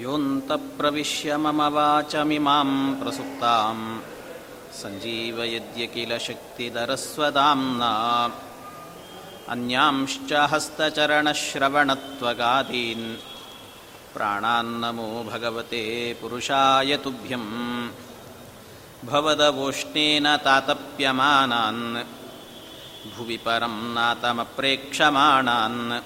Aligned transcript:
योऽन्तप्रविश्य 0.00 1.36
मम 1.36 1.74
वाचमिमां 1.74 3.00
प्रसुप्तां 3.00 4.00
सञ्जीवयद्य 4.80 5.86
किल 5.86 6.18
शक्तिधरस्वदाम्ना 6.18 7.92
अन्यांश्च 9.48 10.32
हस्तचरणश्रवणत्वगादीन्। 10.52 13.16
प्राणान्नमो 14.14 15.26
भगवते 15.32 16.16
पुरुषाय 16.20 16.96
तुभ्यं 16.96 17.44
भवदवोष्णेन 19.04 20.36
तातप्यमानान्। 20.36 22.04
भुवि 23.16 23.36
परं 23.36 23.94
नातमप्रेक्षमाणान् 23.94 26.00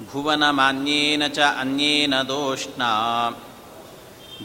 भुवनमान्येन 0.00 1.28
च 1.28 1.38
अन्येन 1.38 2.22
दोष्णा। 2.22 3.32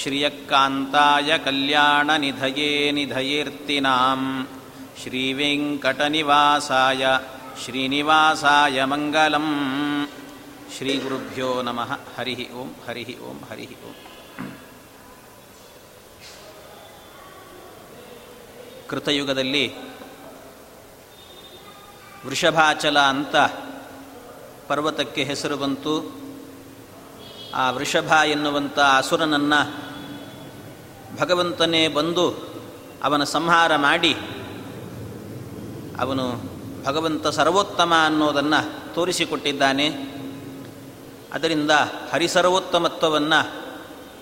श्रियक्कान्ताय 0.00 1.30
कल्याणनिधये 1.46 2.70
निधयेऽर्तिनां 2.96 4.20
श्रीवेङ्कटनिवासाय 5.02 7.02
श्रीनिवासाय 7.64 8.78
मङ्गलम् 8.92 9.52
श्रीगुरुभ्यो 10.76 11.50
नमः 11.68 11.92
हरिः 12.16 12.40
ओं 12.60 12.68
हरिः 12.86 13.10
ओं 13.28 13.36
हरिः 13.50 13.74
ओम् 13.88 14.00
ಕೃತಯುಗದಲ್ಲಿ 18.90 19.62
ವೃಷಭಾಚಲ 22.26 22.98
ಅಂತ 23.12 23.36
ಪರ್ವತಕ್ಕೆ 24.68 25.22
ಹೆಸರು 25.30 25.56
ಬಂತು 25.62 25.94
ಆ 27.53 27.71
ವೃಷಭ 27.71 28.11
ಎನ್ನುವಂಥ 28.11 28.79
ಅಸುರನನ್ನು 28.79 29.87
ಭಗವಂತನೇ 31.19 31.87
ಬಂದು 31.87 32.31
ಅವನ 33.03 33.23
ಸಂಹಾರ 33.23 33.75
ಮಾಡಿ 33.75 34.15
ಅವನು 35.99 36.57
ಭಗವಂತ 36.85 37.27
ಸರ್ವೋತ್ತಮ 37.27 37.93
ಅನ್ನೋದನ್ನು 38.05 38.93
ತೋರಿಸಿಕೊಟ್ಟಿದ್ದಾನೆ. 38.93 39.87
ಅದರಿಂದ 41.33 41.71
ಹರಿಸರ್ವೋತ್ತಮತ್ವವನ್ನು 42.11 43.51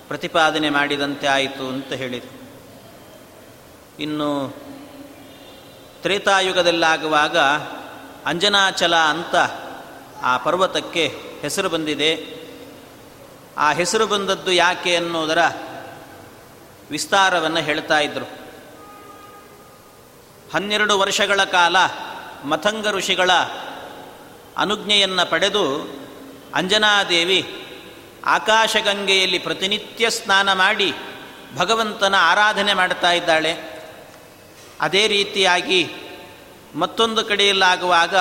ಪ್ರತಿಪಾದನೆ 0.08 0.70
ಮಾಡಿದಂತೆ 0.70 1.28
ಆಯಿತು 1.28 1.68
ಅಂತ 1.68 1.94
ಹೇಳಿದರು 1.94 2.50
ಇನ್ನು 4.00 4.56
ತ್ರೇತಾಯುಗದಲ್ಲಾಗುವಾಗ 6.02 7.38
ಅಂಜನಾಚಲ 8.26 8.96
ಅಂತ 8.96 9.36
ಆ 10.22 10.38
ಪರ್ವತಕ್ಕೆ 10.38 11.22
ಹೆಸರು 11.42 11.70
ಬಂದಿದೆ. 11.70 12.35
ಆ 13.58 13.74
ಹೆಸರು 13.74 14.08
ಬಂದದ್ದು 14.08 14.52
ಯಾಕೆ 14.52 14.96
ಅನ್ನೋದರ 14.96 15.38
ವಿಸ್ತಾರವನ್ನು 16.92 17.58
ಹೇಳ್ತಾ 17.58 18.00
ಇದ್ದರು 18.00 18.30
ಹನ್ನೆರಡು 20.54 21.00
ವರ್ಷಗಳ 21.00 21.44
ಕಾಲ 21.44 21.76
ಮಥಂಗ 22.44 22.88
ಋಷಿಗಳ 22.92 23.32
ಅನುಜ್ಞೆಯನ್ನು 24.58 25.30
ಪಡೆದು 25.30 25.82
ಅಂಜನಾದೇವಿ 26.56 27.66
ಆಕಾಶಗಂಗೆಯಲ್ಲಿ 28.26 29.40
ಪ್ರತಿನಿತ್ಯ 29.40 30.10
ಸ್ನಾನ 30.10 30.54
ಮಾಡಿ 30.54 30.94
ಭಗವಂತನ 31.56 32.16
ಆರಾಧನೆ 32.18 32.74
ಮಾಡ್ತಾ 32.74 33.12
ಇದ್ದಾಳೆ. 33.12 33.84
ಅದೇ 34.82 35.08
ರೀತಿಯಾಗಿ 35.08 35.94
ಮತ್ತೊಂದು 36.76 37.26
ಕಡೆಯಲ್ಲಾಗುವಾಗ 37.26 38.16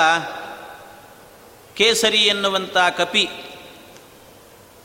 ಕೇಸರಿ 1.75 2.19
ಎನ್ನುವಂಥ 2.19 2.77
ಕಪಿ 2.77 3.28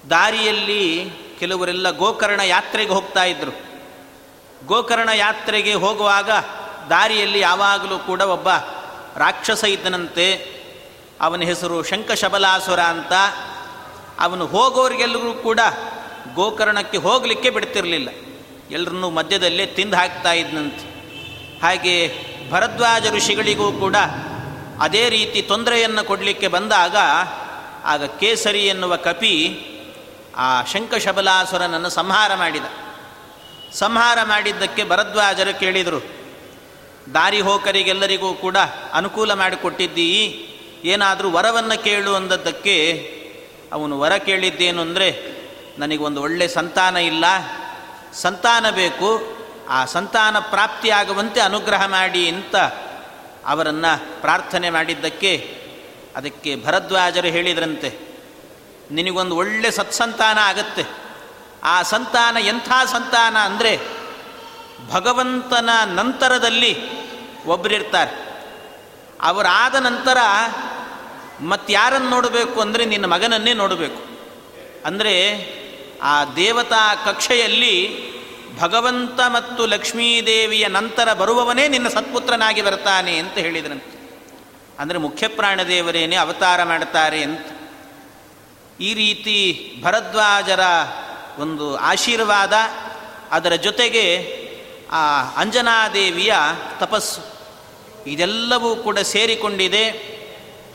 ದಾರಿಯಲ್ಲಿ 0.10 1.12
ಕೆಲವರೆಲ್ಲ 1.40 1.90
ಗೋಕರ್ಣ 1.90 2.40
ಯಾತ್ರೆಗೆ 2.40 2.92
ಹೋಗ್ತಾ 2.92 3.24
ಇದ್ದರು 3.24 3.70
ಗೋಕರ್ಣ 4.66 5.10
ಯಾತ್ರೆಗೆ 5.10 5.74
ಹೋಗುವಾಗ 5.74 6.30
ದಾರಿಯಲ್ಲಿ 6.90 7.40
ಯಾವಾಗಲೂ 7.40 7.98
ಕೂಡ 7.98 8.22
ಒಬ್ಬ 8.22 8.50
ರಾಕ್ಷಸ 9.18 9.64
ಇದ್ದನಂತೆ. 9.64 10.52
ಅವನ 11.22 11.42
ಹೆಸರು 11.42 11.84
ಶಂಕಶಬಲಾಸುರ 11.84 12.80
ಅಂತ. 12.80 13.14
ಅವನು 14.20 14.46
ಹೋಗೋರಿಗೆಲ್ಲರೂ 14.46 15.34
ಕೂಡ 15.34 15.60
ಗೋಕರ್ಣಕ್ಕೆ 16.34 16.98
ಹೋಗಲಿಕ್ಕೆ 16.98 17.50
ಬಿಡ್ತಿರಲಿಲ್ಲ. 17.50 18.10
ಎಲ್ಲರನ್ನೂ 18.72 19.10
ಮಧ್ಯದಲ್ಲೇ 19.10 19.66
ತಿಂದು 19.66 19.98
ಹಾಕ್ತಾ 19.98 20.34
ಇದ್ನಂತೆ. 20.34 21.00
ಹಾಗೆ 21.62 22.14
ಭರದ್ವಾಜ 22.52 23.12
ಋಷಿಗಳಿಗೂ 23.12 23.72
ಕೂಡ 23.72 23.96
ಅದೇ 24.82 25.10
ರೀತಿ 25.10 25.42
ತೊಂದರೆಯನ್ನು 25.42 26.04
ಕೊಡಲಿಕ್ಕೆ 26.04 26.48
ಬಂದಾಗ 26.48 26.96
ಆಗ 27.84 28.06
ಕೇಸರಿ 28.06 28.68
ಎನ್ನುವ 28.68 28.96
ಕಪಿ 28.96 29.66
ಆ 30.38 30.64
ಶಂಕಶಬಲಾಸುರನನ್ನು 30.64 31.90
ಸಂಹಾರ 31.90 32.36
ಮಾಡಿದ. 32.36 32.66
ಸಂಹಾರ 33.74 34.20
ಮಾಡಿದ್ದಕ್ಕೆ 34.24 34.84
ಭರದ್ವಾಜರು 34.84 35.60
ಕೇಳಿದರು, 35.60 36.00
ದಾರಿ 37.14 37.42
ಹೋಕರಿಗೆಲ್ಲರಿಗೂ 37.42 38.34
ಕೂಡ 38.34 38.58
ಅನುಕೂಲ 38.94 39.34
ಮಾಡಿಕೊಟ್ಟಿದ್ದೀ, 39.34 40.10
ಏನಾದರೂ 40.86 41.32
ವರವನ್ನು 41.32 41.84
ಕೇಳು 41.84 42.16
ಅಂದದ್ದಕ್ಕೆ 42.16 42.76
ಅವನು 43.74 44.00
ವರ 44.00 44.18
ಕೇಳಿದ್ದೇನು 44.18 44.82
ಅಂದರೆ, 44.82 45.40
ನನಗೊಂದು 45.78 46.22
ಒಳ್ಳೆ 46.22 46.48
ಸಂತಾನ 46.48 46.98
ಇಲ್ಲ, 46.98 47.26
ಸಂತಾನ 48.14 48.70
ಬೇಕು, 48.70 49.40
ಆ 49.70 49.86
ಸಂತಾನ 49.86 50.40
ಪ್ರಾಪ್ತಿಯಾಗುವಂತೆ 50.40 51.40
ಅನುಗ್ರಹ 51.40 51.86
ಮಾಡಿ 51.86 52.30
ಅಂತ 52.30 52.56
ಅವರನ್ನು 53.46 54.22
ಪ್ರಾರ್ಥನೆ 54.22 54.70
ಮಾಡಿದ್ದಕ್ಕೆ 54.70 55.56
ಅದಕ್ಕೆ 56.16 56.56
ಭರದ್ವಾಜರು 56.56 57.28
ಹೇಳಿದ್ರಂತೆ. 57.28 58.09
ನಿನಗೊಂದು 58.92 59.36
ಒಳ್ಳೆ 59.36 59.72
ಸತ್ಸಂತಾನ 59.72 60.38
ಆಗತ್ತೆ. 60.38 60.84
ಆ 61.64 61.82
ಸಂತಾನ 61.84 62.38
ಎಂಥ 62.38 62.70
ಸಂತಾನ 62.86 63.38
ಅಂದರೆ 63.38 63.80
ಭಗವಂತನ 64.92 65.70
ನಂತರದಲ್ಲಿ 65.86 66.74
ಒಬ್ಬರಿರ್ತಾರೆ 67.46 68.14
ಅವರಾದ 69.22 69.76
ನಂತರ 69.76 70.18
ಮತ್ತಾರನ್ನು 71.42 72.10
ನೋಡಬೇಕು 72.10 72.62
ಅಂದರೆ 72.62 72.86
ನಿನ್ನ 72.86 73.06
ಮಗನನ್ನೇ 73.06 73.54
ನೋಡಬೇಕು. 73.54 74.02
ಅಂದರೆ 74.86 75.14
ಆ 76.02 76.26
ದೇವತಾ 76.26 76.96
ಕಕ್ಷೆಯಲ್ಲಿ 76.96 77.76
ಭಗವಂತ 78.60 79.20
ಮತ್ತು 79.28 79.66
ಲಕ್ಷ್ಮೀದೇವಿಯ 79.66 80.68
ನಂತರ 80.68 81.14
ಬರುವವನೇ 81.14 81.68
ನಿನ್ನ 81.68 81.88
ಸತ್ಪುತ್ರನಾಗಿ 81.88 82.62
ಬರ್ತಾನೆ 82.62 83.18
ಅಂತ 83.18 83.38
ಹೇಳಿದ್ರಂತೆ 83.38 83.94
ಅಂದರೆ 84.80 84.98
ಮುಖ್ಯ 84.98 85.28
ಪ್ರಾಣದೇವರೇನೇ 85.28 86.16
ಅವತಾರ 86.16 86.64
ಮಾಡ್ತಾರೆ 86.64 87.24
ಅಂತ. 87.24 87.59
ಈ 88.80 88.94
ರೀತಿ 88.94 89.74
ಭರದ್ವಾಜರ 89.84 90.60
ಒಂದು 91.38 91.76
ಆಶೀರ್ವಾದ, 91.76 92.54
ಅದರ 93.32 93.54
ಜೊತೆಗೆ 93.54 94.06
ಆ 94.92 95.22
ಅಂಜನಾದೇವಿಯ 95.22 96.34
ತಪಸ್ಸು. 96.80 97.22
ಇದೆಲ್ಲವೂ 98.08 98.76
ಕೂಡ 98.76 99.00
ಸೇರಿಕೊಂಡಿದೆ. 99.00 99.90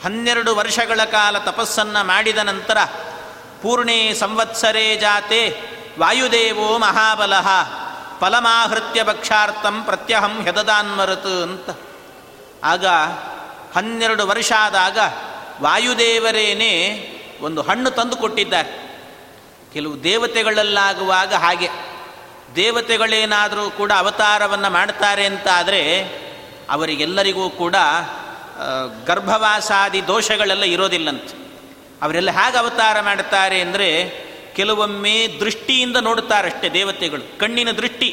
ಹನ್ನೆರಡು 0.05 0.57
ವರ್ಷಗಳ 0.57 1.05
ಕಾಲ 1.05 1.39
ತಪಸ್ಸನ್ನು 1.39 2.07
ಮಾಡಿದ 2.07 2.39
ನಂತರ, 2.39 2.79
ಪೂರ್ಣೇ 3.63 4.15
ಸಂವತ್ಸರೇ 4.15 4.97
ಜಾತೆ 4.97 5.59
ವಾಯುದೇವೋ 5.99 6.79
ಮಹಾಬಲಃ, 6.79 7.49
ಫಲಮಾಹೃತ್ಯ 8.21 9.05
ಭಕ್ಷಾರ್ಥಂ 9.05 9.83
ಪ್ರತ್ಯಹಂ 9.83 10.43
ಹೆದದಾನ್ಮರತು 10.43 11.43
ಅಂತ. 11.43 11.71
ಆಗ 12.65 12.87
ಹನ್ನೆರಡು 13.75 14.27
ವರ್ಷ 14.27 14.53
ಆದಾಗ 14.59 14.99
ವಾಯುದೇವರೇನೇ 15.61 17.11
ಒಂದು 17.45 17.63
ಹಣ್ಣು 17.63 17.91
ತಂದು 17.91 18.17
ಕೊಟ್ಟಿದ್ದಾರೆ. 18.17 18.73
ಕೆಲವು 19.73 19.95
ದೇವತೆಗಳಲ್ಲಾಗುವಾಗ 20.05 21.33
ಹಾಗೆ. 21.35 21.69
ದೇವತೆಗಳೇನಾದರೂ 22.57 23.65
ಕೂಡ 23.71 23.93
ಅವತಾರವನ್ನು 23.97 24.71
ಮಾಡ್ತಾರೆ 24.71 25.25
ಅಂತ 25.27 25.47
ಆದರೆ 25.53 25.81
ಅವರಿಗೆಲ್ಲರಿಗೂ 26.71 27.47
ಕೂಡ 27.51 27.77
ಗರ್ಭವಾಸಾದಿ 29.07 30.01
ದೋಷಗಳೆಲ್ಲ 30.07 30.65
ಇರೋದಿಲ್ಲಂತೆ. 30.75 31.35
ಅವರೆಲ್ಲ 32.03 32.31
ಹೇಗೆ 32.31 32.59
ಅವತಾರ 32.59 33.01
ಮಾಡ್ತಾರೆ 33.01 33.61
ಅಂದರೆ 33.61 33.89
ಕೆಲವೊಮ್ಮೆ 34.57 35.17
ದೃಷ್ಟಿಯಿಂದ 35.41 35.97
ನೋಡುತ್ತಾರಷ್ಟೇ 35.97 36.69
ದೇವತೆಗಳು. 36.69 37.39
ಕಣ್ಣಿನ 37.39 37.71
ದೃಷ್ಟಿ. 37.71 38.11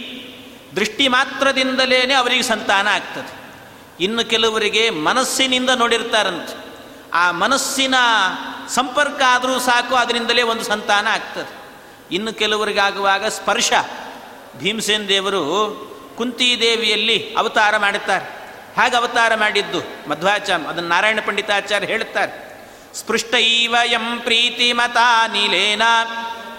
ದೃಷ್ಟಿ 0.76 1.08
ಮಾತ್ರದಿಂದಲೇ 1.08 2.00
ಅವರಿಗೆ 2.14 2.44
ಸಂತಾನ 2.44 2.88
ಆಗ್ತದೆ. 2.88 3.32
ಇನ್ನು 4.04 4.24
ಕೆಲವರಿಗೆ 4.30 4.84
ಮನಸ್ಸಿನಿಂದ 4.90 5.70
ನೋಡಿರ್ತಾರಂತೆ. 5.76 6.56
ಆ 7.14 7.32
ಮನಸ್ಸಿನ 7.32 7.96
ಸಂಪರ್ಕ 8.72 9.22
ಆದರೂ 9.28 9.60
ಸಾಕು, 9.60 9.96
ಅದರಿಂದಲೇ 9.96 10.42
ಒಂದು 10.42 10.64
ಸಂತಾನ 10.64 11.08
ಆಗ್ತದೆ. 11.08 11.52
ಇನ್ನು 12.16 12.34
ಕೆಲವರಿಗಾಗುವಾಗ 12.34 13.26
ಸ್ಪರ್ಶ. 13.28 13.74
ಭೀಮಸೇನ್ 14.58 15.08
ದೇವರು 15.08 15.42
ಕುಂತಿದೇವಿಯಲ್ಲಿ 16.18 17.36
ಅವತಾರ 17.38 17.78
ಮಾಡುತ್ತಾರೆ 17.78 18.26
ಹಾಗೆ 18.78 18.96
ಅವತಾರ 18.96 19.36
ಮಾಡಿದ್ದು 19.36 20.10
ಮಧ್ವಾಚಾರ್ಯ, 20.10 20.68
ಅದನ್ನು 20.68 20.90
ನಾರಾಯಣ 20.90 21.20
ಪಂಡಿತಾಚಾರ್ಯ 21.26 21.88
ಹೇಳುತ್ತಾರೆ. 21.88 22.34
ಸ್ಪೃಷ್ಟೈವ 22.96 23.76
ಯಂ 23.84 24.20
ಪ್ರೀತಿ 24.20 24.74
ಮತ 24.74 24.98
ನೀಲೇನ, 25.32 25.82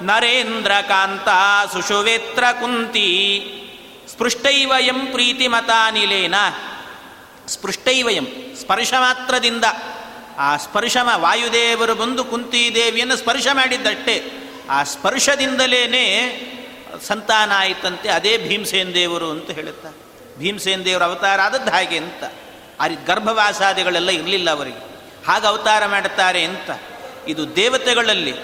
ನರೇಂದ್ರ 0.03 0.73
ಕಾಂತ 0.89 1.29
ಸುಷುವೇತ್ರ 1.73 2.45
ಕುಂತಿ. 2.61 3.09
ಸ್ಪೃಷ್ಟೈವ 4.13 4.73
ಯಂ 4.79 5.07
ಪ್ರೀತಿ 5.07 5.47
ಮತ 5.49 5.71
ನೀಲೇನ. 5.93 6.35
ಸ್ಪೃಷ್ಟೈವಯಂ 7.49 8.27
ಸ್ಪರ್ಶ 8.61 8.95
ಮಾತ್ರದಿಂದ 8.99 9.65
ಆ 10.39 10.57
ಸ್ಪರ್ಶ 10.57 10.97
ವಾಯುದೇವರು 11.15 11.95
ಬಂದು 11.95 12.25
ಕುಂತಿದೇವಿಯನ್ನು 12.25 13.17
ಸ್ಪರ್ಶ 13.17 13.47
ಮಾಡಿದ್ದಷ್ಟೇ. 13.53 14.33
ಆ 14.71 14.85
ಸ್ಪರ್ಶದಿಂದಲೇ 14.85 15.89
ಸಂತಾನ 17.07 17.53
ಆಯಿತಂತೆ, 17.55 18.09
ಅದೇ 18.09 18.39
ಭೀಮಸೇನ್ 18.39 18.95
ದೇವರು 18.95 19.31
ಅಂತ 19.31 19.51
ಹೇಳುತ್ತಾ. 19.51 19.89
ಭೀಮಸೇನ್ 20.39 20.85
ದೇವರು 20.85 21.05
ಅವತಾರ 21.05 21.41
ಆದದ್ದು 21.41 21.71
ಹಾಗೆ 21.71 21.99
ಅಂತ. 21.99 22.25
ಆ 22.81 22.87
ಗರ್ಭವಾಸಾದಿಗಳೆಲ್ಲ 23.07 24.11
ಇರಲಿಲ್ಲ 24.11 24.51
ಅವರಿಗೆ. 24.51 24.93
ಹಾಗೆ 25.27 25.47
ಅವತಾರ 25.47 25.87
ಮಾಡುತ್ತಾರೆ 25.87 26.45
ಅಂತ. 26.45 26.71
ಇದು 27.29 27.57
ದೇವತೆಗಳಲ್ಲಿ 27.57 28.35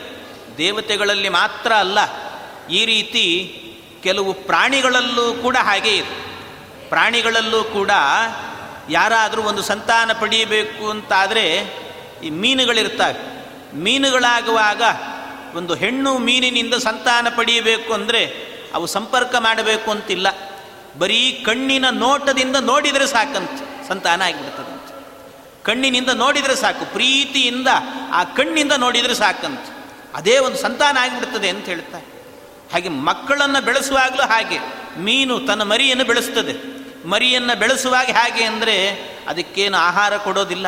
ದೇವತೆಗಳಲ್ಲಿ 0.58 1.29
ಮಾತ್ರ 1.29 1.73
ಅಲ್ಲ, 1.73 1.99
ಈ 2.69 2.84
ರೀತಿ 2.84 3.55
ಕೆಲವು 4.02 4.32
ಪ್ರಾಣಿಗಳಲ್ಲೂ 4.32 5.32
ಕೂಡ 5.32 5.56
ಹಾಗೆ 5.56 5.96
ಇದೆ. 5.96 6.29
ಪ್ರಾಣಿಗಳಲ್ಲೂ 6.88 7.64
ಕೂಡ 7.64 7.91
ಯಾರಾದರೂ 8.88 9.43
ಒಂದು 9.43 9.62
ಸಂತಾನ 9.62 10.12
ಪಡೆಯಬೇಕು 10.12 10.90
ಅಂತಾದರೆ 10.90 11.75
ಈ 12.25 12.31
ಮೀನುಗಳಿರ್ತವೆ. 12.31 13.38
ಮೀನುಗಳಾಗುವಾಗ 13.76 14.82
ಒಂದು 15.56 15.75
ಹೆಣ್ಣು 15.75 16.19
ಮೀನಿನಿಂದ 16.19 16.75
ಸಂತಾನ 16.75 17.26
ಪಡೆಯಬೇಕು 17.37 17.93
ಅಂದರೆ 17.93 18.49
ಅವು 18.75 18.87
ಸಂಪರ್ಕ 18.87 19.35
ಮಾಡಬೇಕು 19.37 19.90
ಅಂತಿಲ್ಲ. 19.90 20.26
ಬರೀ 20.99 21.43
ಕಣ್ಣಿನ 21.46 21.85
ನೋಟದಿಂದ 21.90 22.56
ನೋಡಿದರೆ 22.56 23.06
ಸಾಕಂತ, 23.06 23.88
ಸಂತಾನ 23.88 24.23
ಆಗಿಬಿಡ್ತದಂತೆ. 24.23 25.06
ಕಣ್ಣಿನಿಂದ 25.64 26.08
ನೋಡಿದರೆ 26.08 26.56
ಸಾಕು, 26.56 26.93
ಪ್ರೀತಿಯಿಂದ 26.93 27.69
ಆ 28.12 28.25
ಕಣ್ಣಿಂದ 28.25 28.73
ನೋಡಿದರೆ 28.76 29.14
ಸಾಕಂತ. 29.14 29.61
ಅದೇ 30.14 30.38
ಒಂದು 30.38 30.56
ಸಂತಾನ 30.56 30.96
ಆಗಿಬಿಡ್ತದೆ 31.00 31.49
ಅಂತ 31.49 31.67
ಹೇಳ್ತಾರೆ. 31.67 32.06
ಹಾಗೆ 32.73 32.88
ಮಕ್ಕಳನ್ನು 32.88 33.64
ಬೆಳೆಸುವಾಗಲೂ 33.64 34.23
ಹಾಗೆ, 34.23 34.58
ಮೀನು 34.99 35.41
ತನ್ನ 35.41 35.62
ಮರಿಯನ್ನು 35.62 36.05
ಬೆಳೆಸ್ತದೆ. 36.05 36.78
ಮರಿಯನ್ನು 37.08 37.58
ಬೆಳೆಸುವಾಗ 37.58 38.06
ಹೇಗೆ 38.06 38.44
ಅಂದರೆ 38.44 38.90
ಅದಕ್ಕೇನು 39.28 39.76
ಆಹಾರ 39.76 40.16
ಕೊಡೋದಿಲ್ಲ. 40.16 40.66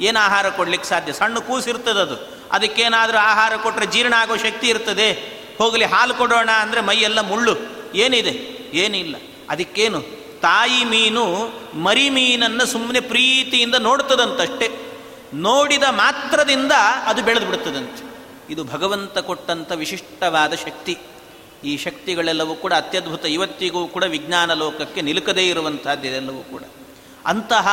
ಏನು 0.00 0.24
ಆಹಾರ 0.24 0.48
ಕೊಡ್ಲಿಕ್ಕೆ 0.48 0.88
ಸಾಧ್ಯ? 0.88 1.12
ಸಣ್ಣ 1.12 1.38
ಕೂಸಿರ್ತದೆ 1.38 2.00
ಅದು. 2.00 2.36
ಅದಕ್ಕೇನಾದರೂ 2.52 3.18
ಆಹಾರ 3.18 3.56
ಕೊಟ್ಟರೆ 3.56 3.86
ಜೀರ್ಣ 3.86 4.14
ಆಗೋ 4.16 4.36
ಶಕ್ತಿ 4.36 4.68
ಇರ್ತದೆ. 4.68 5.12
ಹೋಗಲಿ, 5.58 5.84
ಹಾಲು 5.84 6.14
ಕೊಡೋಣ 6.14 6.50
ಅಂದರೆ 6.50 6.80
ಮೈಯೆಲ್ಲ 6.80 7.20
ಮುಳ್ಳು. 7.20 7.56
ಏನಿದೆ? 7.94 8.30
ಏನಿಲ್ಲ. 8.72 9.16
ಅದಕ್ಕೇನು? 9.48 10.00
ತಾಯಿ 10.40 10.84
ಮೀನು 10.84 11.52
ಮರಿ 11.74 12.10
ಮೀನನ್ನು 12.10 12.66
ಸುಮ್ಮನೆ 12.66 13.00
ಪ್ರೀತಿಯಿಂದ 13.00 13.74
ನೋಡ್ತದಂತಷ್ಟೇ. 13.74 14.92
ನೋಡಿದ 15.34 15.82
ಮಾತ್ರದಿಂದ 15.90 16.72
ಅದು 17.04 17.22
ಬೆಳೆದು 17.22 17.46
ಬಿಡ್ತದಂತೆ 17.46 18.16
ಇದು 18.52 18.64
ಭಗವಂತ 18.64 19.18
ಕೊಟ್ಟಂಥ 19.18 19.72
ವಿಶಿಷ್ಟವಾದ 19.72 20.54
ಶಕ್ತಿ. 20.54 20.98
ಈ 21.64 21.76
ಶಕ್ತಿಗಳೆಲ್ಲವೂ 21.76 22.54
ಕೂಡ 22.54 22.72
ಅತ್ಯದ್ಭುತ. 22.72 23.24
ಇವತ್ತಿಗೂ 23.24 23.86
ಕೂಡ 23.86 24.04
ವಿಜ್ಞಾನ 24.04 24.54
ಲೋಕಕ್ಕೆ 24.54 25.02
ನಿಲುಕದೇ 25.02 25.48
ಇರುವಂತಹದ್ದೆಲ್ಲವೂ 25.48 26.42
ಕೂಡ. 26.42 26.62
ಅಂತಹ 27.26 27.68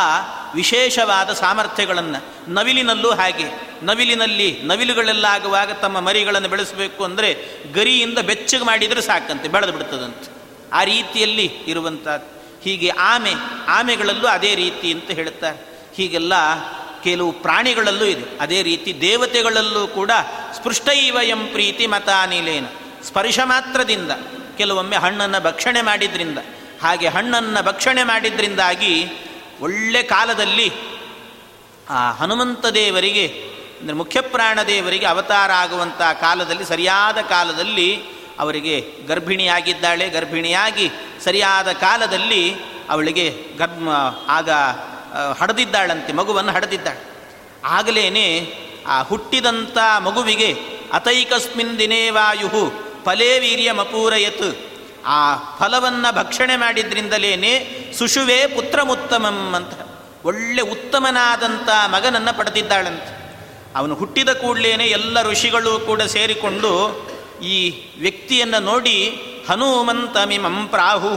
ವಿಶೇಷವಾದ 0.55 1.33
ಸಾಮರ್ಥ್ಯಗಳನ್ನು 1.33 2.51
ನವಿಲಿನಲ್ಲೂ 2.53 3.11
ಹಾಗೆ, 3.11 3.45
ನವಿಲಿನಲ್ಲಿ 3.83 4.61
ನವಿಲುಗಳೆಲ್ಲ 4.63 5.25
ಆಗುವಾಗ 5.25 5.71
ತಮ್ಮ 5.71 5.99
ಮರಿಗಳನ್ನು 5.99 6.49
ಬೆಳೆಸಬೇಕು 6.49 7.03
ಅಂದರೆ 7.03 7.47
ಗರಿಯಿಂದ 7.73 8.17
ಬೆಚ್ಚಗೆ 8.17 8.63
ಮಾಡಿದರೆ 8.63 9.01
ಸಾಕಂತೆ, 9.01 9.47
ಬೆಳೆದು 9.47 9.71
ಬಿಡ್ತದಂತೆ. 9.71 10.31
ಆ 10.73 10.83
ರೀತಿಯಲ್ಲಿ 10.83 11.45
ಇರುವಂಥ 11.67 12.07
ಹೀಗೆ 12.63 12.89
ಆಮೆ, 12.89 13.33
ಆಮೆಗಳಲ್ಲೂ 13.67 14.27
ಅದೇ 14.27 14.55
ರೀತಿ 14.55 14.91
ಅಂತ 14.91 15.11
ಹೇಳುತ್ತಾರೆ 15.11 15.91
ಹೀಗೆಲ್ಲ 15.95 16.33
ಕೆಲವು 17.03 17.31
ಪ್ರಾಣಿಗಳಲ್ಲೂ 17.31 18.05
ಇದೆ. 18.05 18.37
ಅದೇ 18.39 18.61
ರೀತಿ 18.61 19.01
ದೇವತೆಗಳಲ್ಲೂ 19.01 19.87
ಕೂಡ 19.87 20.11
ಸ್ಪೃಷ್ಟೈವಯಂ 20.53 21.47
ಪ್ರೀತಿ 21.47 21.87
ಮತಾನಿಲೇನ. 21.87 22.65
ಸ್ಪರ್ಶ 23.03 23.39
ಮಾತ್ರದಿಂದ, 23.43 24.11
ಕೆಲವೊಮ್ಮೆ 24.57 24.97
ಹಣ್ಣನ್ನು 24.97 25.39
ಭಕ್ಷಣೆ 25.43 25.81
ಮಾಡಿದ್ರಿಂದ, 25.81 26.39
ಹಾಗೆ 26.81 27.07
ಹಣ್ಣನ್ನು 27.07 27.61
ಭಕ್ಷಣೆ 27.65 28.03
ಮಾಡಿದ್ರಿಂದಾಗಿ 28.03 28.93
ಒಳ್ಳೆ 29.61 30.01
ಕಾಲದಲ್ಲಿ 30.03 30.67
ಆ 31.89 31.99
ಹನುಮಂತ 32.11 32.65
ದೇವರಿಗೆ, 32.65 33.25
ಅಂದರೆ 33.79 33.95
ಮುಖ್ಯಪ್ರಾಣ 33.95 34.59
ದೇವರಿಗೆ 34.67 35.05
ಅವತಾರ 35.05 35.51
ಆಗುವಂಥ 35.51 36.01
ಕಾಲದಲ್ಲಿ, 36.21 36.65
ಸರಿಯಾದ 36.65 37.19
ಕಾಲದಲ್ಲಿ 37.29 37.89
ಅವರಿಗೆ 38.39 38.75
ಗರ್ಭಿಣಿಯಾಗಿದ್ದಾಳೆ. 39.07 40.05
ಗರ್ಭಿಣಿಯಾಗಿ 40.09 40.85
ಸರಿಯಾದ 41.23 41.71
ಕಾಲದಲ್ಲಿ 41.71 42.43
ಅವಳಿಗೆ 42.89 43.25
ಗರ್ಭ, 43.57 43.89
ಆಗ 44.27 44.49
ಹಡೆದಿದ್ದಾಳಂತೆ, 45.39 46.13
ಮಗುವನ್ನು 46.13 46.51
ಹಡೆದಿದ್ದಾಳೆ. 46.51 47.01
ಆಗಲೇ 47.77 48.05
ಆ 48.87 48.95
ಹುಟ್ಟಿದಂಥ 49.01 49.77
ಮಗುವಿಗೆ, 49.99 50.49
ಅತೈಕಸ್ಮಿನ್ 50.93 51.75
ದಿನೇ 51.79 52.01
ವಾಯು 52.09 52.49
ಫಲೇ 53.03 53.39
ವೀರ್ಯಮಪೂರಯತ್ 53.39 54.47
ಆ 55.05 55.35
ಫಲವನ್ನು 55.59 56.15
ಭಕ್ಷಣೆ 56.15 56.55
ಮಾಡಿದ್ರಿಂದಲೇನೆ 56.55 57.53
ಸುಶುವೆ 57.97 58.47
ಪುತ್ರಮುತ್ತಮಂ 58.47 59.53
ಅಂತ. 59.53 59.73
ಒಳ್ಳೆ 60.25 60.61
ಉತ್ತಮನಾದಂಥ 60.61 61.69
ಮಗನನ್ನು 61.87 62.37
ಪಡೆದಿದ್ದಾಳಂತೆ. 62.37 63.23
ಅವನು 63.75 63.95
ಹುಟ್ಟಿದ 63.95 64.29
ಕೂಡಲೇ 64.29 64.69
ಎಲ್ಲ 64.69 65.21
ಋಷಿಗಳು 65.21 65.79
ಕೂಡ 65.79 66.01
ಸೇರಿಕೊಂಡು 66.01 66.71
ಈ 67.41 67.87
ವ್ಯಕ್ತಿಯನ್ನು 67.99 68.59
ನೋಡಿ 68.59 68.97
ಹನುಮಂತಮಿಮಂ 69.49 70.67
ಪ್ರಾಹು 70.67 71.09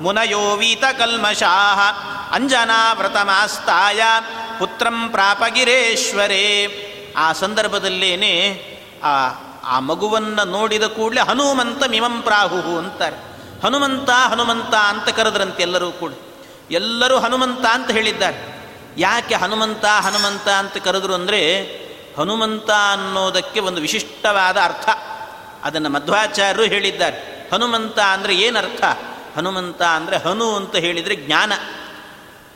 ಮುನಯೋವೀತ 0.00 0.84
ಕಲ್ಮಶಾಹ 0.98 1.80
ಅಂಜನಾ 2.34 2.92
ವ್ರತಮಾಸ್ತಾಯ 2.92 4.00
ಪುತ್ರಂ 4.58 5.08
ಪ್ರಾಪಗಿರೇಶ್ವರೇ 5.08 6.44
ಆ 7.16 7.32
ಸಂದರ್ಭದಲ್ಲೇನೆ 7.32 8.34
ಆ 9.02 9.28
ಆ 9.70 9.80
ಮಗುವನ್ನು 9.80 10.44
ನೋಡಿದ 10.44 10.82
ಕೂಡಲೇ 10.82 11.20
ಹನುಮಂತ 11.20 11.82
ಮಿಮಂ 11.86 12.22
ಪ್ರಾಹುಹು 12.22 12.78
ಅಂತಾರೆ. 12.78 13.16
ಹನುಮಂತ 13.64 14.10
ಹನುಮಂತ 14.10 14.74
ಅಂತ 14.74 15.08
ಕರೆದ್ರಂತೆ 15.08 15.62
ಎಲ್ಲರೂ 15.62 15.90
ಕೂಡ. 15.92 16.12
ಎಲ್ಲರೂ 16.70 17.18
ಹನುಮಂತ 17.18 17.66
ಅಂತ 17.66 17.90
ಹೇಳಿದ್ದಾರೆ. 17.90 18.38
ಯಾಕೆ 18.96 19.34
ಹನುಮಂತ 19.34 19.84
ಹನುಮಂತ 19.84 20.48
ಅಂತ 20.48 20.76
ಕರೆದ್ರು 20.76 21.14
ಅಂದರೆ 21.14 21.40
ಹನುಮಂತ 22.18 22.70
ಅನ್ನೋದಕ್ಕೆ 22.92 23.60
ಒಂದು 23.60 23.80
ವಿಶಿಷ್ಟವಾದ 23.80 24.56
ಅರ್ಥ. 24.62 24.88
ಅದನ್ನು 25.62 25.88
ಮಧ್ವಾಚಾರ್ಯರು 25.88 26.62
ಹೇಳಿದ್ದಾರೆ. 26.62 27.48
ಹನುಮಂತ 27.52 27.98
ಅಂದರೆ 27.98 28.34
ಏನರ್ಥ? 28.34 28.82
ಹನುಮಂತ 29.36 29.82
ಅಂದರೆ 29.82 30.16
ಹನು 30.16 30.56
ಅಂತ 30.56 30.76
ಹೇಳಿದರೆ 30.76 31.16
ಜ್ಞಾನ. 31.16 31.52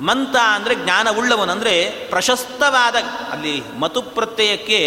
ಮಂತ 0.01 0.37
ಅಂದರೆ 0.37 0.75
ಜ್ಞಾನ 0.75 1.11
ಉಳ್ಳವನು 1.11 1.53
ಅಂದರೆ 1.53 1.91
ಪ್ರಶಸ್ತವಾದ, 2.11 2.97
ಅಲ್ಲಿ 3.33 3.63
ಮತು 3.79 4.03
ಪ್ರತ್ಯಯಕ್ಕೆ 4.03 4.81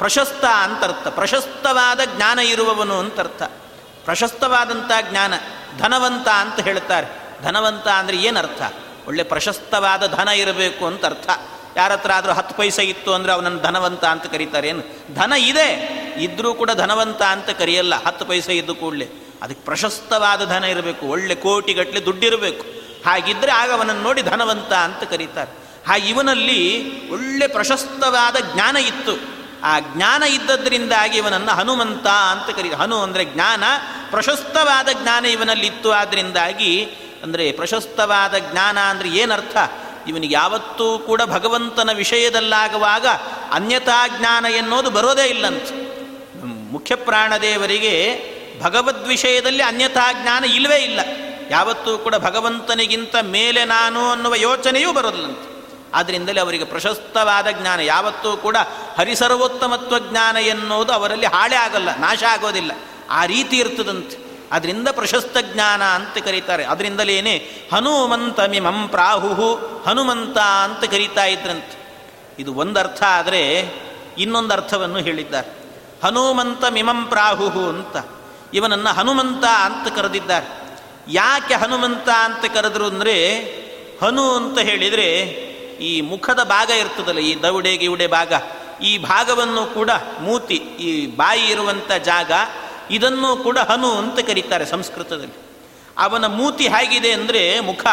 ಪ್ರಶಸ್ತ 0.00 0.44
ಅಂತರ್ಥ. 0.44 1.08
ಪ್ರಶಸ್ತವಾದ 1.08 2.00
ಜ್ಞಾನ 2.16 2.38
ಇರುವವನು 2.38 2.98
ಅಂತರ್ಥ. 2.98 3.42
ಪ್ರಶಸ್ತವಾದಂಥ 4.04 4.90
ಜ್ಞಾನ, 5.10 5.34
ಧನವಂತ 5.78 6.28
ಅಂತ 6.28 6.60
ಹೇಳ್ತಾರೆ. 6.60 7.06
ಧನವಂತ 7.42 7.88
ಅಂದರೆ 7.88 8.16
ಏನರ್ಥ? 8.16 8.62
ಒಳ್ಳೆ 9.08 9.22
ಪ್ರಶಸ್ತವಾದ 9.22 10.06
ಧನ 10.06 10.28
ಇರಬೇಕು 10.28 10.86
ಅಂತ 10.86 11.04
ಅರ್ಥ 11.04 11.30
ಯಾರ 11.76 11.92
ಹತ್ರ 11.92 12.12
ಆದರೂ 12.12 12.32
ಹತ್ತು 12.32 12.54
ಪೈಸೆ 12.54 12.82
ಇತ್ತು 12.82 13.14
ಅಂದರೆ 13.14 13.32
ಅವನನ್ನು 13.32 13.62
ಧನವಂತ 13.62 14.04
ಅಂತ 14.04 14.26
ಕರೀತಾರೆ. 14.26 14.68
ಏನು? 14.68 15.14
ಧನ 15.14 15.32
ಇದೆ. 15.32 15.68
ಇದ್ದರೂ 16.16 16.54
ಕೂಡ 16.54 16.70
ಧನವಂತ 16.70 17.22
ಅಂತ 17.22 17.50
ಕರೆಯಲ್ಲ. 17.50 18.04
ಹತ್ತು 18.04 18.24
ಪೈಸೆ 18.24 18.56
ಇದ್ದು 18.56 18.74
ಕೂಡಲೇ. 18.74 19.08
ಅದಕ್ಕೆ 19.42 19.64
ಪ್ರಶಸ್ತವಾದ 19.64 20.44
ಧನ 20.44 20.64
ಇರಬೇಕು. 20.64 21.06
ಒಳ್ಳೆ 21.06 21.34
ಕೋಟಿಗಟ್ಟಲೆ 21.34 22.04
ದುಡ್ಡಿರಬೇಕು. 22.04 22.64
ಹಾಗಿದ್ದರೆ 23.08 23.52
ಆಗ 23.52 23.72
ಅವನನ್ನು 23.72 24.02
ನೋಡಿ 24.02 24.22
ಧನವಂತ 24.22 24.72
ಅಂತ 24.72 25.02
ಕರೀತಾರೆ. 25.02 25.50
ಹಾಗೆ 25.88 26.08
ಇವನಲ್ಲಿ 26.08 27.10
ಒಳ್ಳೆ 27.10 27.46
ಪ್ರಶಸ್ತವಾದ 27.46 28.36
ಜ್ಞಾನ 28.54 28.76
ಇತ್ತು. 28.76 29.39
ಆ 29.64 29.80
ಜ್ಞಾನ 29.80 30.22
ಇದ್ದದ್ರಿಂದಾಗಿ 30.22 31.18
ಇವನನ್ನು 31.18 31.52
ಹನುಮಂತ 31.52 32.06
ಅಂತ 32.06 32.56
ಕರಿ 32.56 32.72
ಹನು 32.72 33.02
ಅಂದರೆ 33.02 33.24
ಜ್ಞಾನ, 33.24 33.64
ಪ್ರಶಸ್ತವಾದ 34.10 34.88
ಜ್ಞಾನ 35.02 35.26
ಇವನಲ್ಲಿತ್ತು. 35.26 35.92
ಆದ್ದರಿಂದಾಗಿ 35.92 36.88
ಅಂದರೆ 37.22 37.52
ಪ್ರಶಸ್ತವಾದ 37.52 38.34
ಜ್ಞಾನ 38.38 38.78
ಅಂದರೆ 38.78 39.08
ಏನರ್ಥ? 39.08 39.56
ಇವನಿಗೆ 40.06 40.34
ಯಾವತ್ತೂ 40.34 40.98
ಕೂಡ 40.98 41.22
ಭಗವಂತನ 41.22 41.90
ವಿಷಯದಲ್ಲಾಗುವಾಗ 41.92 43.06
ಅನ್ಯತಾ 43.52 44.08
ಜ್ಞಾನ 44.08 44.46
ಎನ್ನುವುದು 44.46 44.90
ಬರೋದೇ 44.90 45.26
ಇಲ್ಲಂತ. 45.26 45.62
ಮುಖ್ಯ 46.44 46.94
ಪ್ರಾಣದೇವರಿಗೆ 46.94 47.94
ಭಗವದ್ 48.62 49.08
ವಿಷಯದಲ್ಲಿ 49.08 49.62
ಅನ್ಯಥಾ 49.62 50.12
ಜ್ಞಾನ 50.12 50.44
ಇಲ್ಲವೇ 50.44 50.76
ಇಲ್ಲ. 50.76 51.00
ಯಾವತ್ತೂ 51.50 51.98
ಕೂಡ 51.98 52.14
ಭಗವಂತನಿಗಿಂತ 52.14 53.16
ಮೇಲೆ 53.16 53.64
ನಾನು 53.64 54.10
ಅನ್ನುವ 54.10 54.34
ಯೋಚನೆಯೂ 54.34 54.92
ಬರೋದಿಲ್ಲಂತೆ. 54.92 55.49
ಆದ್ದರಿಂದಲೇ 55.94 56.40
ಅವರಿಗೆ 56.40 56.64
ಪ್ರಶಸ್ತವಾದ 56.64 57.46
ಜ್ಞಾನ. 57.50 57.80
ಯಾವತ್ತೂ 57.80 58.36
ಕೂಡ 58.36 58.56
ಹರಿಸರ್ವೋತ್ತಮತ್ವ 58.98 59.98
ಜ್ಞಾನ 59.98 60.36
ಎನ್ನುವುದು 60.36 60.92
ಅವರಲ್ಲಿ 60.92 61.26
ಹಾಳೆ 61.26 61.56
ಆಗಲ್ಲ, 61.56 61.96
ನಾಶ 61.96 62.24
ಆಗೋದಿಲ್ಲ. 62.30 62.72
ಆ 63.10 63.26
ರೀತಿ 63.26 63.56
ಇರ್ತದಂತೆ. 63.56 64.30
ಅದರಿಂದ 64.52 64.88
ಪ್ರಶಸ್ತ 64.88 65.36
ಜ್ಞಾನ 65.52 65.82
ಅಂತ 65.82 66.24
ಕರೀತಾರೆ. 66.24 66.64
ಅದರಿಂದಲೇನೆ 66.64 67.48
ಹನುಮಂತ 67.72 68.40
ಮಿಮಂ 68.40 68.88
ಪ್ರಾಹು 68.88 69.54
ಹನುಮಂತ 69.86 70.38
ಅಂತ 70.38 70.90
ಕರೀತಾ 70.90 71.24
ಇದ್ರಂತೆ. 71.24 71.80
ಇದು 72.38 72.54
ಒಂದರ್ಥ 72.54 73.02
ಆದರೆ 73.02 73.72
ಇನ್ನೊಂದು 74.18 74.54
ಅರ್ಥವನ್ನು 74.54 74.98
ಹೇಳಿದ್ದಾರೆ. 74.98 75.48
ಹನುಮಂತ 76.04 76.64
ಮಿಮಂ 76.64 77.06
ಪ್ರಾಹು 77.06 77.68
ಅಂತ. 77.68 77.96
ಇವನನ್ನು 78.54 78.90
ಹನುಮಂತ 78.90 79.44
ಅಂತ 79.44 79.96
ಕರೆದಿದ್ದಾರೆ. 79.96 80.78
ಯಾಕೆ 81.08 81.54
ಹನುಮಂತ 81.54 82.08
ಅಂತ 82.08 82.52
ಕರೆದ್ರು 82.54 82.86
ಅಂದರೆ 82.86 83.38
ಹನು 84.02 84.34
ಅಂತ 84.34 84.58
ಹೇಳಿದರೆ 84.58 85.10
ಈ 85.80 86.00
ಮುಖದ 86.00 86.42
ಭಾಗ 86.44 86.70
ಇರ್ತದಲ್ಲ, 86.70 87.18
ಈ 87.18 87.42
ದೌಡೆ 87.42 87.76
ಗಿವುಡೆ 87.76 88.06
ಭಾಗ, 88.06 88.32
ಈ 88.82 88.98
ಭಾಗವನ್ನು 88.98 89.66
ಕೂಡ 89.66 89.90
ಮೂತಿ, 90.20 90.54
ಈ 90.54 91.06
ಬಾಯಿ 91.06 91.46
ಇರುವಂಥ 91.46 91.92
ಜಾಗ, 91.92 92.32
ಇದನ್ನು 92.90 93.36
ಕೂಡ 93.36 93.58
ಹನು 93.58 93.90
ಅಂತ 93.92 94.18
ಕರೀತಾರೆ 94.18 94.66
ಸಂಸ್ಕೃತದಲ್ಲಿ. 94.66 95.36
ಅವನ 95.98 96.26
ಮೂತಿ 96.26 96.68
ಹೇಗಿದೆ 96.68 97.12
ಅಂದರೆ 97.12 97.60
ಮುಖ, 97.60 97.84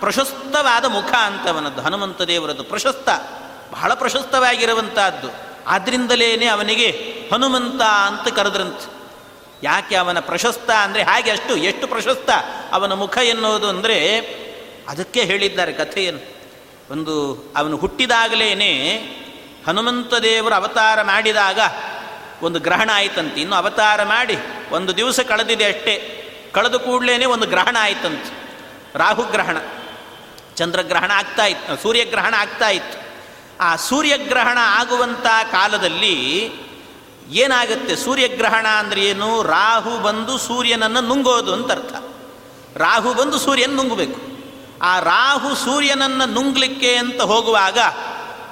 ಪ್ರಶಸ್ತವಾದ 0.00 0.84
ಮುಖ 0.84 1.12
ಅಂತವನದ್ದು, 1.14 1.82
ಹನುಮಂತ 1.82 2.22
ದೇವರದ್ದು 2.22 2.64
ಪ್ರಶಸ್ತ, 2.64 3.08
ಬಹಳ 3.72 3.94
ಪ್ರಶಸ್ತವಾಗಿರುವಂತಹದ್ದು. 3.94 5.30
ಆದ್ರಿಂದಲೇ 5.66 6.46
ಅವನಿಗೆ 6.46 6.90
ಹನುಮಂತ 7.32 7.82
ಅಂತ 7.82 8.28
ಕರೆದ್ರಂತೆ. 8.28 8.86
ಯಾಕೆ 9.62 9.94
ಅವನ 9.96 10.18
ಪ್ರಶಸ್ತ 10.20 10.70
ಅಂದರೆ 10.70 11.02
ಹಾಗೆ 11.02 11.30
ಅಷ್ಟು, 11.30 11.56
ಎಷ್ಟು 11.56 11.86
ಪ್ರಶಸ್ತ 11.86 12.30
ಅವನ 12.72 12.92
ಮುಖ 12.92 13.18
ಎನ್ನುವುದು 13.18 13.68
ಅಂದರೆ 13.68 13.96
ಅದಕ್ಕೆ 14.88 15.20
ಹೇಳಿದ್ದಾರೆ 15.20 15.72
ಕಥೆಯನ್ನು. 15.72 16.37
ಒಂದು 16.90 17.44
ಅವನು 17.56 17.76
ಹುಟ್ಟಿದಾಗಲೇ 17.76 18.54
ಹನುಮಂತ 19.66 20.14
ದೇವರು 20.14 20.54
ಅವತಾರ 20.54 21.02
ಮಾಡಿದಾಗ 21.02 21.60
ಒಂದು 22.42 22.60
ಗ್ರಹಣ 22.60 22.90
ಆಯ್ತಂತೆ. 22.92 23.40
ಇನ್ನು 23.40 23.56
ಅವತಾರ 23.56 24.02
ಮಾಡಿ 24.02 24.36
ಒಂದು 24.70 24.96
ದಿವಸ 24.96 25.20
ಕಳೆದಿದೆ 25.20 25.64
ಅಷ್ಟೇ. 25.64 26.14
ಕಳೆದು 26.54 26.80
ಕೂಡಲೇ 26.80 27.24
ಒಂದು 27.24 27.46
ಗ್ರಹಣ 27.46 27.76
ಆಯ್ತಂತೆ. 27.80 28.48
ರಾಹುಗ್ರಹಣ 28.94 29.56
ಚಂದ್ರಗ್ರಹಣ 30.56 31.10
ಆಗ್ತಾ 31.10 31.46
ಇತ್ತು 31.46 31.82
ಸೂರ್ಯಗ್ರಹಣ 31.82 32.34
ಆಗ್ತಾ 32.38 32.68
ಇತ್ತು. 32.68 33.08
ಆ 33.60 33.76
ಸೂರ್ಯಗ್ರಹಣ 33.76 34.58
ಆಗುವಂಥ 34.60 35.26
ಕಾಲದಲ್ಲಿ 35.52 36.50
ಏನಾಗುತ್ತೆ? 37.28 37.96
ಸೂರ್ಯಗ್ರಹಣ 37.96 38.66
ಅಂದರೆ 38.66 39.04
ಏನು? 39.04 39.42
ರಾಹು 39.42 40.02
ಬಂದು 40.02 40.38
ಸೂರ್ಯನನ್ನು 40.38 41.00
ನುಂಗೋದು 41.00 41.52
ಅಂತ 41.52 41.70
ಅರ್ಥ. 41.72 41.94
ರಾಹು 42.76 43.14
ಬಂದು 43.14 43.38
ಸೂರ್ಯನ 43.38 43.70
ನುಂಗಬೇಕು. 43.70 44.27
ಆ 44.82 44.98
ರಾಹು 44.98 45.54
ಸೂರ್ಯನನ್ನು 45.54 46.32
ನುಂಗ್ಲಿಕ್ಕೆ 46.32 46.96
ಅಂತ 46.96 47.20
ಹೋಗುವಾಗ 47.20 47.78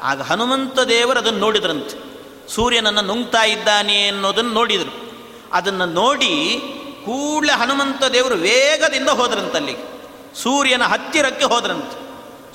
ಆಗ 0.02 0.22
ಹನುಮಂತ 0.22 0.78
ದೇವರು 0.78 1.18
ಅದನ್ನು 1.18 1.40
ನೋಡಿದ್ರಂತೆ. 1.40 2.06
ಸೂರ್ಯನನ್ನು 2.54 3.00
ನುಂಗ್ತಾ 3.00 3.44
ಇದ್ದಾನೆ 3.44 4.08
ಅನ್ನೋದನ್ನು 4.08 4.52
ನೋಡಿದರು. 4.52 5.10
ಅದನ್ನು 5.52 5.86
ನೋಡಿ 5.86 6.60
ಕೂಡಲೇ 7.04 7.52
ಹನುಮಂತ 7.52 8.04
ದೇವರು 8.04 8.34
ವೇಗದಿಂದ 8.34 9.08
ಹೋದ್ರಂತಲ್ಲಿಗೆ 9.08 9.96
ಸೂರ್ಯನ 10.34 10.82
ಹತ್ತಿರಕ್ಕೆ 10.82 11.44
ಹೋದ್ರಂತೆ. 11.44 12.06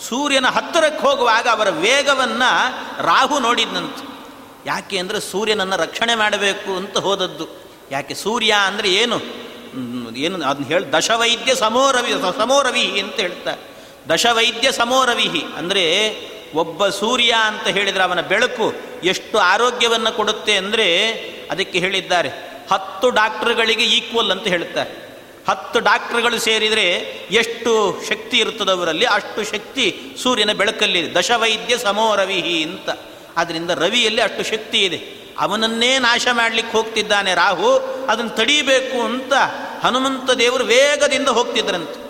ಸೂರ್ಯನ 0.10 0.48
ಹತ್ತಿರಕ್ಕೆ 0.48 1.08
ಹೋಗುವಾಗ 1.08 1.48
ಅವರ 1.48 1.70
ವೇಗವನ್ನು 1.70 2.50
ರಾಹು 3.04 3.40
ನೋಡಿದ್ನಂತೆ. 3.40 4.12
ಯಾಕೆ 4.66 4.98
ಅಂದರೆ 4.98 5.20
ಸೂರ್ಯನನ್ನು 5.20 5.76
ರಕ್ಷಣೆ 5.76 6.16
ಮಾಡಬೇಕು 6.16 6.78
ಅಂತ 6.78 6.98
ಹೋದದ್ದು. 6.98 7.48
ಯಾಕೆ 7.92 8.14
ಸೂರ್ಯ 8.14 8.54
ಅಂದರೆ 8.66 8.90
ಏನು? 8.90 9.41
ಏನು 10.26 10.36
ಅದನ್ನ 10.50 10.68
ಹೇಳಿ, 10.72 10.88
ದಶವೈದ್ಯ 10.96 11.52
ಸಮೋರವಿ 11.56 12.14
ಸಮೋರವಿ 12.42 12.86
ಅಂತ 13.04 13.18
ಹೇಳ್ತಾರೆ. 13.26 13.62
ದಶವೈದ್ಯ 14.12 14.68
ಸಮೋರವಿಹಿ 14.72 15.44
ಅಂದರೆ 15.58 15.84
ಒಬ್ಬ 16.62 16.88
ಸೂರ್ಯ 17.02 17.32
ಅಂತ 17.50 17.68
ಹೇಳಿದರೆ 17.76 18.04
ಅವನ 18.04 18.22
ಬೆಳಕು 18.32 18.66
ಎಷ್ಟು 19.12 19.38
ಆರೋಗ್ಯವನ್ನು 19.52 20.12
ಕೊಡುತ್ತೆ 20.18 20.54
ಅಂದರೆ 20.62 20.88
ಅದಕ್ಕೆ 21.52 21.78
ಹೇಳಿದ್ದಾರೆ, 21.80 22.30
ಹತ್ತು 22.72 23.08
ಡಾಕ್ಟ್ರುಗಳಿಗೆ 23.20 23.86
ಈಕ್ವಲ್ 23.98 24.32
ಅಂತ 24.32 24.48
ಹೇಳ್ತಾರೆ. 24.56 24.92
ಹತ್ತು 25.48 25.78
ಡಾಕ್ಟ್ರುಗಳು 25.88 26.38
ಸೇರಿದರೆ 26.40 26.86
ಎಷ್ಟು 27.42 27.72
ಶಕ್ತಿ 28.10 28.38
ಇರ್ತದವರಲ್ಲಿ 28.38 29.06
ಅಷ್ಟು 29.18 29.42
ಶಕ್ತಿ 29.52 29.86
ಸೂರ್ಯನ 30.24 30.52
ಬೆಳಕಲ್ಲಿ 30.60 31.02
ದಶವೈದ್ಯ 31.16 31.78
ಸಮೋರವಿಹಿ 31.78 32.58
ಅಂತ. 32.64 32.90
ಆದ್ದರಿಂದ 33.38 33.72
ರವಿಯಲ್ಲಿ 33.84 34.22
ಅಷ್ಟು 34.22 34.44
ಶಕ್ತಿ 34.52 34.80
ಇದೆ. 34.88 35.00
ಅವನನ್ನೇ 35.40 36.00
ನಾಶ 36.00 36.28
ಮಾಡಲಿಕ್ಕೆ 36.32 36.78
ಹೋಗ್ತಿದ್ದಾನೆ 36.78 37.36
ರಾಹು, 37.36 37.76
ಅದನ್ನು 38.10 38.30
ತಡೀಬೇಕು 38.30 39.02
ಅಂತ 39.02 39.34
ಹನುಮಂತ 39.84 40.32
ದೇವರು 40.32 40.64
ವೇಗದಿಂದ 40.64 41.28
ಹೋಗ್ತಿದ್ರಂತೆ. 41.28 42.02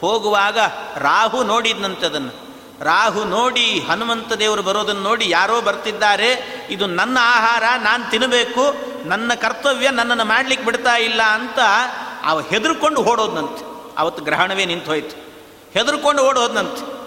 ಹೋಗುವಾಗ 0.00 0.58
ರಾಹು 0.96 1.44
ನೋಡಿದ್ನಂತೆ 1.44 2.06
ಅದನ್ನು. 2.06 2.48
ರಾಹು 2.84 3.24
ನೋಡಿ 3.24 3.80
ಹನುಮಂತ 3.80 4.32
ದೇವರು 4.32 4.62
ಬರೋದನ್ನು 4.62 5.02
ನೋಡಿ 5.02 5.30
ಯಾರೋ 5.30 5.60
ಬರ್ತಿದ್ದಾರೆ, 5.60 6.60
ಇದು 6.70 6.86
ನನ್ನ 6.86 7.18
ಆಹಾರ, 7.20 7.62
ನಾನು 7.82 8.10
ತಿನ್ನಬೇಕು 8.10 8.88
ನನ್ನ 9.08 9.34
ಕರ್ತವ್ಯ 9.34 9.90
ನನ್ನನ್ನು 9.90 10.24
ಮಾಡಲಿಕ್ಕೆ 10.24 10.66
ಬಿಡ್ತಾ 10.66 10.96
ಇಲ್ಲ 10.96 11.22
ಅಂತ 11.22 11.58
ಅವ 12.24 12.40
ಹೆದರ್ಕೊಂಡು 12.40 13.00
ಓಡೋದ್ನಂತೆ. 13.00 13.92
ಅವತ್ತು 13.98 14.24
ಗ್ರಹಣವೇ 14.24 14.64
ನಿಂತು 14.64 14.86
ಹೋಯ್ತು. 14.86 15.28
ಹೆದರ್ಕೊಂಡು 15.72 16.22
ಓಡೋದ್ನಂತೆ. 16.22 16.98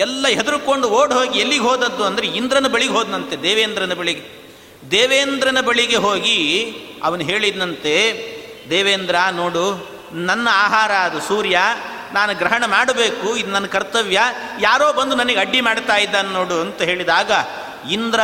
ಎಲ್ಲ 0.00 0.26
ಹೆದರ್ಕೊಂಡು 0.28 0.88
ಓಡ್ 0.88 1.12
ಹೋಗಿ 1.12 1.38
ಎಲ್ಲಿಗೆ 1.38 1.62
ಹೋದದ್ದು 1.62 2.04
ಅಂದರೆ 2.04 2.26
ಇಂದ್ರನ 2.26 2.66
ಬಳಿಗೆ 2.66 2.92
ಹೋದನಂತೆ, 2.92 3.36
ದೇವೇಂದ್ರನ 3.36 3.94
ಬಳಿಗೆ. 3.94 4.45
ದೇವೇಂದ್ರನ 4.90 5.60
ಬಳಿಗೆ 5.60 5.96
ಹೋಗಿ 5.96 6.72
ಅವನು 7.02 7.22
ಹೇಳಿದ್ನಂತೆ, 7.22 7.94
ದೇವೇಂದ್ರ, 8.70 9.16
ನೋಡು, 9.30 9.96
ನನ್ನ 10.12 10.48
ಆಹಾರ 10.52 10.90
ಅದು 10.90 11.20
ಸೂರ್ಯ, 11.20 11.58
ನಾನು 12.12 12.34
ಗ್ರಹಣ 12.34 12.64
ಮಾಡಬೇಕು, 12.66 13.36
ಇದು 13.36 13.50
ನನ್ನ 13.50 13.66
ಕರ್ತವ್ಯ, 13.66 14.20
ಯಾರೋ 14.60 14.92
ಬಂದು 14.92 15.16
ನನಗೆ 15.16 15.36
ಅಡ್ಡಿ 15.36 15.60
ಮಾಡ್ತಾ 15.60 15.96
ಇದ್ದಾನೆ 15.96 16.32
ನೋಡು, 16.32 16.60
ಅಂತ 16.60 16.82
ಹೇಳಿದಾಗ 16.82 17.32
ಇಂದ್ರ 17.90 18.20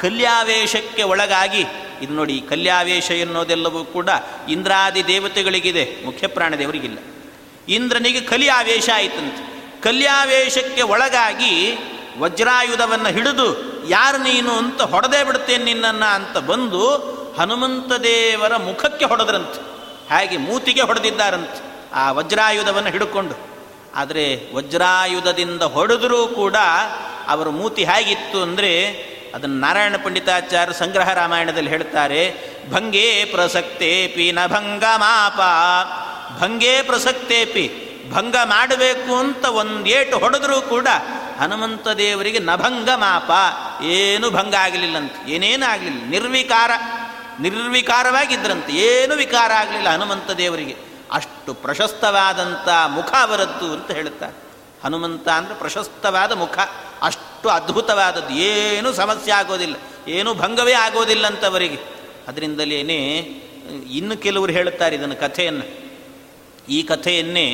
ಕಲ್ಯಾವೇಶಕ್ಕೆ 0.00 1.02
ಒಳಗಾಗಿ, 1.02 1.64
ಇದು 2.02 2.12
ನೋಡಿ, 2.12 2.40
ಕಲ್ಯಾವೇಶ 2.40 3.10
ಎನ್ನೋದೆಲ್ಲವೂ 3.10 3.84
ಕೂಡ 3.84 4.08
ಇಂದ್ರಾದಿ 4.48 5.06
ದೇವತೆಗಳಿಗಿದೆ, 5.06 6.04
ಮುಖ್ಯ 6.04 6.26
ಪ್ರಾಣದೇವರಿಗಿಲ್ಲ 6.26 6.98
ಇಂದ್ರನಿಗೆ 7.68 8.20
ಕಲಿಯಾವೇಶ 8.20 8.88
ಆಯಿತಂತೆ. 8.94 9.52
ಕಲ್ಯಾವೇಶಕ್ಕೆ 9.80 10.82
ಒಳಗಾಗಿ 10.82 11.78
ವಜ್ರಾಯುಧವನ್ನು 12.18 13.08
ಹಿಡಿದು 13.08 13.48
ಯಾರು 13.88 14.18
ನೀನು 14.18 14.52
ಅಂತ 14.52 14.82
ಹೊಡೆದೇ 14.82 15.24
ಬಿಡ್ತೇನೆ 15.24 15.64
ನಿನ್ನನ್ನು 15.64 16.14
ಅಂತ 16.14 16.38
ಬಂದು 16.38 16.82
ಹನುಮಂತ 17.38 17.92
ದೇವರ 17.92 18.56
ಮುಖಕ್ಕೆ 18.56 19.04
ಹೊಡೆದ್ರಂತೆ. 19.04 19.60
ಹಾಗೆ 20.14 20.36
ಮೂತಿಗೆ 20.36 20.80
ಹೊಡೆದಿದ್ದಾರಂತೆ. 20.80 21.60
ಆ 21.94 22.12
ವಜ್ರಾಯುಧವನ್ನು 22.12 22.90
ಹಿಡ್ಕೊಂಡು. 22.90 23.34
ಆದರೆ 23.94 24.54
ವಜ್ರಾಯುಧದಿಂದ 24.54 25.62
ಹೊಡೆದರೂ 25.62 26.26
ಕೂಡ 26.26 26.56
ಅವರ 27.28 27.48
ಮೂತಿ 27.48 27.84
ಹೇಗಿತ್ತು 27.84 28.42
ಅಂದರೆ 28.42 28.72
ಅದನ್ನು 29.34 29.60
ನಾರಾಯಣ 29.60 29.96
ಪಂಡಿತಾಚಾರ್ಯ 30.04 30.72
ಸಂಗ್ರಹ 30.72 31.12
ರಾಮಾಯಣದಲ್ಲಿ 31.12 31.70
ಹೇಳ್ತಾರೆ, 31.70 32.22
ಭಂಗೇ 32.72 33.24
ಪ್ರಸಕ್ತೇಪಿ 33.24 34.32
ನ 34.32 34.46
ಭಂಗ 34.46 34.84
ಮಾಪ 34.96 35.40
ಭಂಗೇ 36.42 36.82
ಪ್ರಸಕ್ತೇಪಿ, 36.82 37.64
ಭಂಗ 38.12 38.36
ಮಾಡಬೇಕು 38.44 39.16
ಅಂತ 39.16 39.44
ಒಂದೇಟು 39.44 40.18
ಹೊಡೆದರೂ 40.18 40.60
ಕೂಡ 40.60 40.88
ಹನುಮಂತ 41.42 41.88
ದೇವರಿಗೆ 41.88 42.38
ನಭಂಗ 42.38 42.88
ಮಾಪ 42.94 43.30
ಏನು 43.82 44.30
ಭಂಗ 44.30 44.54
ಆಗಲಿಲ್ಲಂತೆ. 44.54 45.32
ಏನೇನು 45.32 45.70
ಆಗಲಿಲ್ಲ. 45.70 46.04
ನಿರ್ವಿಕಾರ 46.04 46.70
ನಿರ್ವಿಕಾರವಾಗಿದ್ದರಂತೆ 47.40 48.72
ಏನು 48.72 49.14
ವಿಕಾರ 49.14 49.52
ಆಗಲಿಲ್ಲ 49.52 49.88
ಹನುಮಂತ 49.88 50.30
ದೇವರಿಗೆ. 50.30 50.76
ಅಷ್ಟು 51.12 51.54
ಪ್ರಶಸ್ತವಾದಂಥ 51.54 52.68
ಮುಖ 52.86 53.12
ಅವರದ್ದು 53.12 53.72
ಅಂತ 53.72 53.90
ಹೇಳುತ್ತಾರೆ. 53.90 54.34
ಹನುಮಂತ 54.84 55.28
ಅಂದರೆ 55.28 55.54
ಪ್ರಶಸ್ತವಾದ 55.54 56.32
ಮುಖ. 56.32 56.58
ಅಷ್ಟು 57.02 57.48
ಅದ್ಭುತವಾದದ್ದು. 57.48 58.34
ಏನು 58.34 58.92
ಸಮಸ್ಯೆ 58.92 59.32
ಆಗೋದಿಲ್ಲ. 59.32 59.76
ಏನು 60.08 60.34
ಭಂಗವೇ 60.34 60.72
ಆಗೋದಿಲ್ಲ 60.72 61.26
ಅಂತವರಿಗೆ 61.26 61.78
ಅದರಿಂದಲೇ 62.28 62.80
ಇನ್ನು 63.90 64.16
ಕೆಲವರು 64.16 64.52
ಹೇಳುತ್ತಾರೆ 64.52 64.96
ಇದನ್ನು 64.96 65.16
ಕಥೆಯನ್ನು. 65.16 65.66
ಈ 66.68 66.82
ಕಥೆಯನ್ನೇ 66.82 67.48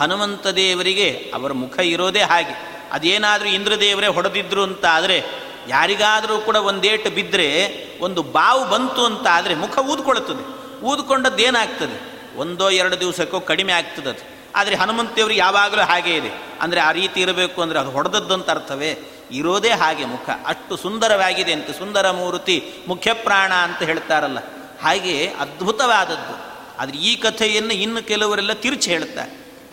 ಹನುಮಂತ 0.00 0.46
ದೇವರಿಗೆ 0.46 1.32
ಅವರ 1.34 1.52
ಮುಖ 1.52 1.78
ಇರೋದೇ 1.78 2.20
ಹಾಗೆ. 2.20 2.79
ಅದೇನಾದರೂ 2.92 3.48
ಇಂದ್ರದೇವರೇ 3.48 4.06
ಹೊಡೆದಿದ್ರು 4.06 4.62
ಅಂತ 4.62 4.84
ಆದರೆ 4.86 5.24
ಯಾರಿಗಾದರೂ 5.68 6.38
ಕೂಡ 6.38 6.56
ಒಂದೇಟು 6.56 7.10
ಬಿದ್ದರೆ 7.10 7.74
ಒಂದು 8.00 8.22
ಬಾವು 8.22 8.70
ಬಂತು 8.70 9.04
ಅಂತ 9.04 9.26
ಆದರೆ 9.32 9.54
ಮುಖ 9.54 9.78
ಊದ್ಕೊಳ್ತದೆ 9.78 10.60
ಊದ್ಕೊಂಡದ್ದು 10.80 11.42
ಏನಾಗ್ತದೆ? 11.42 12.10
ಒಂದೋ 12.36 12.70
ಎರಡು 12.70 13.00
ದಿವಸಕ್ಕೋ 13.00 13.40
ಕಡಿಮೆ 13.40 13.72
ಆಗ್ತದೆ 13.72 14.08
ಅದು. 14.08 14.28
ಆದರೆ 14.54 14.74
ಹನುಮಂತೇವ್ರಿಗೆ 14.74 15.40
ಯಾವಾಗಲೂ 15.40 15.82
ಹಾಗೆ 15.82 16.14
ಇದೆ. 16.16 16.30
ಅಂದರೆ 16.60 16.80
ಆ 16.80 16.92
ರೀತಿ 16.92 17.20
ಇರಬೇಕು 17.20 17.62
ಅಂದರೆ 17.62 17.78
ಅದು 17.78 17.90
ಹೊಡೆದದ್ದು 17.90 18.34
ಅಂತ 18.34 18.50
ಅರ್ಥವೇ? 18.50 18.98
ಇರೋದೇ 19.32 19.70
ಹಾಗೆ 19.70 20.04
ಮುಖ. 20.04 20.30
ಅಷ್ಟು 20.46 20.76
ಸುಂದರವಾಗಿದೆ 20.76 21.52
ಅಂತ 21.52 21.70
ಸುಂದರ 21.70 22.10
ಮೂರ್ತಿ 22.10 22.64
ಮುಖ್ಯ 22.88 23.12
ಪ್ರಾಣ 23.12 23.52
ಅಂತ 23.52 23.82
ಹೇಳ್ತಾರಲ್ಲ. 23.82 24.38
ಹಾಗೆ 24.82 25.26
ಅದ್ಭುತವಾದದ್ದು. 25.26 26.50
ಆದರೆ 26.78 26.96
ಈ 26.96 27.16
ಕಥೆಯನ್ನು 27.16 27.74
ಇನ್ನು 27.74 28.02
ಕೆಲವರೆಲ್ಲ 28.02 28.52
ತಿರುಚಿ 28.52 28.90
ಹೇಳ್ತಾರೆ. 28.90 29.30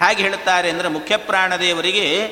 ಹೇಗೆ 0.08 0.24
ಹೇಳ್ತಾರೆ 0.24 0.70
ಅಂದರೆ 0.70 0.88
ಮುಖ್ಯ 0.88 1.18
ಪ್ರಾಣದೇವರಿಗೆ 1.18 2.28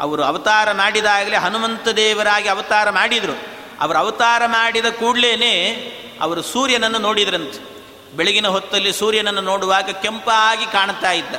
ಅವರು 0.00 0.24
ಅವತಾರ 0.24 0.72
ಮಾಡಿದಾಗಲೇ 0.72 1.36
ಹನುಮಂತ 1.36 1.88
ದೇವರಾಗಿ 1.88 2.48
ಅವತಾರ 2.48 2.90
ಮಾಡಿದರು. 2.90 3.38
ಅವರು 3.80 3.98
ಅವತಾರ 3.98 4.42
ಮಾಡಿದ 4.46 4.86
ಕೂಡಲೇ 4.86 5.72
ಅವರು 6.20 6.42
ಸೂರ್ಯನನ್ನು 6.42 6.98
ನೋಡಿದ್ರಂತೆ. 6.98 7.70
ಬೆಳಗಿನ 8.16 8.46
ಹೊತ್ತಲ್ಲಿ 8.46 8.92
ಸೂರ್ಯನನ್ನು 8.92 9.40
ನೋಡುವಾಗ 9.40 9.90
ಕೆಂಪಾಗಿ 9.90 10.66
ಕಾಣ್ತಾ 10.66 11.12
ಇದ್ದ. 11.12 11.34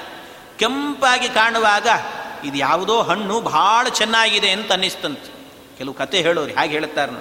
ಕೆಂಪಾಗಿ 0.57 1.29
ಕಾಣುವಾಗ 1.29 1.87
ಇದು 2.43 2.57
ಯಾವುದೋ 2.57 3.01
ಹಣ್ಣು 3.01 3.41
ಭಾಳ 3.41 3.87
ಚೆನ್ನಾಗಿದೆ 3.87 4.49
ಅಂತ 4.49 4.71
ಅನ್ನಿಸ್ತಂತೆ. 4.71 5.49
ಕೆಲವು 5.77 5.93
ಕತೆ 5.93 6.21
ಹೇಳೋರು 6.21 6.55
ಹಾಗೆ 6.55 6.71
ಹೇಳ್ತಾರೆ 6.71 7.11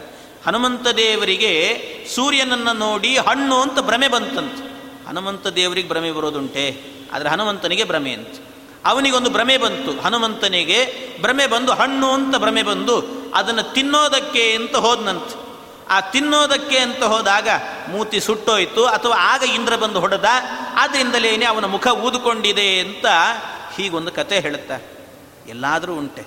ಹನುಮಂತ 0.46 0.86
ದೇವರಿಗೆ 0.86 1.86
ಸೂರ್ಯನನ್ನು 2.14 2.72
ನೋಡಿ 2.72 3.16
ಹಣ್ಣು 3.16 3.60
ಅಂತ 3.60 3.80
ಭ್ರಮೆ 3.80 4.08
ಬಂತಂತೆ. 4.08 4.62
ಹನುಮಂತ 5.08 5.46
ದೇವರಿಗೆ 5.46 5.88
ಭ್ರಮೆ 5.88 6.12
ಬರೋದುಂಟೆ. 6.12 6.80
ಆದರೆ 7.12 7.28
ಹನುಮಂತನಿಗೆ 7.28 7.84
ಭ್ರಮೆ 7.84 8.12
ಅಂತ 8.12 8.49
ಅವನಿಗೊಂದು 8.84 9.30
ಭ್ರಮೆ 9.30 9.56
ಬಂತು. 9.56 10.00
ಹನುಮಂತನಿಗೆ 10.00 10.78
ಭ್ರಮೆ 11.20 11.46
ಬಂದು, 11.46 11.72
ಹಣ್ಣು 11.72 12.10
ಅಂತ 12.10 12.36
ಭ್ರಮೆ 12.36 12.62
ಬಂದು, 12.62 13.04
ಅದನ್ನು 13.34 13.72
ತಿನ್ನೋದಕ್ಕೆ 13.72 14.52
ಅಂತ 14.52 14.76
ಹೋದನಂತೆ. 14.76 15.50
ಆ 15.88 16.00
ತಿನ್ನೋದಕ್ಕೆ 16.00 16.78
ಅಂತ 16.78 17.02
ಹೋದಾಗ 17.02 17.48
ಮೂತಿ 17.88 18.20
ಸುಟ್ಟೋಯ್ತು, 18.20 18.84
ಅಥವಾ 18.86 19.16
ಆಗ 19.18 19.42
ಇಂದ್ರ 19.42 19.76
ಬಂದು 19.76 20.00
ಹೊಡೆದ 20.00 20.24
ಆದ್ದರಿಂದಲೇನೆ 20.74 21.44
ಅವನ 21.44 21.64
ಮುಖ 21.64 21.86
ಊದುಕೊಂಡಿದೆ 21.86 22.78
ಅಂತ 22.78 23.06
ಹೀಗೊಂದು 23.76 24.12
ಕತೆ 24.12 24.40
ಹೇಳುತ್ತಾರೆ 24.40 24.82
ಎಲ್ಲಾದರೂ 25.48 25.94
ಉಂಟೆ. 25.94 26.26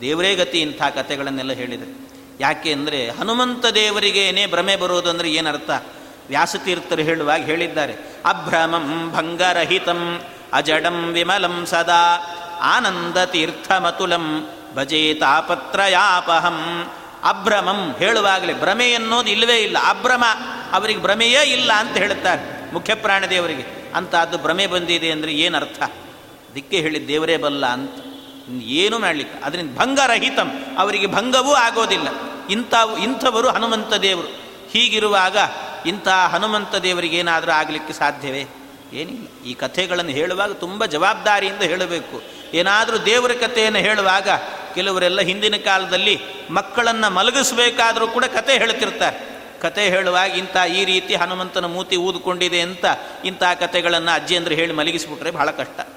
ದೇವರೇ 0.00 0.34
ಗತಿ 0.34 0.60
ಇಂಥ 0.60 0.82
ಕತೆಗಳನ್ನೆಲ್ಲ 0.82 1.52
ಹೇಳಿದೆ. 1.52 2.08
ಯಾಕೆ 2.40 2.72
ಅಂದರೆ 2.72 3.10
ಹನುಮಂತ 3.10 3.66
ದೇವರಿಗೇನೆ 3.66 4.46
ಭ್ರಮೆ 4.46 4.76
ಬರೋದು 4.76 5.10
ಅಂದರೆ 5.10 5.32
ಏನರ್ಥ? 5.32 5.70
ವ್ಯಾಸತೀರ್ಥರು 6.28 7.02
ಹೇಳುವಾಗ 7.02 7.44
ಹೇಳಿದ್ದಾರೆ. 7.44 7.92
ಅಭ್ರಮಂ 8.24 9.12
ಭಂಗರಹಿತಂ 9.12 10.22
ಅಜಡಂ 10.52 11.12
ವಿಮಲಂ 11.12 11.66
ಸದಾ 11.66 12.18
ಆನಂದ 12.60 13.24
ತೀರ್ಥಮತುಲಂ 13.24 14.50
ಭಜೇತಾಪತ್ರಯಾಪಹಂ 14.74 16.90
ಅಭ್ರಮಂ 17.22 17.94
ಹೇಳುವಾಗಲೇ 17.98 18.54
ಭ್ರಮೆ 18.54 18.94
ಅನ್ನೋದು 18.94 19.28
ಇಲ್ಲವೇ 19.28 19.56
ಇಲ್ಲ, 19.56 19.76
ಅಭ್ರಮ 19.88 20.24
ಅವರಿಗೆ 20.72 21.00
ಭ್ರಮೆಯೇ 21.00 21.42
ಇಲ್ಲ 21.42 21.72
ಅಂತ 21.72 21.96
ಹೇಳುತ್ತಾರೆ 21.96 22.74
ಮುಖ್ಯ 22.74 22.94
ಪ್ರಾಣದೇವರಿಗೆ 22.94 23.90
ಅಂತ 23.94 24.14
ಅದು 24.14 24.38
ಭ್ರಮೆ 24.38 24.66
ಬಂದಿದೆ 24.66 25.10
ಅಂದರೆ 25.10 25.32
ಏನರ್ಥ? 25.32 25.82
ದಿಕ್ಕೆ 26.54 26.80
ಹೇಳಿ 26.80 27.08
ದೇವರೇ 27.08 27.36
ಬಲ್ಲ 27.36 27.66
ಅಂತ. 27.66 27.90
ಏನೂ 28.62 28.98
ಮಾಡಲಿಕ್ಕೆ 28.98 29.44
ಅದರಿಂದ 29.44 29.78
ಭಂಗರಹಿತಂ, 29.78 30.50
ಅವರಿಗೆ 30.78 31.06
ಭಂಗವೂ 31.06 31.54
ಆಗೋದಿಲ್ಲ. 31.54 32.08
ಇಂಥವು, 32.50 32.98
ಇಂಥವರು 32.98 33.48
ಹನುಮಂತ 33.48 33.94
ದೇವರು. 33.94 34.40
ಹೀಗಿರುವಾಗ 34.70 35.36
ಇಂಥ 35.86 36.08
ಹನುಮಂತ 36.08 36.74
ದೇವರಿಗೆ 36.74 37.16
ಏನಾದರೂ 37.16 37.52
ಆಗಲಿಕ್ಕೆ 37.52 37.92
ಸಾಧ್ಯವೇ? 37.92 38.46
ಏನಿಲ್ಲ. 38.92 39.44
ಈ 39.44 39.54
ಕಥೆಗಳನ್ನು 39.54 40.10
ಹೇಳುವಾಗ 40.10 40.52
ತುಂಬ 40.52 40.86
ಜವಾಬ್ದಾರಿಯಿಂದ 40.86 41.62
ಹೇಳಬೇಕು. 41.62 42.22
ಏನಾದರೂ 42.54 42.98
ದೇವರ 42.98 43.32
ಕಥೆಯನ್ನು 43.32 43.78
ಹೇಳುವಾಗ 43.78 44.28
ಕೆಲವರೆಲ್ಲ 44.74 45.20
ಹಿಂದಿನ 45.20 45.56
ಕಾಲದಲ್ಲಿ 45.56 46.20
ಮಕ್ಕಳನ್ನು 46.50 47.10
ಮಲಗಿಸಬೇಕಾದರೂ 47.10 48.06
ಕೂಡ 48.06 48.24
ಕತೆ 48.24 48.58
ಹೇಳ್ತಿರ್ತಾರೆ. 48.58 49.36
ಕತೆ 49.60 49.88
ಹೇಳುವಾಗ 49.88 50.30
ಇಂಥ 50.30 50.56
ಈ 50.76 50.84
ರೀತಿ 50.84 51.14
ಹನುಮಂತನ 51.14 51.64
ಮೂತಿ 51.64 51.96
ಊದ್ಕೊಂಡಿದೆ 51.96 52.60
ಅಂತ 52.60 52.84
ಇಂಥ 53.24 53.42
ಕಥೆಗಳನ್ನು 53.60 54.14
ಅಜ್ಜಿಯಂದ್ರೆ 54.14 54.54
ಹೇಳಿ 54.54 54.72
ಮಲಗಿಸ್ಬಿಟ್ರೆ 54.72 55.30
ಬಹಳ 55.30 55.50
ಕಷ್ಟ. 55.50 55.88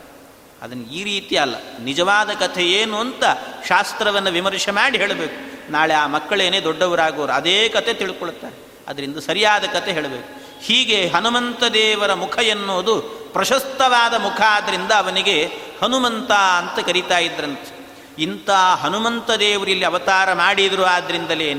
ಅದನ್ನು 0.62 0.84
ಈ 0.84 1.04
ರೀತಿ 1.04 1.36
ಅಲ್ಲ. 1.36 1.56
ನಿಜವಾದ 1.80 2.30
ಕಥೆ 2.30 2.64
ಏನು 2.64 3.00
ಅಂತ 3.00 3.24
ಶಾಸ್ತ್ರವನ್ನು 3.68 4.32
ವಿಮರ್ಶೆ 4.32 4.72
ಮಾಡಿ 4.72 4.98
ಹೇಳಬೇಕು. 4.98 5.72
ನಾಳೆ 5.72 5.94
ಆ 5.94 6.08
ಮಕ್ಕಳೇನೇ 6.08 6.60
ದೊಡ್ಡವರಾಗೋರು 6.60 7.32
ಅದೇ 7.32 7.70
ಕತೆ 7.70 7.94
ತಿಳ್ಕೊಳ್ತಾರೆ 7.94 8.56
ಅದರಿಂದ 8.88 9.18
ಸರಿಯಾದ 9.18 9.64
ಕತೆ 9.64 9.92
ಹೇಳಬೇಕು. 9.92 10.39
ಹೀಗೆ 10.62 11.08
ಹನುಮಂತ 11.08 11.64
ದೇವರ 11.64 12.14
ಮುಖ 12.14 12.40
ಎನ್ನುವುದು 12.40 13.00
ಪ್ರಶಸ್ತವಾದ 13.34 14.14
ಮುಖ 14.14 14.42
ಆದ್ದರಿಂದ 14.48 14.92
ಅವನಿಗೆ 14.92 15.52
ಹನುಮಂತ 15.82 16.32
ಅಂತ 16.32 16.86
ಕರೀತಾ 16.86 17.18
ಇದ್ರಂತೆ. 17.18 17.80
ಇಂಥ 18.22 18.50
ಹನುಮಂತ 18.50 19.32
ದೇವರು 19.32 19.70
ಇಲ್ಲಿ 19.70 19.86
ಅವತಾರ 19.86 20.34
ಮಾಡಿದರು 20.34 20.84
ಆದ್ದರಿಂದಲೇ 20.84 21.52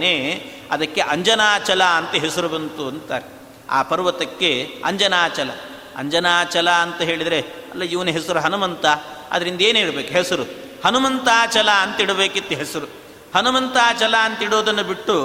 ಅದಕ್ಕೆ 0.71 1.01
ಅಂಜನಾಚಲ 1.01 1.83
ಅಂತ 1.85 2.15
ಹೆಸರು 2.15 2.49
ಬಂತು 2.49 2.89
ಅಂತಾರೆ. 2.89 3.25
ಆ 3.71 3.83
ಪರ್ವತಕ್ಕೆ 3.83 4.75
ಅಂಜನಾಚಲ. 4.85 5.51
ಅಂಜನಾಚಲ 5.97 6.71
ಅಂತ 6.71 7.03
ಹೇಳಿದರೆ 7.03 7.41
ಅಲ್ಲ, 7.41 7.83
ಇವನ 7.83 8.09
ಹೆಸರು 8.09 8.41
ಹನುಮಂತ. 8.41 8.87
ಅದರಿಂದ 9.31 9.61
ಏನು 9.61 9.79
ಇಡಬೇಕು 9.79 10.13
ಹೆಸರು. 10.13 10.43
ಹನುಮಂತಾಚಲ 10.85 11.71
ಅಂತ 11.71 12.01
ಇಡಬೇಕಿತ್ತು 12.01 12.55
ಹೆಸರು. 12.55 12.87
ಹನುಮಂತಾಚಲ 13.35 14.15
ಅಂತ 14.23 14.43
ಇಡೋದನ್ನು 14.43 14.83
ಬಿಟ್ಟು 14.83 15.17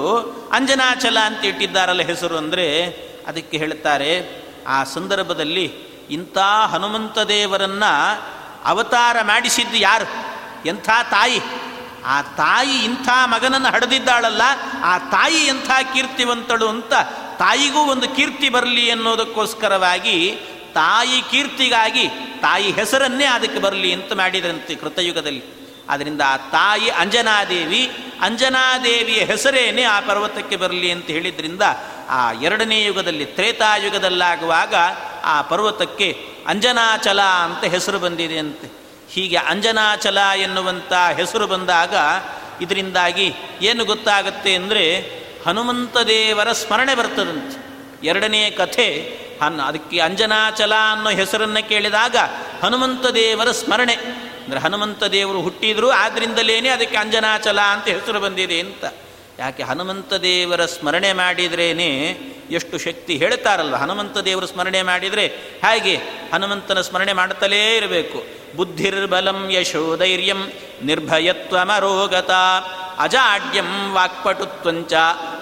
ಅಂಜನಾಚಲ 0.52 1.18
ಅಂತ 1.18 1.44
ಇಟ್ಟಿದ್ದಾರಲ್ಲ 1.44 2.02
ಹೆಸರು 2.02 2.36
ಅಂದರೆ 2.36 2.66
ಅದಕ್ಕೆ 3.26 3.58
ಹೇಳುತ್ತಾರೆ, 3.58 4.42
ಆ 4.66 4.84
ಸಂದರ್ಭದಲ್ಲಿ 4.84 5.64
ಇಂಥ 6.10 6.38
ಹನುಮಂತ 6.38 7.18
ದೇವರನ್ನ 7.18 7.84
ಅವತಾರ 8.64 9.16
ಮಾಡಿಸಿದ್ದು 9.22 9.76
ಯಾರು? 9.76 10.36
ಎಂಥ 10.68 10.88
ತಾಯಿ? 11.10 11.40
ಆ 12.04 12.22
ತಾಯಿ 12.22 12.84
ಇಂಥ 12.84 13.08
ಮಗನನ್ನು 13.24 13.68
ಹಡೆದಿದ್ದಾಳಲ್ಲ, 13.68 14.42
ಆ 14.84 14.98
ತಾಯಿ 14.98 15.46
ಎಂಥ 15.46 15.70
ಕೀರ್ತಿವಂತಳು 15.92 16.68
ಅಂತ 16.68 16.92
ತಾಯಿಗೂ 17.38 17.78
ಒಂದು 17.78 18.08
ಕೀರ್ತಿ 18.08 18.48
ಬರಲಿ 18.48 18.90
ಅನ್ನೋದಕ್ಕೋಸ್ಕರವಾಗಿ 18.90 20.38
ತಾಯಿ 20.74 21.22
ಕೀರ್ತಿಗಾಗಿ 21.30 22.08
ತಾಯಿ 22.40 22.70
ಹೆಸರನ್ನೇ 22.70 23.24
ಅದಕ್ಕೆ 23.24 23.58
ಬರಲಿ 23.58 23.92
ಅಂತ 23.92 24.12
ಮಾಡಿದ್ರಂತೆ 24.12 24.74
ಕೃತಯುಗದಲ್ಲಿ. 24.74 25.65
ಆದ್ದರಿಂದ 25.88 26.20
ಆ 26.26 26.36
ತಾಯಿ 26.36 26.90
ಅಂಜನಾದೇವಿ, 26.90 27.90
ಅಂಜನಾದೇವಿಯ 28.20 29.24
ಹೆಸರೇನೆ 29.24 29.82
ಆ 29.82 30.00
ಪರ್ವತಕ್ಕೆ 30.00 30.56
ಬರಲಿ 30.56 30.90
ಅಂತ 30.90 31.06
ಹೇಳಿದ್ರಿಂದ 31.06 31.62
ಆ 32.08 32.32
ಎರಡನೇ 32.32 32.84
ಯುಗದಲ್ಲಿ 32.84 33.24
ತ್ರೇತಾಯುಗದಲ್ಲಾಗುವಾಗ 33.24 34.74
ಆ 35.24 35.42
ಪರ್ವತಕ್ಕೆ 35.42 36.08
ಅಂಜನಾಚಲ 36.46 37.20
ಅಂತ 37.20 37.64
ಹೆಸರು 37.64 37.98
ಬಂದಿದೆ 37.98 38.38
ಅಂತೆ. 38.38 38.68
ಹೀಗೆ 39.10 39.36
ಅಂಜನಾಚಲ 39.36 40.18
ಎನ್ನುವಂಥ 40.36 40.92
ಹೆಸರು 40.92 41.46
ಬಂದಾಗ 41.46 41.94
ಇದರಿಂದಾಗಿ 42.60 43.34
ಏನು 43.62 43.84
ಗೊತ್ತಾಗುತ್ತೆ 43.84 44.54
ಅಂದರೆ 44.54 44.84
ಹನುಮಂತ 45.46 45.96
ದೇವರ 45.96 46.52
ಸ್ಮರಣೆ 46.52 46.94
ಬರ್ತದಂತೆ. 46.94 47.58
ಎರಡನೇ 48.06 48.50
ಕಥೆ 48.50 48.88
ಹನ್ 49.42 49.60
ಅದಕ್ಕೆ 49.60 49.98
ಅಂಜನಾಚಲ 50.00 50.72
ಅನ್ನೋ 50.92 51.10
ಹೆಸರನ್ನು 51.10 51.68
ಕೇಳಿದಾಗ 51.68 52.16
ಹನುಮಂತ 52.62 53.06
ದೇವರ 53.06 53.50
ಸ್ಮರಣೆ. 53.50 54.25
ಅಂದರೆ 54.46 54.60
ಹನುಮಂತ 54.60 55.04
ದೇವರು 55.04 55.40
ಹುಟ್ಟಿದ್ರು 55.40 55.90
ಆದ್ದರಿಂದಲೇ 55.90 56.68
ಅದಕ್ಕೆ 56.68 56.96
ಅಂಜನಾಚಲ 56.96 57.60
ಅಂತ 57.60 57.88
ಹೆಸರು 57.88 58.20
ಬಂದಿದೆ 58.20 58.60
ಅಂತ. 58.60 58.84
ಯಾಕೆ 59.38 59.62
ಹನುಮಂತ 59.62 60.12
ದೇವರ 60.12 60.64
ಸ್ಮರಣೆ 60.64 61.12
ಮಾಡಿದ್ರೇನೆ 61.12 62.18
ಎಷ್ಟು 62.50 62.78
ಶಕ್ತಿ 62.78 63.16
ಹೇಳ್ತಾರಲ್ಲ 63.16 63.76
ಹನುಮಂತ 63.76 64.18
ದೇವರು 64.18 64.46
ಸ್ಮರಣೆ 64.46 64.82
ಮಾಡಿದರೆ 64.82 65.26
ಹಾಗೆ? 65.64 65.96
ಹನುಮಂತನ 66.32 66.80
ಸ್ಮರಣೆ 66.80 67.12
ಮಾಡುತ್ತಲೇ 67.12 67.76
ಇರಬೇಕು. 67.76 68.24
ಬುದ್ಧಿರ್ಬಲಂ 68.56 69.50
ಯಶೋಧೈರ್ಯಂ 69.50 70.52
ನಿರ್ಭಯತ್ವಮರೋಗತ 70.82 72.30
ಅಜಾಡ್ಯಂ 72.98 73.92
ವಾಕ್ಪಟುತ್ವಂಚ 73.92 74.92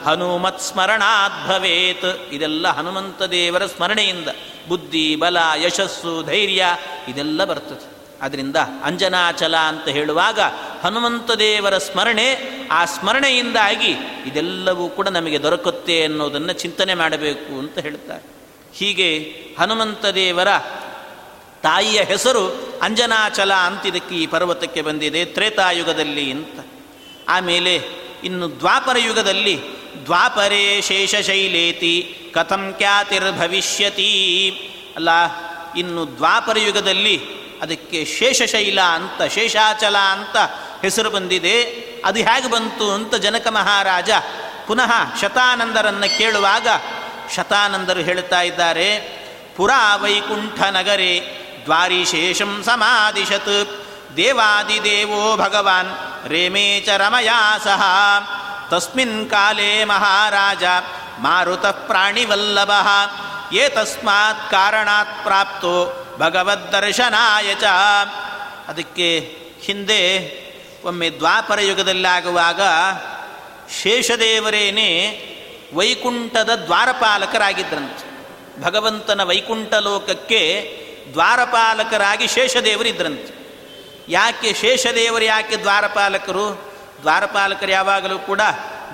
ಹನುಮತ್ 0.04 0.60
ಸ್ಮರಣಾತ್ 0.60 1.48
ಭವೇತ್. 1.48 2.32
ಇದೆಲ್ಲ 2.32 2.68
ಹನುಮಂತ 2.68 3.22
ದೇವರ 3.22 3.66
ಸ್ಮರಣೆಯಿಂದ. 3.66 4.28
ಬುದ್ಧಿ, 4.68 5.16
ಬಲ, 5.16 5.36
ಯಶಸ್ಸು, 5.56 6.22
ಧೈರ್ಯ, 6.22 6.66
ಇದೆಲ್ಲ 7.08 7.44
ಬರ್ತದೆ. 7.44 7.93
ಅದರಿಂದ 8.22 8.57
ಅಂಜನಾಚಲ 8.57 9.57
ಅಂತ 9.57 9.88
ಹೇಳುವಾಗ 9.88 10.40
ಹನುಮಂತ 10.83 11.31
ದೇವರ 11.31 11.79
ಸ್ಮರಣೆ, 11.79 12.29
ಆ 12.70 12.85
ಸ್ಮರಣೆಯಿಂದಾಗಿ 12.85 13.92
ಇದೆಲ್ಲವೂ 14.27 14.88
ಕೂಡ 14.88 15.09
ನಮಗೆ 15.09 15.42
ದೊರಕುತ್ತೆ 15.42 16.05
ಅನ್ನೋದನ್ನು 16.05 16.53
ಚಿಂತನೆ 16.53 16.94
ಮಾಡಬೇಕು 16.94 17.59
ಅಂತ 17.59 17.79
ಹೇಳ್ತಾರೆ. 17.79 18.24
ಹೀಗೆ 18.74 19.09
ಹನುಮಂತ 19.59 20.07
ದೇವರ 20.07 20.48
ತಾಯಿಯ 21.62 22.03
ಹೆಸರು 22.03 22.74
ಅಂಜನಾಚಲ 22.83 23.53
ಅಂತಿದಕ್ಕೆ 23.53 24.14
ಈ 24.14 24.27
ಪರ್ವತಕ್ಕೆ 24.27 24.83
ಬಂದಿದೆ, 24.83 25.24
ತ್ರೇತಾಯುಗದಲ್ಲಿ 25.24 26.31
ಅಂತ. 26.31 26.66
ಆಮೇಲೆ 27.29 27.74
ಇನ್ನು 28.24 28.59
ದ್ವಾಪರ 28.59 28.96
ಯುಗದಲ್ಲಿ 28.98 29.61
ದ್ವಾಪರೇ 30.05 30.81
ಶೇಷಶೈಲೇತಿ 30.81 32.16
ಕಥಂ 32.35 32.74
ಖ್ಯಾತಿರ್ಭವಿಷ್ಯತಿ 32.79 34.12
ಅಲ್ಲ, 34.96 35.11
ಇನ್ನು 35.77 36.16
ದ್ವಾಪರ 36.16 36.59
ಯುಗದಲ್ಲಿ 36.59 37.43
ಅದಕ್ಕೆ 37.64 38.00
ಶೇಷಶೈಲ 38.05 38.81
ಅಂತ, 38.81 39.22
ಶೇಷಾಚಲ 39.35 39.96
ಅಂತ 39.96 40.37
ಹೆಸರು 40.83 41.11
ಬಂದಿದೆ. 41.11 41.57
ಅದು 42.05 42.18
ಹೇಗೆ 42.18 42.48
ಬಂತು 42.50 42.87
ಅಂತ 42.92 43.14
ಜನಕ 43.14 43.46
ಮಹಾರಾಜ 43.48 44.11
ಪುನಃ 44.66 44.92
ಶತಾನಂದರನ್ನು 45.20 46.09
ಕೇಳುವಾಗ 46.18 46.68
ಶತಾನಂದರು 47.37 48.00
ಹೇಳ್ತಾ 48.00 48.40
ಇದ್ದಾರೆ, 48.40 48.88
ಪುರಾ 49.57 49.96
ವೈಕುಂಠ 49.96 50.59
ನಗರೆ 50.70 51.12
ದ್ವಾರಿಶೇಷಂ 51.64 52.53
ಸಮಾದಿಶತ್ 52.66 53.57
ದೇವಾದಿದೇವೋ 54.16 55.22
ಭಗವಾನ್ 55.37 55.92
ರೇಮೇ 56.29 56.66
ಚ 56.87 56.96
ರಮಯಾ 56.96 57.40
ಸಹ. 57.64 57.83
ತಸ್ಮಿನ್ 58.70 59.31
ಕಾಲೇ 59.31 59.70
ಮಹಾರಾಜ 59.85 60.64
ಮಾರುತ 61.18 61.66
ಪ್ರಾಣಿವಲ್ಲಭ, 61.88 62.72
ಏತಸ್ಮಾತ್ 63.55 64.44
ಕಾರಣಾತ್ 64.50 65.16
ಪ್ರಾಪ್ತೋ 65.22 65.74
ಭಗವದ್ದರ್ಶನಾಯ 66.18 67.55
ಚ. 67.55 67.64
ಅದಕ್ಕೆ 68.68 69.37
ಹಿಂದೆ 69.62 70.35
ಒಮ್ಮೆ 70.85 71.11
ದ್ವಾಪರ 71.11 71.61
ಯುಗದಲ್ಲಾಗುವಾಗ 71.61 72.61
ಶೇಷದೇವರೇನೇ 73.83 75.31
ವೈಕುಂಠದ 75.74 76.50
ದ್ವಾರಪಾಲಕರಾಗಿದ್ದರಂತೆ 76.55 78.14
ಭಗವಂತನ 78.62 79.22
ವೈಕುಂಠ 79.22 79.74
ಲೋಕಕ್ಕೆ 79.74 80.70
ದ್ವಾರಪಾಲಕರಾಗಿ 81.12 82.27
ಶೇಷದೇವರಿದ್ದರಂತೆ 82.27 83.44
ಯಾಕೆ 84.09 84.55
ಶೇಷದೇವರು 84.55 85.24
ಯಾಕೆ 85.24 85.57
ದ್ವಾರಪಾಲಕರು? 85.57 86.74
ದ್ವಾರಪಾಲಕರು 87.00 87.70
ಯಾವಾಗಲೂ 87.70 88.18
ಕೂಡ 88.18 88.40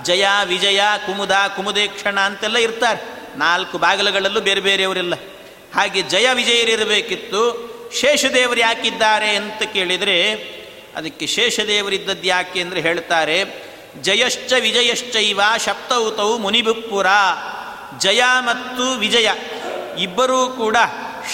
ಜಯ, 0.03 0.27
ವಿಜಯ, 0.45 0.81
ಕುಮುದ, 1.07 1.31
ಕುಮುದೇಕ್ಷಣ 1.31 2.21
ಅಂತೆಲ್ಲ 2.21 2.57
ಇರ್ತಾರೆ. 2.57 3.39
ನಾಲ್ಕು 3.39 3.79
ಬಾಗಿಲುಗಳಲ್ಲೂ 3.79 4.41
ಬೇರೆ 4.41 4.61
ಬೇರೆಯವರೆಲ್ಲ. 4.61 5.15
ಹಾಗೆ 5.75 6.03
ಜಯ 6.03 6.33
ವಿಜಯರಿರಬೇಕಿತ್ತು. 6.35 7.71
ಶೇಷದೇವರು 8.01 8.61
ಯಾಕಿದ್ದಾರೆ 8.61 9.37
ಅಂತ 9.37 9.63
ಕೇಳಿದರೆ, 9.63 10.33
ಅದಕ್ಕೆ 10.97 11.27
ಶೇಷದೇವರಿದ್ದದ್ದು 11.27 12.23
ಯಾಕೆ 12.23 12.61
ಅಂದರೆ 12.61 12.81
ಹೇಳ್ತಾರೆ, 12.81 13.45
ಜಯಶ್ಚ 14.03 14.53
ವಿಜಯಶ್ಚೈವ 14.61 15.41
ಶಪ್ತೌತೌ 15.65 16.39
ಮುನಿಬುಪ್ಪುರ 16.39 17.07
ಜಯ 17.99 18.23
ಮತ್ತು 18.41 18.99
ವಿಜಯ 18.99 19.31
ಇಬ್ಬರೂ 19.99 20.49
ಕೂಡ 20.49 20.77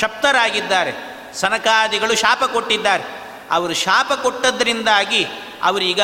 ಶಪ್ತರಾಗಿದ್ದಾರೆ. 0.00 0.92
ಸನಕಾದಿಗಳು 1.34 2.14
ಶಾಪ 2.14 2.44
ಕೊಟ್ಟಿದ್ದಾರೆ. 2.44 3.04
ಅವರು 3.50 3.74
ಶಾಪ 3.74 4.12
ಕೊಟ್ಟದ್ರಿಂದಾಗಿ 4.12 5.26
ಅವರೀಗ 5.62 6.00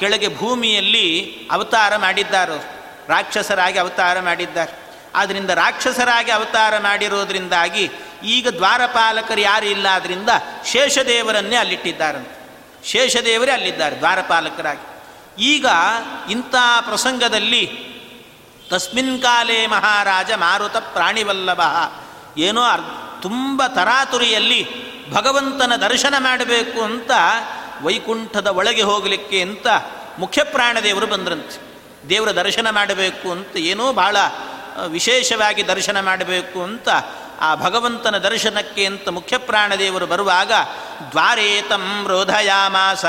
ಕೆಳಗೆ 0.00 0.36
ಭೂಮಿಯಲ್ಲಿ 0.36 1.36
ಅವತಾರ 1.50 1.96
ಮಾಡಿದ್ದಾರೆ. 1.96 2.76
ರಾಕ್ಷಸರಾಗಿ 3.08 3.78
ಅವತಾರ 3.78 4.20
ಮಾಡಿದ್ದಾರೆ. 4.20 4.79
ಆದ್ದರಿಂದ 5.14 5.50
ರಾಕ್ಷಸರಾಗಿ 5.50 6.30
ಅವತಾರ 6.30 6.78
ಮಾಡಿರೋದ್ರಿಂದಾಗಿ 6.78 7.90
ಈಗ 8.24 8.48
ದ್ವಾರಪಾಲಕರು 8.48 9.40
ಯಾರು 9.40 9.66
ಇಲ್ಲ 9.66 9.86
ಆದ್ದರಿಂದ 9.86 10.28
ಶೇಷದೇವರನ್ನೇ 10.66 11.56
ಅಲ್ಲಿಟ್ಟಿದ್ದಾರಂತೆ. 11.56 12.40
ಶೇಷದೇವರೇ 12.88 13.50
ಅಲ್ಲಿದ್ದಾರೆ 13.50 13.96
ದ್ವಾರಪಾಲಕರಾಗಿ. 13.96 14.86
ಈಗ 15.44 15.66
ಇಂಥ 16.30 16.54
ಪ್ರಸಂಗದಲ್ಲಿ 16.80 17.90
ತಸ್ಮಿನ್ 18.70 19.22
ಕಾಲೇ 19.22 19.66
ಮಹಾರಾಜ 19.66 20.30
ಮಾರುತ 20.32 20.76
ಪ್ರಾಣಿವಲ್ಲಭ. 20.76 21.60
ಏನೋ 22.38 22.62
ಅರ್, 22.62 23.22
ತುಂಬ 23.22 23.62
ತರಾತುರಿಯಲ್ಲಿ 23.66 24.90
ಭಗವಂತನ 25.10 25.76
ದರ್ಶನ 25.76 26.14
ಮಾಡಬೇಕು 26.18 26.82
ಅಂತ 26.82 27.10
ವೈಕುಂಠದ 27.82 28.46
ಒಳಗೆ 28.46 28.82
ಹೋಗಲಿಕ್ಕೆ 28.82 29.42
ಅಂತ 29.42 29.66
ಮುಖ್ಯ 30.18 30.42
ಪ್ರಾಣದೇವರು 30.42 31.06
ಬಂದ್ರಂತೆ. 31.06 31.70
ದೇವರ 32.08 32.30
ದರ್ಶನ 32.30 32.70
ಮಾಡಬೇಕು 32.70 33.30
ಅಂತ 33.30 33.56
ಏನೋ 33.56 33.92
ಬಹಳ 33.92 34.16
ವಿಶೇಷವಾಗಿ 34.78 35.66
ದರ್ಶನ 35.66 36.00
ಮಾಡಬೇಕು 36.00 36.62
ಅಂತ 36.62 36.88
ಆ 37.40 37.54
ಭಗವಂತನ 37.54 38.18
ದರ್ಶನಕ್ಕೆ 38.18 38.86
ಅಂತ 38.86 39.08
ಮುಖ್ಯ 39.08 39.38
ಪ್ರಾಣದೇವರು 39.38 40.06
ಬರುವಾಗ 40.06 40.52
ದ್ವಾರೇತಂ 41.10 42.04
ರೋಧಯಾಮಾಸ, 42.08 43.04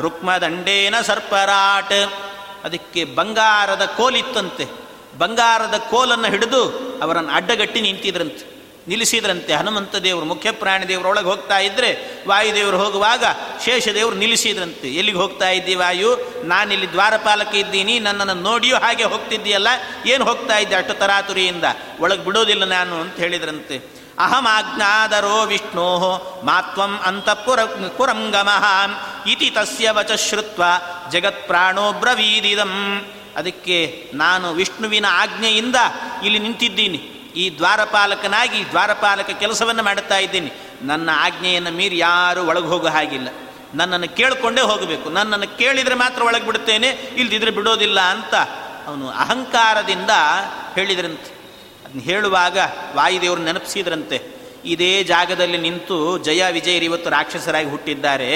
ರುಕ್ಮದಂಡೇನ 0.00 0.94
ಸರ್ಪರಾಟ್. 1.00 2.12
ಅದಕ್ಕೆ 2.64 3.04
ಬಂಗಾರದ 3.04 3.84
ಕೋಲಿತ್ತಂತೆ. 3.84 4.66
ಬಂಗಾರದ 5.18 5.74
ಕೋಲನ್ನು 5.90 6.26
ಹಿಡಿದು 6.26 6.68
ಅವರನ್ನು 7.02 7.32
ಅಡ್ಡಗಟ್ಟಿ 7.32 7.80
ನಿಂತಿದ್ರಂತೆ. 7.80 8.61
ನಿಲ್ಲಿಸಿದ್ರಂತೆ. 8.88 9.54
ಹನುಮಂತ 9.54 9.96
ದೇವರು 9.96 10.26
ಮುಖ್ಯ 10.26 10.50
ಪ್ರಾಣಿ 10.50 10.94
ಒಳಗೆ 10.94 11.24
ಹೋಗ್ತಾ 11.24 11.58
ಇದ್ದರೆ 11.58 11.90
ವಾಯುದೇವರು 12.28 12.78
ಹೋಗುವಾಗ 12.78 13.24
ಶೇಷದೇವರು 13.64 14.16
ನಿಲ್ಲಿಸಿದ್ರಂತೆ. 14.16 14.88
ಎಲ್ಲಿಗೆ 14.88 15.18
ಹೋಗ್ತಾ 15.18 15.50
ಇದ್ದಿ 15.50 15.74
ವಾಯು? 15.74 16.42
ನಾನಿಲ್ಲಿ 16.44 16.92
ದ್ವಾರಪಾಲಕ 16.92 17.54
ಇದ್ದೀನಿ, 17.54 17.98
ನನ್ನನ್ನು 17.98 18.34
ನೋಡಿಯೋ 18.34 18.76
ಹಾಗೆ 18.76 19.04
ಹೋಗ್ತಿದ್ದೀಯಲ್ಲ, 19.04 19.68
ಏನು 20.06 20.24
ಹೋಗ್ತಾ 20.24 20.58
ಇದ್ದೆ 20.58 20.74
ಅಷ್ಟು 20.74 20.94
ತರಾತುರಿಯಿಂದ? 20.94 21.64
ಒಳಗೆ 22.00 22.24
ಬಿಡೋದಿಲ್ಲ 22.24 22.64
ನಾನು 22.64 23.00
ಅಂತ 23.00 23.16
ಹೇಳಿದ್ರಂತೆ. 23.16 24.02
ಅಹಮಾಜ್ಞಾದರೋ 24.18 25.46
ವಿಷ್ಣೋ 25.46 25.98
ಮಾತ್ವಂ 26.44 26.98
ಅಂತಃಪುರ 27.04 27.64
ಪುರಂಗಮಃ 27.96 28.90
ಇತಿ 29.28 29.50
ತಸ್ಯ 29.50 29.90
ವಚ 29.90 30.12
ಶ್ರುತ್ವ 30.12 30.62
ಜಗತ್ಪ್ರಾಣೋ 31.10 31.92
ಬ್ರವೀದಿದಂ. 31.92 33.06
ಅದಕ್ಕೆ 33.36 34.10
ನಾನು 34.14 34.52
ವಿಷ್ಣುವಿನ 34.52 35.06
ಆಜ್ಞೆಯಿಂದ 35.08 35.76
ಇಲ್ಲಿ 36.24 36.38
ನಿಂತಿದ್ದೀನಿ. 36.38 37.11
ಈ 37.36 37.56
ದ್ವಾರಪಾಲಕನಾಗಿ 37.56 38.70
ದ್ವಾರಪಾಲಕ 38.70 39.30
ಕೆಲಸವನ್ನು 39.30 39.82
ಮಾಡುತ್ತಾ 39.82 40.18
ಇದ್ದೀನಿ. 40.18 40.52
ನನ್ನ 40.82 41.10
ಆಜ್ಞೆಯನ್ನು 41.12 41.70
ಮೀರಿ 41.70 41.98
ಯಾರೂ 41.98 42.44
ಒಳಗೆ 42.44 42.66
ಹೋಗೋ 42.66 42.88
ಹಾಗಿಲ್ಲ. 42.88 43.28
ನನ್ನನ್ನು 43.74 44.16
ಕೇಳಿಕೊಂಡೇ 44.16 44.60
ಹೋಗಬೇಕು. 44.60 45.10
ನನ್ನನ್ನು 45.10 45.58
ಕೇಳಿದರೆ 45.58 45.94
ಮಾತ್ರ 45.94 46.22
ಒಳಗೆ 46.22 46.44
ಬಿಡುತ್ತೇನೆ, 46.44 46.88
ಇಲ್ದಿದ್ರೆ 46.88 47.50
ಬಿಡೋದಿಲ್ಲ 47.50 48.00
ಅಂತ 48.00 48.34
ಅವನು 48.86 49.08
ಅಹಂಕಾರದಿಂದ 49.08 50.10
ಹೇಳಿದ್ರಂತೆ. 50.74 51.42
ಅದನ್ನ 51.84 52.00
ಹೇಳುವಾಗ 52.00 52.58
ವಾಯುದೇವರು 52.94 53.42
ನೆನಪಿಸಿದ್ರಂತೆ. 53.42 54.41
ಇದೇ 54.64 55.02
ಜಾಗದಲ್ಲಿ 55.02 55.58
ನಿಂತು 55.58 56.18
ಜಯ 56.18 56.42
ವಿಜಯರು 56.50 56.84
ಇವತ್ತು 56.84 57.10
ರಾಕ್ಷಸರಾಗಿ 57.10 57.70
ಹುಟ್ಟಿದ್ದಾರೆ. 57.70 58.30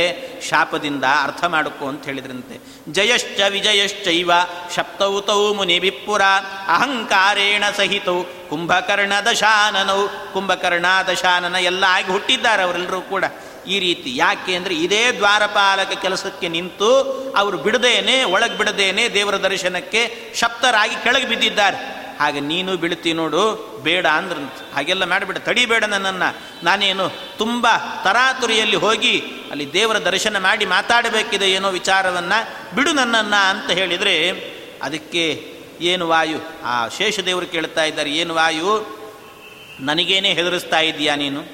ಶಾಪದಿಂದ 0.48 1.04
ಅರ್ಥ 1.22 1.44
ಮಾಡಿಕೊ 1.44 1.88
ಅಂತ 1.88 2.04
ಹೇಳಿದ್ರಂತೆ. 2.04 2.60
ಜಯಶ್ಚ 2.92 3.40
ವಿಜಯಶ್ಚೈವ 3.50 4.30
ಶಪ್ತೌತೌ 4.76 5.52
ಮುನಿ 5.52 5.78
ವಿಪ್ಪುರ 5.78 6.22
ಅಹಂಕಾರೇಣ 6.68 7.64
ಸಹಿತೌ 7.76 8.22
ಕುಂಭಕರ್ಣ 8.50 9.12
ದಶಾನನೌ 9.30 10.06
ಕುಂಭಕರ್ಣ 10.32 10.86
ದಶಾನನ 11.12 11.54
ಎಲ್ಲ 11.54 11.84
ಆಗಿ 11.88 12.12
ಹುಟ್ಟಿದ್ದಾರೆ 12.12 12.62
ಅವರೆಲ್ಲರೂ 12.62 13.00
ಕೂಡ. 13.00 13.24
ಈ 13.66 13.78
ರೀತಿ 13.78 14.16
ಯಾಕೆ 14.16 14.54
ಅಂದರೆ 14.54 14.74
ಇದೇ 14.74 15.12
ದ್ವಾರಪಾಲಕ 15.12 15.92
ಕೆಲಸಕ್ಕೆ 16.02 16.48
ನಿಂತು 16.48 16.90
ಅವರು 17.36 17.58
ಬಿಡದೇನೆ, 17.58 18.24
ಒಳಗೆ 18.24 18.58
ಬಿಡದೇನೆ 18.58 19.08
ದೇವರ 19.08 19.36
ದರ್ಶನಕ್ಕೆ 19.36 20.32
ಶಪ್ತರಾಗಿ 20.34 20.94
ಕೆಳಗೆ 21.04 21.26
ಬಿದ್ದಿದ್ದಾರೆ. 21.26 22.05
ಹಾಗೆ 22.18 22.40
ನೀನು 22.40 22.76
ಬೀಳ್ತಿ 22.76 23.12
ನೋಡು, 23.12 23.42
ಬೇಡ 23.82 24.06
ಅಂದ್ರಂತ 24.06 24.74
ಹಾಗೆಲ್ಲ 24.74 25.04
ಮಾಡಿಬಿಡ 25.04 25.36
ತಡಿಬೇಡ 25.36 25.84
ನನ್ನನ್ನು. 25.84 26.36
ನಾನೇನು 26.64 27.36
ತುಂಬ 27.38 27.66
ತರಾತುರಿಯಲ್ಲಿ 28.04 28.76
ಹೋಗಿ 28.76 29.22
ಅಲ್ಲಿ 29.50 29.72
ದೇವರ 29.72 29.98
ದರ್ಶನ 29.98 30.38
ಮಾಡಿ 30.38 30.66
ಮಾತಾಡಬೇಕಿದೆ 30.66 31.50
ಏನೋ 31.52 31.68
ವಿಚಾರವನ್ನು, 31.68 32.74
ಬಿಡು 32.74 32.92
ನನ್ನನ್ನು 32.92 33.48
ಅಂತ 33.50 33.70
ಹೇಳಿದರೆ 33.70 34.30
ಅದಕ್ಕೆ 34.82 35.56
ಏನು 35.80 36.08
ವಾಯು? 36.08 36.38
ಆ 36.64 36.88
ಶೇಷದೇವರು 36.88 37.46
ಕೇಳ್ತಾ 37.46 37.84
ಇದ್ದಾರೆ, 37.84 38.10
ಏನು 38.10 38.34
ವಾಯು? 38.34 38.96
ನನಗೇನೇ 39.80 40.32
ಹೆದರಿಸ್ತಾ 40.32 40.80
ಇದೆಯಾ 40.80 41.16
ನೀನು? 41.16 41.44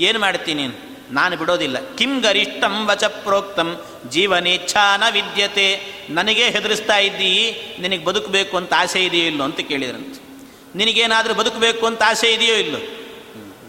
ಏನು 0.00 0.18
ಮಾಡ್ತೀನಿ 0.18 0.62
ನೀನು? 0.62 0.91
ನಾನು 1.12 1.36
ಬಿಡೋದಿಲ್ಲ. 1.36 1.76
ಕಿಂ 1.94 2.20
ಗರಿಷ್ಠಂ 2.20 2.86
ವಚ 2.86 3.04
ಪ್ರೋಕ್ತಂ. 3.04 3.68
ಜೀವನೇಚ್ಛಾನ 4.08 5.02
ವಿದ್ಯತೆ. 5.10 5.68
ನನಗೇ 6.10 6.50
ಹೆದರಿಸ್ತಾ 6.50 6.96
ಇದ್ದೀ, 6.98 7.32
ನಿನಗೆ 7.78 8.04
ಬದುಕಬೇಕು 8.04 8.56
ಅಂತ 8.56 8.72
ಆಸೆ 8.76 9.04
ಇದೆಯೋ 9.04 9.26
ಇಲ್ಲೋ 9.26 9.44
ಅಂತ 9.44 9.60
ಕೇಳಿದ್ರಂತೆ. 9.60 10.20
ನಿನಗೇನಾದರೂ 10.74 11.34
ಬದುಕಬೇಕು 11.34 11.86
ಅಂತ 11.86 12.02
ಆಸೆ 12.06 12.32
ಇದೆಯೋ 12.32 12.54
ಇಲ್ಲೋ? 12.54 12.78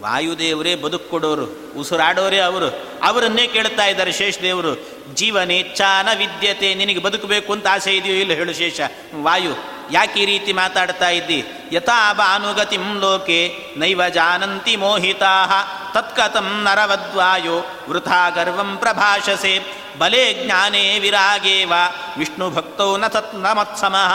ವಾಯುದೇವರೇ 0.00 0.74
ಬದುಕು 0.74 1.10
ಕೊಡೋರು, 1.10 1.46
ಉಸಿರಾಡೋರೇ 1.80 2.38
ಅವರು. 2.38 2.68
ಅವರನ್ನೇ 3.02 3.46
ಕೇಳ್ತಾ 3.46 3.86
ಇದ್ದಾರೆ 3.86 4.12
ಶೇಷದೇವರು 4.12 4.72
ಜೀವನೇಚ್ಛಾನ 5.14 6.08
ವಿದ್ಯತೆ, 6.18 6.74
ನಿನಗೆ 6.74 6.98
ಬದುಕಬೇಕು 6.98 7.52
ಅಂತ 7.52 7.66
ಆಸೆ 7.70 7.96
ಇದೆಯೋ 7.96 8.14
ಇಲ್ಲ 8.14 8.32
ಹೇಳು 8.32 8.54
ಶೇಷ. 8.54 8.80
ವಾಯು 9.22 9.73
ಯಾಕೆ 9.90 10.20
ಈ 10.20 10.24
ರೀತಿ 10.24 10.52
ಮಾತಾಡ್ತಾ 10.52 11.08
ಇದ್ದಿ? 11.08 11.44
ಯಥಾ 11.72 12.12
ಭಾನುಗತಿಂ 12.12 13.00
ಲೋಕೆ 13.00 13.56
ನೈವ 13.76 14.08
ಜಾನಂತಿ 14.08 14.76
ಮೋಹಿತಾ, 14.76 15.46
ತತ್ಕಥಂ 15.94 16.60
ನರವದ್ವಾಯೋ, 16.62 17.84
ವೃಥಾ 17.88 18.30
ಗರ್ವಂ 18.30 18.76
ಪ್ರಭಾಷಸೆ, 18.76 19.60
ಬಲೆ 19.98 20.44
ಜ್ಞಾನೇ 20.44 20.98
ವಿರಾಗೇವ, 20.98 21.72
ವಿಷ್ಣು 22.18 22.50
ಭಕ್ತೌ 22.50 22.96
ನ 22.96 23.06
ತತ್ನ 23.06 23.52
ಮತ್ಸಮಃ 23.52 24.12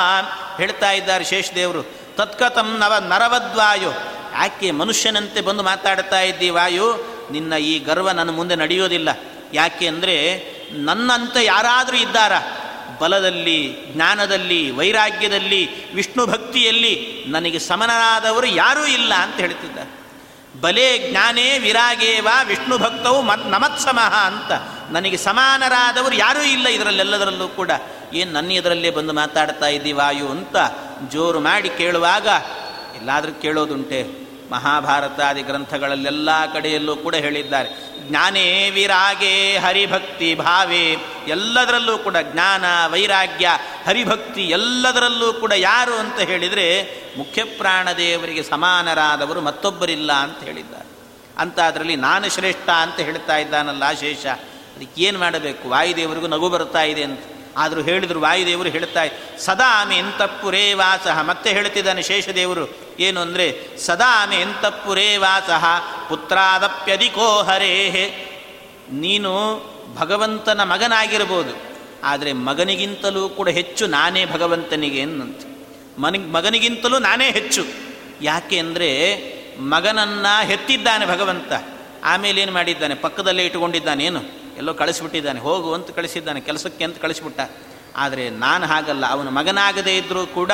ಹೇಳ್ತಾ 0.58 0.92
ಇದ್ದಾರೆ 0.92 1.24
ಶೇಷದೇವರು 1.24 1.84
ತತ್ಕಥಂ 2.16 2.78
ನವ 2.78 2.94
ನರವದ್ವಾಯೋ. 3.08 3.92
ಯಾಕೆ 4.34 4.72
ಮನುಷ್ಯನಂತೆ 4.72 5.42
ಬಂದು 5.42 5.64
ಮಾತಾಡ್ತಾ 5.64 6.20
ಇದ್ದಿ 6.20 6.50
ವಾಯು? 6.50 7.20
ನಿನ್ನ 7.32 7.54
ಈ 7.54 7.80
ಗರ್ವ 7.80 8.12
ನನ್ನ 8.12 8.30
ಮುಂದೆ 8.30 8.56
ನಡೆಯೋದಿಲ್ಲ. 8.56 9.10
ಯಾಕೆ 9.54 9.88
ಅಂದರೆ 9.88 10.16
ನನ್ನಂತೆ 10.72 11.46
ಯಾರಾದರೂ 11.46 11.98
ಇದ್ದಾರ? 11.98 12.32
ಬಲದಲ್ಲಿ, 13.00 13.76
ಜ್ಞಾನದಲ್ಲಿ, 13.88 14.72
ವೈರಾಗ್ಯದಲ್ಲಿ, 14.72 15.94
ವಿಷ್ಣು 15.94 16.26
ಭಕ್ತಿಯಲ್ಲಿ 16.26 17.24
ನನಗೆ 17.28 17.60
ಸಮನರಾದವರು 17.60 18.48
ಯಾರೂ 18.48 18.86
ಇಲ್ಲ 18.86 19.14
ಅಂತ 19.14 19.36
ಹೇಳ್ತಿದ್ದಾರೆ. 19.36 20.00
ಬಲೆ 20.62 21.12
ಜ್ಞಾನೇ 21.12 21.58
ವಿರಾಗೇವ 21.58 22.28
ವಿಷ್ಣು 22.48 22.78
ಭಕ್ತವು 22.78 23.22
ಮತ್ 23.22 23.46
ನಮತ್ಸಮಃ 23.46 24.16
ಅಂತ 24.16 24.52
ನನಗೆ 24.92 25.18
ಸಮಾನರಾದವರು 25.18 26.16
ಯಾರೂ 26.16 26.42
ಇಲ್ಲ 26.42 26.68
ಇದರಲ್ಲೆಲ್ಲದರಲ್ಲೂ 26.68 27.48
ಕೂಡ. 27.48 27.72
ಏನು 28.14 28.32
ನನ್ನ 28.32 28.52
ಇದರಲ್ಲೇ 28.52 28.90
ಬಂದು 28.90 29.14
ಮಾತಾಡ್ತಾ 29.14 29.68
ಇದ್ದೀವಾಯು 29.68 30.28
ಅಂತ 30.28 30.56
ಜೋರು 31.12 31.40
ಮಾಡಿ 31.40 31.70
ಕೇಳುವಾಗ, 31.70 32.28
ಎಲ್ಲಾದರೂ 32.96 33.42
ಕೇಳೋದುಂಟೆ. 33.42 34.19
ಮಹಾಭಾರತಾದಿ 34.52 35.42
ಗ್ರಂಥಗಳಲ್ಲೆಲ್ಲ 35.42 36.54
ಕಡೆಯಲ್ಲೂ 36.54 36.96
ಕೂಡ 36.96 37.16
ಹೇಳಿದ್ದಾರೆ. 37.16 38.00
ಜ್ಞಾನೇ 38.10 38.70
ವಿರಾಗೇ 38.70 39.58
ಹರಿಭಕ್ತಿ 39.58 40.36
ಭಾವೆ 40.36 40.98
ಎಲ್ಲದರಲ್ಲೂ 41.28 41.98
ಕೂಡ 41.98 42.18
ಜ್ಞಾನ, 42.22 42.66
ವೈರಾಗ್ಯ, 42.88 43.50
ಹರಿಭಕ್ತಿ 43.88 44.42
ಎಲ್ಲದರಲ್ಲೂ 44.42 45.34
ಕೂಡ 45.34 45.54
ಯಾರು 45.56 45.94
ಅಂತ 45.94 46.20
ಹೇಳಿದರೆ 46.20 47.00
ಮುಖ್ಯ 47.18 47.44
ಪ್ರಾಣದೇವರಿಗೆ 47.44 48.44
ಸಮಾನರಾದವರು 48.44 49.42
ಮತ್ತೊಬ್ಬರಿಲ್ಲ 49.42 50.12
ಅಂತ 50.12 50.44
ಹೇಳಿದ್ದಾರೆ. 50.44 50.90
ಅಂತ 51.38 51.60
ಅದರಲ್ಲಿ 51.60 51.96
ನಾನು 51.96 52.30
ಶ್ರೇಷ್ಠ 52.30 52.70
ಅಂತ 52.70 53.00
ಹೇಳ್ತಾ 53.00 53.38
ಇದ್ದಾನಲ್ಲ 53.38 53.92
ಶೇಷ. 53.92 54.26
ಅದಕ್ಕೆ 54.26 55.02
ಏನು 55.02 55.20
ಮಾಡಬೇಕು? 55.20 55.70
ವಾಯುದೇವರಿಗೂ 55.70 56.28
ನಗು 56.28 56.50
ಬರ್ತಾ 56.50 56.82
ಇದೆ 56.82 57.04
ಅಂತ. 57.04 57.20
ಆದರೂ 57.58 57.82
ಹೇಳಿದರು 57.82 58.20
ವಾಯುದೇವರು 58.20 58.70
ಹೇಳ್ತಾ 58.70 59.00
ಸದಾ 59.38 59.86
ಮೆ 59.86 59.98
ಎಂತಪ್ಪುರೇ 59.98 60.74
ವಾಸಃ. 60.74 61.22
ಮತ್ತೆ 61.22 61.50
ಹೇಳ್ತಿದ್ದಾನೆ 61.50 62.02
ಶೇಷದೇವರು, 62.02 62.78
ಏನು 63.00 63.20
ಅಂದರೆ, 63.22 63.78
ಸದಾ 63.78 64.26
ಮೆ 64.26 64.42
ಎಂತಪ್ಪುರೇ 64.42 65.18
ವಾಸಃ 65.18 65.66
ಪುತ್ರಾದಪ್ಯಧಿಕೋ 66.10 67.44
ಹರೇಹೆ 67.44 68.30
ನೀನು 68.92 69.34
ಭಗವಂತನ 69.96 70.64
ಮಗನಾಗಿರ್ಬೋದು 70.64 71.70
ಆದರೆ 72.04 72.34
ಮಗನಿಗಿಂತಲೂ 72.34 73.30
ಕೂಡ 73.30 73.50
ಹೆಚ್ಚು 73.50 73.88
ನಾನೇ 73.88 74.26
ಭಗವಂತನಿಗೆ 74.26 75.02
ಅನ್ನಂತೆ 75.02 75.50
ಮಗನಿಗಿಂತಲೂ 76.32 77.00
ನಾನೇ 77.00 77.32
ಹೆಚ್ಚು. 77.32 77.64
ಯಾಕೆ 78.22 78.60
ಅಂದರೆ, 78.60 78.90
ಮಗನನ್ನು 79.60 80.48
ಹೆತ್ತಿದ್ದಾನೆ 80.48 81.06
ಭಗವಂತ. 81.06 81.52
ಆಮೇಲೆ 82.04 82.42
ಏನು 82.42 82.52
ಮಾಡಿದ್ದಾನೆ? 82.52 82.96
ಪಕ್ಕದಲ್ಲೇ 82.96 83.44
ಇಟ್ಟುಕೊಂಡಿದ್ದಾನೆ, 83.46 84.06
ಏನು? 84.06 84.22
ಎಲ್ಲೋ 84.60 84.74
ಕಳಿಸ್ಬಿಟ್ಟಿದ್ದಾನೆ. 84.74 85.39
ಹೋಗು 85.39 85.74
ಅಂತ 85.74 85.91
ಕಳಿಸಿದ್ದಾನೆ. 85.91 86.41
ಕೆಲಸಕ್ಕೆ 86.41 86.84
ಅಂತ 86.84 87.02
ಕಳಿಸ್ಬಿಟ್ಟ. 87.02 87.39
ಆದರೆ 87.95 88.30
ನಾನು 88.30 88.67
ಹಾಗಲ್ಲ. 88.67 89.06
ಅವನ 89.10 89.30
ಮಗನಾಗದೇ 89.30 89.98
ಇದ್ದರೂ 89.98 90.26
ಕೂಡ 90.26 90.52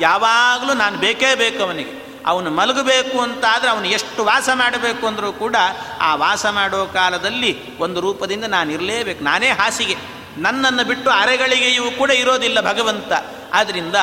ಯಾವಾಗಲೂ 0.00 0.74
ನಾನು 0.74 0.98
ಬೇಕೇ 0.98 1.34
ಬೇಕು 1.34 1.62
ಅವನಿಗೆ. 1.62 2.22
ಅವನು 2.26 2.50
ಮಲಗಬೇಕು 2.50 3.20
ಅಂತಾದರೆ 3.20 3.70
ಅವನು 3.70 3.84
ಎಷ್ಟು 3.84 4.24
ವಾಸ 4.24 4.48
ಮಾಡಬೇಕು 4.54 5.06
ಅಂದರೂ 5.06 5.32
ಕೂಡ 5.32 5.56
ಆ 6.00 6.14
ವಾಸ 6.14 6.46
ಮಾಡೋ 6.46 6.86
ಕಾಲದಲ್ಲಿ 6.86 7.78
ಒಂದು 7.78 8.00
ರೂಪದಿಂದ 8.00 8.44
ನಾನು 8.44 8.72
ಇರಲೇಬೇಕು. 8.72 9.24
ನಾನೇ 9.24 9.48
ಹಾಸಿಗೆ. 9.48 9.96
ನನ್ನನ್ನು 10.36 10.84
ಬಿಟ್ಟು 10.84 11.10
ಅರೆಗಳಿಗೆಯೂ 11.10 11.90
ಕೂಡ 11.90 12.10
ಇರೋದಿಲ್ಲ 12.10 12.60
ಭಗವಂತ. 12.60 13.12
ಆದ್ದರಿಂದ 13.52 13.96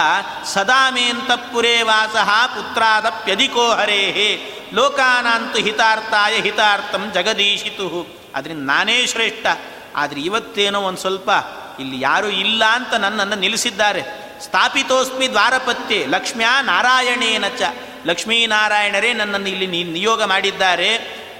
ಸದಾಮೇಂತಪುರೇ 0.46 1.82
ವಾಸಃ 1.82 2.48
ಪುತ್ರಾದಪ್ಯಧಿಕೋ 2.48 3.70
ಹರೇಹೇ. 3.70 4.54
ಲೋಕಾನಾಂತು 4.74 5.58
ಹಿತಾರ್ಥಾಯ 5.58 6.42
ಹಿತಾರ್ಥಂ 6.42 7.12
ಜಗದೀಶಿತು. 7.14 8.17
ಅದರಿಂದ 8.36 8.68
ನಾನೇ 8.68 9.08
ಶ್ರೇಷ್ಠ. 9.08 9.46
ಆದರೆ 9.96 10.22
ಇವತ್ತೇನೋ 10.22 10.82
ಒಂದು 10.82 11.00
ಸ್ವಲ್ಪ 11.00 11.30
ಇಲ್ಲಿ 11.80 12.02
ಯಾರೂ 12.02 12.28
ಇಲ್ಲ 12.28 12.66
ಅಂತ 12.66 12.94
ನನ್ನನ್ನು 12.94 13.36
ನಿಲ್ಲಿಸಿದ್ದಾರೆ. 13.36 14.04
ಸ್ಥಾಪಿತೋಸ್ಮಿ 14.42 15.30
ದ್ವಾರಪತ್ಯೆ, 15.30 16.06
ಲಕ್ಷ್ಮ್ಯಾ 16.06 16.62
ನಾರಾಯಣೇನ 16.62 17.46
ಚ. 17.48 17.62
ಲಕ್ಷ್ಮೀನಾರಾಯಣರೇ 18.06 19.14
ನನ್ನನ್ನು 19.14 19.50
ಇಲ್ಲಿ 19.50 19.84
ನಿಯೋಗ 19.84 20.24
ಮಾಡಿದ್ದಾರೆ. 20.24 20.90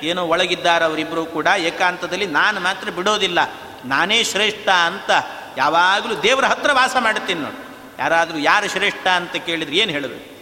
ಏನೋ 0.04 0.26
ಒಳಗಿದ್ದಾರೆ 0.26 0.86
ಅವರಿಬ್ಬರು 0.86 1.26
ಕೂಡ, 1.26 1.48
ಏಕಾಂತದಲ್ಲಿ 1.58 2.26
ನಾನು 2.26 2.60
ಮಾತ್ರ 2.60 2.90
ಬಿಡೋದಿಲ್ಲ. 2.90 3.40
ನಾನೇ 3.86 4.24
ಶ್ರೇಷ್ಠ 4.24 4.70
ಅಂತ 4.70 5.12
ಯಾವಾಗಲೂ 5.58 6.16
ದೇವರ 6.16 6.46
ಹತ್ರ 6.46 6.70
ವಾಸ 6.74 6.96
ಮಾಡುತ್ತೀನಿ 7.00 7.42
ನೋಡಿ. 7.42 7.60
ಯಾರಾದರೂ 8.00 8.38
ಯಾರು 8.38 8.70
ಶ್ರೇಷ್ಠ 8.70 9.08
ಅಂತ 9.08 9.36
ಕೇಳಿದ್ರೆ 9.36 9.78
ಏನು 9.78 9.92
ಹೇಳಬೇಕು 9.92 10.38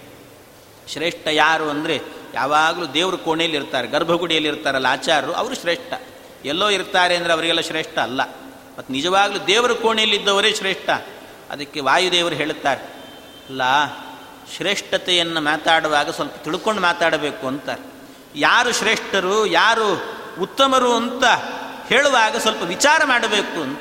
ಶ್ರೇಷ್ಠ 0.93 1.27
ಯಾರು 1.31 1.69
ಅಂದರೆ 1.69 2.01
ಯಾವಾಗಲೂ 2.34 2.86
ದೇವರು 2.86 3.17
ಕೋಣೆಯಲ್ಲಿ 3.17 3.58
ಇರ್ತಾರೆ 3.58 3.88
ಗರ್ಭಗುಡಿಯಲ್ಲಿ 3.88 4.49
ಇರ್ತಾರಲ್ಲ 4.49 4.86
ಆಚಾರರು, 4.86 5.34
ಅವರು 5.34 5.55
ಶ್ರೇಷ್ಠ. 5.55 5.93
ಎಲ್ಲೋ 6.45 6.69
ಇರ್ತಾರೆ 6.69 7.15
ಅಂದರೆ 7.15 7.34
ಅವರಿಗೆಲ್ಲ 7.34 7.62
ಶ್ರೇಷ್ಠ 7.62 7.97
ಅಲ್ಲ. 7.99 8.21
ಮತ್ತು 8.77 8.93
ನಿಜವಾಗ್ಲೂ 8.93 9.39
ದೇವರ 9.47 9.71
ಕೋಣೆಯಲ್ಲಿದ್ದವರೇ 9.71 10.53
ಶ್ರೇಷ್ಠ. 10.53 10.89
ಅದಕ್ಕೆ 11.49 11.79
ವಾಯುದೇವರು 11.79 12.36
ಹೇಳುತ್ತಾರೆ, 12.36 12.81
ಅಲ್ಲ, 13.49 13.62
ಶ್ರೇಷ್ಠತೆಯನ್ನು 14.55 15.41
ಮಾತಾಡುವಾಗ 15.41 16.10
ಸ್ವಲ್ಪ 16.10 16.36
ತಿಳ್ಕೊಂಡು 16.36 16.81
ಮಾತಾಡಬೇಕು 16.81 17.47
ಅಂತಾರೆ 17.47 17.84
ಯಾರು 18.36 18.71
ಶ್ರೇಷ್ಠರು, 18.73 19.45
ಯಾರು 19.45 19.89
ಉತ್ತಮರು 20.41 20.95
ಅಂತ 20.95 21.25
ಹೇಳುವಾಗ 21.89 22.36
ಸ್ವಲ್ಪ 22.36 22.63
ವಿಚಾರ 22.63 23.01
ಮಾಡಬೇಕು 23.05 23.62
ಅಂತ. 23.62 23.79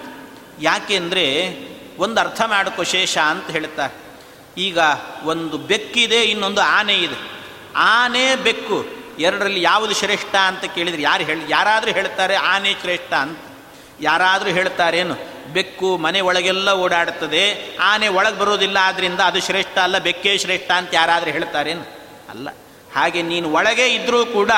ಯಾಕೆಂದರೆ 0.61 1.27
ಒಂದು 1.99 2.21
ಅರ್ಥ 2.21 2.43
ಮಾಡಿಕೊ 2.47 2.83
ಶೇಷ 2.83 3.19
ಅಂತ 3.19 3.47
ಹೇಳ್ತಾರೆ 3.51 3.95
ಈಗ 4.59 4.79
ಒಂದು 5.23 5.59
ಬೆಕ್ಕಿದೆ, 5.59 6.21
ಇನ್ನೊಂದು 6.23 6.61
ಆನೆ 6.61 6.97
ಇದೆ. 6.97 7.19
ಆನೆ 7.77 8.37
ಬೆಕ್ಕು 8.37 9.04
ಎರಡರಲ್ಲಿ 9.19 9.63
ಯಾವುದು 9.63 9.95
ಶ್ರೇಷ್ಠ 9.95 10.35
ಅಂತ 10.35 10.65
ಕೇಳಿದರೆ 10.65 11.03
ಯಾರು 11.03 11.25
ಹೇಳಿ, 11.25 11.45
ಯಾರಾದರೂ 11.49 11.93
ಹೇಳ್ತಾರೆ 11.93 12.35
ಆನೆ 12.35 12.73
ಶ್ರೇಷ್ಠ 12.73 13.13
ಅಂತ. 13.13 13.39
ಯಾರಾದರೂ 14.01 14.51
ಹೇಳ್ತಾರೇನು 14.51 15.15
ಬೆಕ್ಕು 15.53 15.97
ಮನೆ 15.97 16.21
ಒಳಗೆಲ್ಲ 16.21 16.69
ಓಡಾಡುತ್ತದೆ, 16.69 17.77
ಆನೆ 17.79 18.09
ಒಳಗೆ 18.09 18.39
ಬರೋದಿಲ್ಲ 18.39 18.79
ಆದ್ದರಿಂದ 18.83 19.21
ಅದು 19.21 19.41
ಶ್ರೇಷ್ಠ 19.41 19.79
ಅಲ್ಲ, 19.79 19.99
ಬೆಕ್ಕೇ 19.99 20.39
ಶ್ರೇಷ್ಠ 20.39 20.71
ಅಂತ 20.71 20.95
ಯಾರಾದರೂ 20.95 21.31
ಹೇಳ್ತಾರೇನು 21.31 21.85
ಅಲ್ಲ. 22.31 22.49
ಹಾಗೆ 22.95 23.23
ನೀನು 23.23 23.53
ಒಳಗೆ 23.53 23.95
ಇದ್ದರೂ 23.95 24.27
ಕೂಡ 24.27 24.51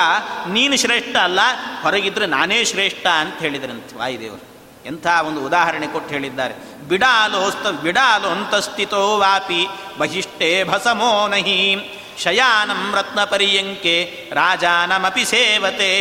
ನೀನು 0.46 0.76
ಶ್ರೇಷ್ಠ 0.76 1.16
ಅಲ್ಲ, 1.16 1.40
ಹೊರಗಿದ್ರೆ 1.82 2.26
ನಾನೇ 2.26 2.64
ಶ್ರೇಷ್ಠ 2.64 3.06
ಅಂತ 3.06 3.38
ಹೇಳಿದ್ರಂತೆ 3.38 3.96
ವಾಯುದೇವರು. 3.96 4.44
ಎಂಥ 4.86 5.06
ಒಂದು 5.24 5.46
ಉದಾಹರಣೆ 5.46 5.86
ಕೊಟ್ಟು 5.86 6.10
ಹೇಳಿದ್ದಾರೆ. 6.14 6.54
ಬಿಡಾಲೋಸ್ತ 6.88 7.66
ಬಿಡಾಲು 7.66 8.28
ಅಂತಸ್ಥಿತೋ 8.28 9.18
ವಾಪಿ, 9.18 9.66
ಬಹಿಷ್ಠೇ 9.98 10.64
ಭಸಮೋ 10.64 11.28
ನಹಿ. 11.28 11.76
ಶಯಾನಂ 12.18 12.94
ರತ್ನ 12.96 13.24
ಪರ್ಯಂಕೆ, 13.24 14.30
ರಾಜಾನಮಪಿ 14.32 15.24
ಸೇವತೆ. 15.24 15.92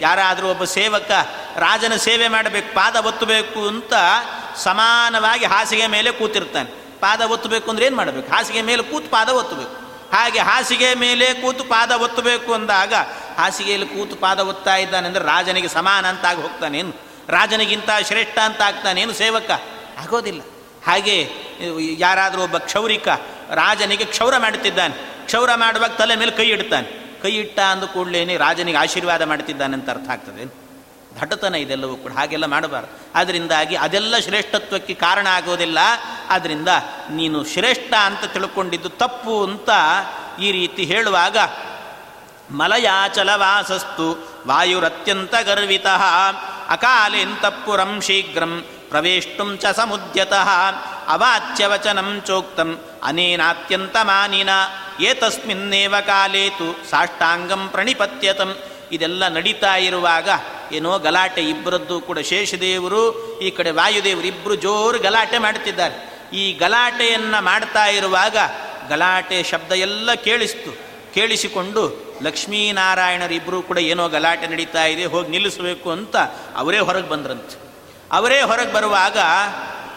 ಯಾರಾದರೂ 0.00 0.48
ಒಬ್ಬ 0.48 0.64
ಸೇವಕ 0.64 1.10
ರಾಜನ 1.56 1.96
ಸೇವೆ 1.96 2.28
ಮಾಡಬೇಕು, 2.28 2.74
ಪಾದ 2.74 2.96
ಒತ್ತಬೇಕು 2.96 3.68
ಅಂತ 3.68 3.92
ಸಮಾನವಾಗಿ 4.56 5.44
ಹಾಸಿಗೆ 5.44 5.86
ಮೇಲೆ 5.86 6.12
ಕೂತಿರ್ತಾನೆ. 6.12 6.98
ಪಾದ 7.00 7.20
ಒತ್ತಬೇಕು 7.20 7.70
ಅಂದ್ರೆ 7.70 7.86
ಏನು 7.86 7.96
ಮಾಡಬೇಕು? 7.96 8.32
ಹಾಸಿಗೆ 8.32 8.62
ಮೇಲೆ 8.62 8.82
ಕೂತು 8.82 9.10
ಪಾದ 9.10 9.28
ಒತ್ತಬೇಕು. 9.28 9.82
ಹಾಗೆ 10.16 10.38
ಹಾಸಿಗೆ 10.38 10.94
ಮೇಲೆ 10.94 11.34
ಕೂತು 11.34 11.64
ಪಾದ 11.64 11.90
ಒತ್ತಬೇಕು 11.90 12.54
ಅಂದಾಗ 12.54 12.94
ಹಾಸಿಗೆಯಲ್ಲಿ 13.38 13.86
ಕೂತು 13.86 14.16
ಪಾದ 14.16 14.40
ಒತ್ತಾ 14.40 14.76
ಇದ್ದಾನೆ 14.76 15.06
ಅಂದರೆ 15.08 15.24
ರಾಜನಿಗೆ 15.24 15.68
ಸಮಾನ 15.68 16.06
ಅಂತ 16.06 16.24
ಆಗಿ 16.24 16.42
ಹೋಗ್ತಾನೇನು 16.42 16.92
ರಾಜನಿಗಿಂತ 17.28 17.90
ಶ್ರೇಷ್ಠ 18.06 18.38
ಅಂತ 18.38 18.62
ಆಗ್ತಾನೇನು 18.62 19.12
ಸೇವಕ? 19.12 19.50
ಆಗೋದಿಲ್ಲ. 20.02 20.40
ಹಾಗೆ 20.86 21.28
ಯಾರಾದರೂ 21.98 22.42
ಒಬ್ಬ 22.42 22.58
ಕ್ಷೌರಿಕ 22.58 23.08
ರಾಜನಿಗೆ 23.50 24.04
ಕ್ಷೌರ 24.04 24.36
ಮಾಡುತ್ತಿದ್ದಾನೆ. 24.36 25.11
ಕ್ಷೌರ 25.26 25.50
ಮಾಡುವಾಗ 25.54 25.90
ತಲೆ 25.90 26.16
ಮೇಲೆ 26.16 26.30
ಕೈ 26.30 26.48
ಇಡ್ತಾನೆ. 26.48 26.88
ಕೈ 27.22 27.32
ಇಟ್ಟ 27.34 27.58
ಅಂದ 27.60 27.84
ಕೂಡಲೇನೆ 27.84 28.36
ರಾಜನಿಗೆ 28.36 28.78
ಆಶೀರ್ವಾದ 28.78 29.22
ಮಾಡ್ತಿದ್ದಾನೆ 29.22 29.74
ಅಂತ 29.74 29.90
ಅರ್ಥ 29.90 30.10
ಆಗ್ತದೆ 30.10 30.44
ದಟತನ 31.20 31.54
ಇದೆಲ್ಲವೂ 31.54 31.96
ಕೂಡ 31.96 32.12
ಹಾಗೆಲ್ಲ 32.12 32.46
ಮಾಡಬಾರ್ದು. 32.46 32.92
ಅದರಿಂದಾಗಿ 33.14 33.76
ಅದೆಲ್ಲ 33.76 34.18
ಶ್ರೇಷ್ಠತ್ವಕ್ಕೆ 34.18 34.94
ಕಾರಣ 34.94 35.26
ಆಗೋದಿಲ್ಲ. 35.30 35.78
ಆದ್ದರಿಂದ 36.30 36.68
ನೀನು 37.10 37.44
ಶ್ರೇಷ್ಠ 37.44 37.92
ಅಂತ 38.04 38.24
ತಿಳ್ಕೊಂಡಿದ್ದು 38.24 38.88
ತಪ್ಪು 38.88 39.44
ಅಂತ 39.44 39.70
ಈ 40.40 40.52
ರೀತಿ 40.52 40.84
ಹೇಳುವಾಗ 40.84 41.36
ಮಲಯಾಚಲವಾಸಸ್ತು 42.50 44.08
ವಾಯುರತ್ಯಂತ 44.46 45.34
ಗರ್ವಿತ 45.42 45.86
ಅಕಾಲೇಂತಪುರಂ 46.68 48.00
ಶೀಘ್ರಂ 48.00 48.64
ಪ್ರವೇಷ್ಟುಂ 48.88 49.58
ಚ 49.58 49.66
ಸಮುದ್ಯತಃ, 49.66 50.48
ಅವಾಚ್ಯವಚನಂ 51.08 52.22
ಚೋಕ್ತಂ, 52.26 52.70
ಅನೇನಾತ್ಯಂತ 53.02 53.96
ಮಾನಿನ. 54.02 54.50
ಏತಸ್ಮಿನ್ನೇವ 55.00 55.94
ಕಾಲೇತು 56.06 56.90
ಸಾಷ್ಟಾಂಗಂ 56.90 57.68
ಪ್ರಣಿಪತ್ಯತಂ. 57.68 58.56
ಇದೆಲ್ಲ 58.92 59.28
ನಡೀತಾ 59.28 59.76
ಇರುವಾಗ 59.76 60.28
ಏನೋ 60.72 60.98
ಗಲಾಟೆ 60.98 61.42
ಇಬ್ಬರದ್ದು 61.42 62.00
ಕೂಡ 62.00 62.18
ಶೇಷದೇವರು, 62.18 63.02
ಈ 63.38 63.50
ಕಡೆ 63.50 63.70
ವಾಯುದೇವರು 63.70 64.26
ಇಬ್ಬರು 64.26 64.54
ಜೋರು 64.54 64.98
ಗಲಾಟೆ 64.98 65.38
ಮಾಡ್ತಿದ್ದಾರೆ 65.38 66.28
ಈ 66.36 66.52
ಗಲಾಟೆಯನ್ನು 66.52 67.44
ಮಾಡ್ತಾ 67.44 67.84
ಇರುವಾಗ 67.86 68.36
ಗಲಾಟೆ 68.88 69.42
ಶಬ್ದ 69.42 69.72
ಎಲ್ಲ 69.72 70.14
ಕೇಳಿಸ್ತು. 70.14 70.78
ಕೇಳಿಸಿಕೊಂಡು 71.14 71.82
ಲಕ್ಷ್ಮೀನಾರಾಯಣರಿಬ್ಬರು 72.22 73.62
ಕೂಡ 73.62 73.78
ಏನೋ 73.78 74.08
ಗಲಾಟೆ 74.08 74.46
ನಡೀತಾ 74.46 74.84
ಇದೆ, 74.84 75.04
ಹೋಗಿ 75.04 75.30
ನಿಲ್ಲಿಸಬೇಕು 75.30 75.90
ಅಂತ 75.90 76.16
ಅವರೇ 76.56 76.78
ಹೊರಗೆ 76.78 77.08
ಬಂದ್ರಂತೆ. 77.08 77.56
ಅವರೇ 78.12 78.40
ಹೊರಗೆ 78.40 78.72
ಬರುವಾಗ 78.72 79.18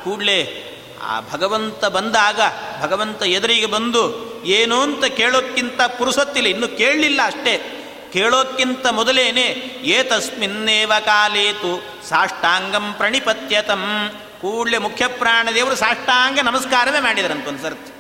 ಕೂಡಲೇ 0.03 0.71
ಆ 1.05 1.19
ಭಗವಂತ 1.19 1.85
ಬಂದಾಗ, 1.85 2.39
ಭಗವಂತ 2.81 3.23
ಎದುರಿಗೆ 3.23 3.65
ಬಂದು, 3.65 4.35
ಏನು 4.45 4.81
ಅಂತ 4.81 5.05
ಕೇಳೋಕ್ಕಿಂತ 5.05 5.81
ಪುರುಸೊತ್ತಿಲ್ಲ, 5.81 6.49
ಇನ್ನು 6.49 6.67
ಕೇಳಲಿಲ್ಲ 6.67 7.21
ಅಷ್ಟೇ. 7.25 7.81
ಕೇಳೋಕ್ಕಿಂತ 8.13 8.87
ಮೊದಲೇನೆ, 8.87 9.41
ಏತಸ್ಮಿನ್ನೇವ 9.83 10.91
ಕಾಲೇತು 11.05 11.83
ಸಾಷ್ಟಾಂಗಂ 12.09 12.93
ಪ್ರಣಿಪತ್ಯತಂ. 12.93 14.11
ಕೂಡಲೇ 14.41 14.77
ಮುಖ್ಯ 14.77 15.07
ಪ್ರಾಣದೇವರು 15.07 15.75
ಸಾಷ್ಟಾಂಗ 15.75 16.39
ನಮಸ್ಕಾರವೇ 16.39 16.99
ಮಾಡಿದರಂತ 16.99 17.47
ಒಂದು 17.47 17.63
ಸರ್ತಿ. 17.63 17.91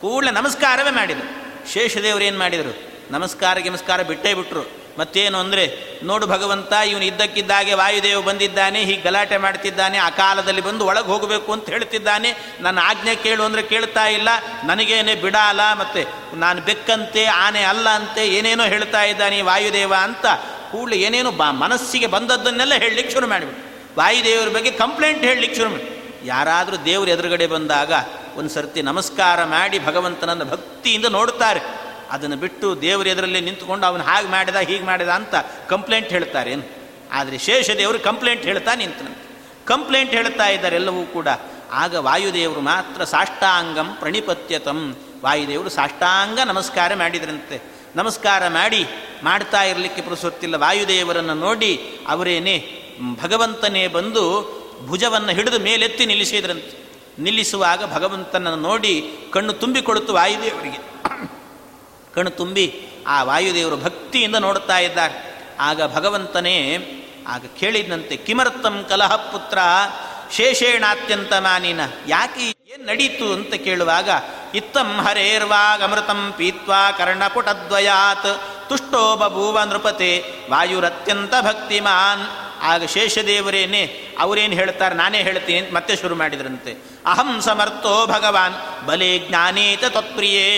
ಕೂಡಲೇ 0.00 0.30
ನಮಸ್ಕಾರವೇ 0.30 0.90
ಮಾಡಿದರು. 0.90 1.44
ಶೇಷದೇವರು 1.72 2.24
ಏನು 2.24 2.38
ಮಾಡಿದರು? 2.38 2.94
ನಮಸ್ಕಾರ 3.10 3.58
ನಮಸ್ಕಾರ 3.68 4.02
ಬಿಟ್ಟೇ 4.02 4.34
ಬಿಟ್ಟರು 4.34 4.83
ಮತ್ತೇನು 4.98 5.38
ಅಂದರೆ, 5.38 5.94
ನೋಡು 6.02 6.26
ಭಗವಂತ, 6.26 6.72
ಇವನು 6.72 7.04
ಇದ್ದಕ್ಕಿದ್ದಾಗೆ 7.04 7.74
ವಾಯುದೇವ 7.74 8.22
ಬಂದಿದ್ದಾನೆ, 8.22 8.80
ಹೀಗೆ 8.80 9.02
ಗಲಾಟೆ 9.02 9.36
ಮಾಡ್ತಿದ್ದಾನೆ, 9.36 9.98
ಆ 9.98 10.10
ಕಾಲದಲ್ಲಿ 10.10 10.60
ಬಂದು 10.60 10.86
ಒಳಗೆ 10.86 11.06
ಹೋಗಬೇಕು 11.06 11.52
ಅಂತ 11.52 11.70
ಹೇಳ್ತಿದ್ದಾನೆ. 11.70 12.58
ನನ್ನ 12.60 12.78
ಆಜ್ಞೆ 12.82 13.16
ಕೇಳು 13.16 13.42
ಅಂದರೆ 13.42 13.62
ಕೇಳ್ತಾ 13.62 14.06
ಇಲ್ಲ. 14.06 14.28
ನನಗೇನೆ 14.64 15.14
ಬಿಡಾಲ, 15.14 15.60
ಮತ್ತು 15.78 16.36
ನಾನು 16.36 16.62
ಬೆಕ್ಕಂತೆ, 16.62 17.24
ಆನೆ 17.24 17.62
ಅಲ್ಲ 17.62 17.88
ಅಂತೆ, 17.88 18.28
ಏನೇನೋ 18.28 18.64
ಹೇಳ್ತಾ 18.64 19.02
ಇದ್ದಾನೆ 19.02 19.42
ವಾಯುದೇವ 19.42 19.94
ಅಂತ 20.02 20.26
ಕೂಡಲೇ 20.72 20.96
ಏನೇನೋ 20.96 21.30
ಬಾ 21.30 21.50
ಮನಸ್ಸಿಗೆ 21.50 22.06
ಬಂದದ್ದನ್ನೆಲ್ಲ 22.06 22.74
ಹೇಳಲಿಕ್ಕೆ 22.74 23.14
ಶುರು 23.14 23.26
ಮಾಡಿಬಿಟ್ಟು 23.26 23.64
ವಾಯುದೇವರ 24.00 24.48
ಬಗ್ಗೆ 24.48 24.70
ಕಂಪ್ಲೇಂಟ್ 24.70 25.24
ಹೇಳಲಿಕ್ಕೆ 25.24 25.56
ಶುರು 25.56 25.70
ಮಾಡಿ. 25.70 25.84
ಯಾರಾದರೂ 26.24 26.76
ದೇವರು 26.84 27.10
ಎದುರುಗಡೆ 27.10 27.46
ಬಂದಾಗ 27.46 27.92
ಒಂದು 28.36 28.50
ಸರ್ತಿ 28.50 28.82
ನಮಸ್ಕಾರ 28.82 29.44
ಮಾಡಿ 29.44 29.78
ಭಗವಂತನನ್ನು 29.78 30.44
ಭಕ್ತಿಯಿಂದ 30.44 31.04
ನೋಡ್ತಾರೆ. 31.04 31.83
ಅದನ್ನು 32.14 32.36
ಬಿಟ್ಟು 32.36 32.66
ದೇವರ 32.82 33.06
ಎದುರಲ್ಲಿ 33.06 33.40
ನಿಂತುಕೊಂಡು 33.40 33.84
ಅವನು 33.86 34.04
ಹಾಗೆ 34.04 34.28
ಮಾಡಿದ, 34.28 34.58
ಹೀಗೆ 34.68 34.84
ಮಾಡಿದ 34.84 35.08
ಅಂತ 35.08 35.34
ಕಂಪ್ಲೇಂಟ್ 35.68 36.10
ಹೇಳ್ತಾರೇನು 36.10 36.64
ಆದರೆ 37.12 37.36
ಶೇಷದೇವರು 37.38 37.98
ಕಂಪ್ಲೇಂಟ್ 37.98 38.42
ಹೇಳ್ತಾ 38.42 38.74
ನಿಂತನಂತೆ 38.74 39.24
ಕಂಪ್ಲೇಂಟ್ 39.66 40.12
ಹೇಳ್ತಾ 40.12 40.46
ಇದ್ದಾರೆ 40.48 40.76
ಎಲ್ಲವೂ 40.76 41.02
ಕೂಡ 41.12 41.28
ಆಗ 41.72 41.94
ವಾಯುದೇವರು 42.06 42.60
ಮಾತ್ರ 42.60 43.04
ಸಾಷ್ಟಾಂಗಂ 43.04 43.88
ಪ್ರಣಿಪತ್ಯತಂ. 44.00 44.80
ವಾಯುದೇವರು 45.24 45.70
ಸಾಷ್ಟಾಂಗ 45.70 46.38
ನಮಸ್ಕಾರ 46.44 46.90
ಮಾಡಿದ್ರಂತೆ. 46.94 47.56
ನಮಸ್ಕಾರ 47.96 48.42
ಮಾಡಿ, 48.48 48.80
ಮಾಡ್ತಾ 49.22 49.60
ಇರಲಿಕ್ಕೆ 49.62 50.02
ಪುರುಸೊತ್ತಿಲ್ಲ 50.02 50.56
ವಾಯುದೇವರನ್ನು 50.56 51.34
ನೋಡಿ 51.34 51.72
ಅವರೇನೇ 52.08 52.56
ಭಗವಂತನೇ 53.22 53.84
ಬಂದು 53.88 54.24
ಭುಜವನ್ನು 54.86 55.32
ಹಿಡಿದು 55.32 55.58
ಮೇಲೆತ್ತಿ 55.58 56.06
ನಿಲ್ಲಿಸಿದ್ರಂತೆ. 56.06 56.76
ನಿಲ್ಲಿಸುವಾಗ 57.18 57.80
ಭಗವಂತನನ್ನು 57.94 58.60
ನೋಡಿ 58.68 58.94
ಕಣ್ಣು 59.32 59.52
ತುಂಬಿಕೊಡುತ್ತು 59.52 60.12
ವಾಯುದೇವರಿಗೆ. 60.14 60.80
ಕಣ್ಣು 62.14 62.30
ತುಂಬಿ 62.30 62.66
ಆ 63.06 63.22
ವಾಯುದೇವರು 63.22 63.76
ಭಕ್ತಿಯಿಂದ 63.76 64.36
ನೋಡುತ್ತಾ 64.36 64.78
ಇದ್ದಾರೆ. 64.78 65.34
ಆಗ 65.60 65.94
ಭಗವಂತನೇ 65.94 66.78
ಆಗ 67.28 67.44
ಕೇಳಿದಂತೆ 67.60 68.16
ಕಿಮರ್ಥಂ 68.16 68.86
ಕಲಹ 68.88 69.16
ಪುತ್ರ, 69.16 69.58
ಶೇಷೇಣಾತ್ಯಂತ 70.32 71.32
ಮಾನಿನ, 71.32 71.80
ಯಾಕೆ 72.08 72.46
ಏನು 72.46 72.86
ನಡೀತು? 72.86 73.32
ಅಂತ 73.32 73.54
ಕೇಳುವಾಗ, 73.54 74.10
ಇತ್ತಂ 74.54 74.96
ಹರೇರ್ವಾಗಮೃತಂ 74.96 76.34
ಪೀತ್ವಾ 76.36 76.90
ಕರ್ಣಪುಟದ್ವಯಾತ್, 76.90 78.40
ತುಷ್ಟೋ 78.68 79.16
ಬಭೂವ 79.16 79.60
ನೃಪತೆ, 79.60 80.24
ವಾಯುರತ್ಯಂತ 80.50 81.34
ಭಕ್ತಿಮಾನ್. 81.40 82.24
ಆಗ 82.62 82.84
ಶೇಷದೇವರೇನೆ, 82.84 84.08
ಅವರೇನು 84.18 84.54
ಹೇಳ್ತಾರೆ 84.54 84.94
ನಾನೇ 84.94 85.22
ಹೇಳ್ತೀನಿ 85.22 85.58
ಅಂತ 85.58 85.74
ಮತ್ತೆ 85.74 85.96
ಶುರು 85.96 86.14
ಮಾಡಿದ್ರಂತೆ. 86.14 86.76
ಅಹಂ 87.06 87.40
ಸಮರ್ಥೋ 87.40 88.06
ಭಗವಾನ್, 88.06 88.86
ಬಲೆ 88.86 89.18
ಜ್ಞಾನೇತ 89.18 89.84
ತತ್ಪ್ರಿಯೇ 89.84 90.50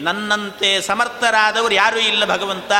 ನನ್ನಂತೆ 0.00 0.80
ಸಮರ್ಥರಾದವರು 0.80 1.74
ಯಾರೂ 1.74 1.98
ಇಲ್ಲ 1.98 2.24
ಭಗವಂತ. 2.24 2.72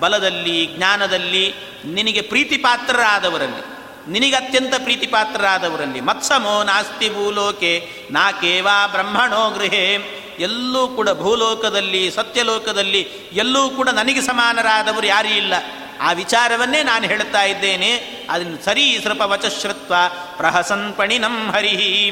ಬಲದಲ್ಲಿ, 0.00 0.66
ಜ್ಞಾನದಲ್ಲಿ, 0.66 1.54
ನಿನಗೆ 1.84 2.20
ಪ್ರೀತಿಪಾತ್ರರಾದವರಲ್ಲಿ. 2.20 3.72
ನಿನಗೆ 4.12 4.36
ಅತ್ಯಂತ 4.36 4.74
ಪ್ರೀತಿಪಾತ್ರರಾದವರಲ್ಲಿ. 4.78 6.00
ಮತ್ಸಮೋ 6.00 6.62
ನಾಸ್ತಿ 6.62 7.08
ಭೂಲೋಕೆ, 7.08 7.92
ನಾ 8.10 8.32
ಕೇವಾ 8.32 8.86
ಬ್ರಹ್ಮಣೋ 8.86 9.50
ಗೃಹೇ. 9.50 10.18
ಎಲ್ಲೂ 10.38 10.88
ಕೂಡ 10.88 11.08
ಭೂಲೋಕದಲ್ಲಿ, 11.10 12.10
ಸತ್ಯಲೋಕದಲ್ಲಿ 12.10 13.08
ಎಲ್ಲೂ 13.32 13.68
ಕೂಡ 13.68 13.88
ನನಗೆ 13.88 14.20
ಸಮಾನರಾದವರು 14.20 15.06
ಯಾರೂ 15.06 15.28
ಇಲ್ಲ. 15.28 15.54
ಆ 16.00 16.12
ವಿಚಾರವನ್ನೇ 16.12 16.82
ನಾನು 16.82 17.06
ಹೇಳ್ತಾ 17.06 17.42
ಇದ್ದೇನೆ. 17.42 17.92
ಅದನ್ನು 18.30 18.64
ಸರಿ 18.64 19.00
ಸೃಪ 19.04 19.20
ವಚಶ್ರುತ್ವ 19.20 19.94
ಪ್ರಹಸನ್ 20.36 20.94
ಪಣಿನಂ 20.96 21.50
ಹರಿಹಿ. 21.50 22.06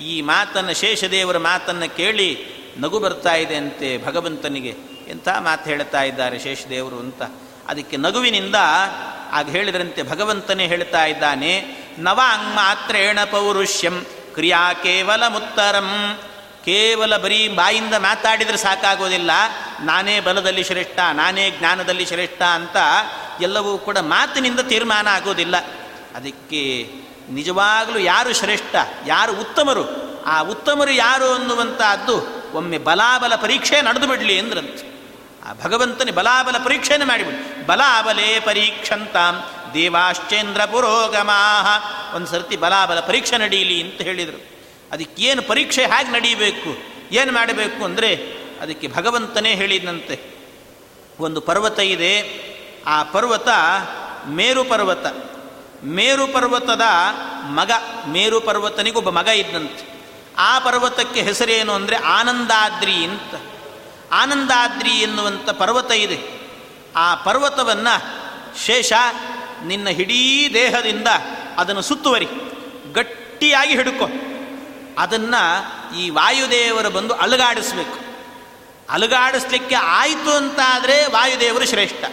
ಈ 0.00 0.20
ಮಾತನ್ನು 0.20 0.74
ಶೇಷದೇವರ 0.74 1.38
ಮಾತನ್ನು 1.38 1.96
ಕೇಳಿ 1.96 2.54
ನಗು 2.78 2.98
ಬರ್ತಾ 2.98 3.34
ಇದೆ 3.34 3.54
ಅಂತೆ 3.54 4.06
ಭಗವಂತನಿಗೆ 4.06 4.76
ಎಂಥ 5.08 5.28
ಮಾತು 5.28 5.70
ಹೇಳ್ತಾ 5.70 6.02
ಇದ್ದಾರೆ 6.02 6.38
ಶೇಷದೇವರು 6.38 6.96
ಅಂತ. 6.96 7.22
ಅದಕ್ಕೆ 7.68 7.96
ನಗುವಿನಿಂದ 7.96 8.54
ಆಗ 9.32 9.48
ಹೇಳಿದ್ರಂತೆ 9.48 10.02
ಭಗವಂತನೇ 10.02 10.66
ಹೇಳ್ತಾ 10.66 11.04
ಇದ್ದಾನೆ, 11.04 11.66
ನವಾಂಗ್ 11.98 12.56
ಮಾತ್ರೇಣ 12.56 13.24
ಪೌರುಷ್ಯಂ, 13.24 14.06
ಕ್ರಿಯಾ 14.34 14.72
ಕೇವಲ 14.72 15.26
ಮುತ್ತರಂ. 15.28 16.18
ಕೇವಲ 16.64 17.16
ಬರೀ 17.16 17.48
ಬಾಯಿಂದ 17.48 17.94
ಮಾತಾಡಿದರೆ 17.94 18.56
ಸಾಕಾಗೋದಿಲ್ಲ, 18.56 19.30
ನಾನೇ 19.80 20.20
ಬಲದಲ್ಲಿ 20.20 20.64
ಶ್ರೇಷ್ಠ, 20.64 20.98
ನಾನೇ 21.12 21.50
ಜ್ಞಾನದಲ್ಲಿ 21.50 22.06
ಶ್ರೇಷ್ಠ 22.06 22.42
ಅಂತ 22.42 22.76
ಎಲ್ಲವೂ 23.40 23.78
ಕೂಡ 23.78 23.98
ಮಾತಿನಿಂದ 23.98 24.60
ತೀರ್ಮಾನ 24.60 25.08
ಆಗೋದಿಲ್ಲ. 25.08 25.56
ಅದಕ್ಕೆ 26.14 26.90
ನಿಜವಾಗಲೂ 27.30 27.98
ಯಾರು 27.98 28.32
ಶ್ರೇಷ್ಠ, 28.32 28.76
ಯಾರು 29.06 29.32
ಉತ್ತಮರು, 29.32 29.84
ಆ 30.26 30.40
ಉತ್ತಮರು 30.40 30.90
ಯಾರು 30.90 31.32
ಅನ್ನುವಂಥದ್ದು 31.32 32.43
ಒಮ್ಮೆ 32.54 32.78
ಬಲಾಬಲ 32.78 33.34
ಪರೀಕ್ಷೆ 33.36 33.82
ನಡೆದು 33.82 34.06
ಬಿಡಲಿ 34.06 34.36
ಆ 35.44 35.52
ಭಗವಂತನೇ 35.64 36.12
ಬಲಾಬಲ 36.12 36.56
ಪರೀಕ್ಷೆಯನ್ನು 36.64 37.06
ಮಾಡಿಬಿಡಿ. 37.06 37.66
ಬಲಾಬಲೇ 37.66 38.40
ಪರೀಕ್ಷಂತಾಂ 38.40 39.34
ದೇವಾಶ್ಚೇಂದ್ರ 39.74 40.64
ಪುರೋಗಮಾಹ. 40.64 41.66
ಒಂದು 42.16 42.26
ಸರ್ತಿ 42.26 42.56
ಬಲಾಬಲ 42.56 43.00
ಪರೀಕ್ಷೆ 43.00 43.36
ನಡೀಲಿ 43.38 43.76
ಅಂತ 43.82 44.00
ಹೇಳಿದರು. 44.02 44.40
ಅದಕ್ಕೇನು 44.92 45.42
ಪರೀಕ್ಷೆ 45.42 45.82
ಹೇಗೆ 45.82 46.10
ನಡೀಬೇಕು, 46.12 46.70
ಏನು 47.12 47.32
ಮಾಡಬೇಕು 47.32 47.84
ಅಂದರೆ 47.84 48.10
ಅದಕ್ಕೆ 48.60 48.88
ಭಗವಂತನೇ 48.88 49.54
ಹೇಳಿದಂತೆ. 49.54 50.16
ಒಂದು 51.20 51.40
ಪರ್ವತ 51.40 51.78
ಇದೆ, 51.78 52.12
ಆ 52.86 53.02
ಪರ್ವತ 53.02 53.50
ಮೇರು 54.28 54.64
ಪರ್ವತ. 54.64 55.06
ಮೇರು 55.84 56.26
ಪರ್ವತದ 56.26 56.84
ಮಗ, 57.50 57.70
ಮೇರು 58.08 58.38
ಪರ್ವತನಿಗೊಬ್ಬ 58.40 59.10
ಮಗ 59.10 59.28
ಇದ್ದಂತೆ. 59.28 59.93
ಆ 60.38 60.58
ಪರ್ವತಕ್ಕೆ 60.58 61.22
ಹೆಸರೇನು 61.22 61.72
ಅಂದರೆ 61.72 61.96
ಆನಂದಾದ್ರಿ 61.96 63.04
ಅಂತ. 63.04 63.34
ಆನಂದಾದ್ರಿ 64.12 64.90
ಎನ್ನುವಂಥ 64.90 65.50
ಪರ್ವತ 65.50 65.90
ಇದೆ. 65.90 66.44
ಆ 66.96 67.14
ಪರ್ವತವನ್ನು 67.14 68.24
ಶೇಷ 68.64 68.92
ನಿನ್ನ 69.64 69.88
ಇಡೀ 69.88 70.50
ದೇಹದಿಂದ 70.54 71.06
ಅದನ್ನು 71.56 71.82
ಸುತ್ತುವರಿ. 71.82 72.26
ಗಟ್ಟಿಯಾಗಿ 72.92 73.74
ಹಿಡ್ಕೊ. 73.74 74.08
ಅದನ್ನು 74.98 75.94
ಈ 75.98 76.10
ವಾಯುದೇವರು 76.10 76.90
ಬಂದು 76.90 77.14
ಅಲುಗಾಡಿಸ್ಬೇಕು. 77.14 77.98
ಅಲುಗಾಡಿಸ್ಲಿಕ್ಕೆ 78.90 79.74
ಆಯಿತು 79.74 80.36
ಅಂತಾದರೆ 80.36 81.06
ವಾಯುದೇವರು 81.06 81.66
ಶ್ರೇಷ್ಠ. 81.66 82.04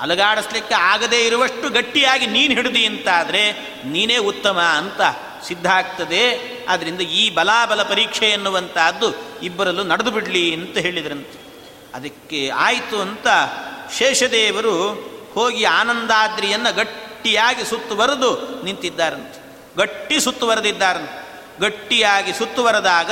ಅಲುಗಾಡಿಸ್ಲಿಕ್ಕೆ 0.00 0.74
ಆಗದೇ 0.74 1.26
ಇರುವಷ್ಟು 1.26 1.70
ಗಟ್ಟಿಯಾಗಿ 1.70 2.26
ನೀನು 2.26 2.54
ಹಿಡಿದಿ 2.54 2.86
ಅಂತಾದರೆ 2.86 3.52
ನೀನೇ 3.84 4.16
ಉತ್ತಮ 4.16 4.60
ಅಂತ 4.60 5.00
ಸಿದ್ಧ 5.44 5.66
ಆಗ್ತದೆ. 5.66 6.50
ಆದ್ದರಿಂದ 6.68 7.00
ಈ 7.00 7.30
ಬಲಾಬಲ 7.30 7.82
ಪರೀಕ್ಷೆ 7.82 8.26
ಎನ್ನುವಂತಹದ್ದು 8.26 9.40
ಇಬ್ಬರಲ್ಲೂ 9.42 9.82
ನಡೆದು 9.82 10.10
ಬಿಡಲಿ 10.10 10.54
ಅಂತ 10.54 10.78
ಹೇಳಿದ್ರಂತೆ. 10.78 11.44
ಅದಕ್ಕೆ 11.94 12.48
ಆಯಿತು 12.48 13.00
ಅಂತ 13.00 13.26
ಶೇಷದೇವರು 13.92 14.92
ಹೋಗಿ 15.34 15.64
ಆನಂದಾದ್ರಿಯನ್ನು 15.64 16.74
ಗಟ್ಟಿಯಾಗಿ 16.74 17.64
ಸುತ್ತುವರೆದು 17.64 18.62
ನಿಂತಿದ್ದಾರಂತೆ. 18.64 19.44
ಗಟ್ಟಿ 19.76 20.20
ಸುತ್ತುವರೆದಿದ್ದಾರಂತೆ 20.20 21.24
ಗಟ್ಟಿಯಾಗಿ 21.60 22.32
ಸುತ್ತುವರೆದಾಗ 22.32 23.10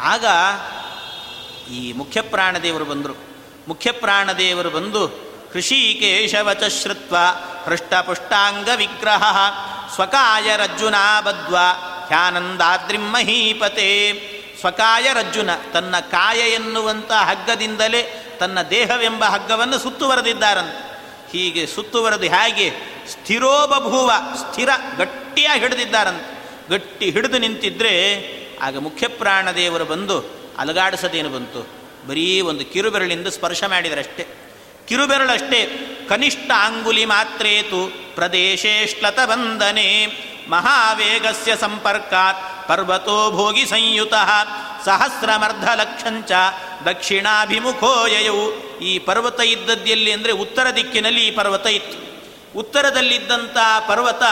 ಆಗ 0.00 0.24
ಈ 1.72 1.92
ಮುಖ್ಯ 1.92 2.20
ಪ್ರಾಣದೇವರು 2.20 2.84
ಬಂದರು. 2.84 3.14
ಮುಖ್ಯ 3.68 3.92
ಪ್ರಾಣದೇವರು 3.92 4.70
ಬಂದು 4.70 5.29
ಹೃಷಿಕೇಶವಚ 5.52 6.62
ಶ್ರುತ್ವ 6.64 7.16
ಹೃಷ್ಟಪುಷ್ಟಾಂಗ 7.64 8.68
ವಿಗ್ರಹ 8.76 9.24
ಸ್ವಕಾಯ 9.94 10.56
ರಜ್ಜುನಾ 10.56 11.20
ಬದ್ವ 11.20 11.56
ಹ್ಯಾನಂದಾದ್ರಿಂ 12.08 13.00
ಮಹೀಪತೆ. 13.00 13.90
ಸ್ವಕಾಯ 14.60 15.12
ರಜ್ಜುನ 15.12 15.50
ತನ್ನ 15.72 15.98
ಕಾಯ 15.98 16.38
ಎನ್ನುವಂಥ 16.38 17.12
ಹಗ್ಗದಿಂದಲೇ 17.12 18.26
ತನ್ನ 18.40 18.62
ದೇಹವೆಂಬ 18.62 19.24
ಹಗ್ಗವನ್ನು 19.24 19.78
ಸುತ್ತುವರೆದಿದ್ದಾರಂತೆ 19.78 20.90
ಹೀಗೆ 21.32 21.66
ಸುತ್ತುವರೆದು 21.66 22.22
ಹೇಗೆ 22.22 22.72
ಸ್ಥಿರೋಬಭೂವ 23.08 24.12
ಸ್ಥಿರ 24.36 24.68
ಗಟ್ಟಿಯಾಗಿ 24.96 25.60
ಹಿಡಿದಿದ್ದಾರಂತೆ. 25.60 26.40
ಗಟ್ಟಿ 26.70 27.10
ಹಿಡಿದು 27.10 27.38
ನಿಂತಿದ್ರೆ 27.38 27.94
ಆಗ 28.62 28.78
ಮುಖ್ಯ 28.78 29.08
ಪ್ರಾಣದೇವರು 29.08 29.84
ಬಂದು 29.84 30.18
ಅಲುಗಾಡಿಸದೇನು 30.58 31.28
ಬಂತು? 31.28 31.68
ಬರೀ 32.08 32.40
ಒಂದು 32.40 32.64
ಕಿರುಬೆರಳಿಂದ 32.64 33.26
ಸ್ಪರ್ಶ 33.26 33.64
ಮಾಡಿದರಷ್ಟೇ. 33.64 34.39
ಕಿರುಬೆರಳಷ್ಟೇ. 34.90 35.60
ಕನಿಷ್ಠ 36.08 36.50
ಅಂಗುಲಿ 36.50 37.04
ಮಾತ್ರೇತು 37.04 37.92
ಪ್ರದೇಶೇಶ್ಲತ 38.14 39.20
ಬಂಧನೆ 39.20 40.06
ಮಹಾವೇಗಸ್ಯ 40.48 41.56
ಸಂಪರ್ಕಾತ್ 41.56 42.68
ಪರ್ವತೋ 42.68 43.30
ಭೋಗಿ 43.30 43.66
ಸಂಯುತ. 43.66 44.14
ಸಹಸ್ರಮರ್ಧ 44.84 45.68
ಲಕ್ಷಂಚ 45.68 46.32
ದಕ್ಷಿಣಾಭಿಮುಖೋ 46.84 48.06
ಯಯವು 48.06 48.78
ಈ 48.78 48.98
ಪರ್ವತ 48.98 49.40
ಇದ್ದದ್ದೆಲ್ಲಿ 49.40 50.12
ಅಂದರೆ 50.12 50.32
ಉತ್ತರ 50.32 50.70
ದಿಕ್ಕಿನಲ್ಲಿ 50.70 51.26
ಈ 51.26 51.30
ಪರ್ವತ 51.30 51.66
ಇತ್ತು. 51.66 51.98
ಉತ್ತರದಲ್ಲಿದ್ದಂಥ 52.58 53.56
ಪರ್ವತ 53.88 54.22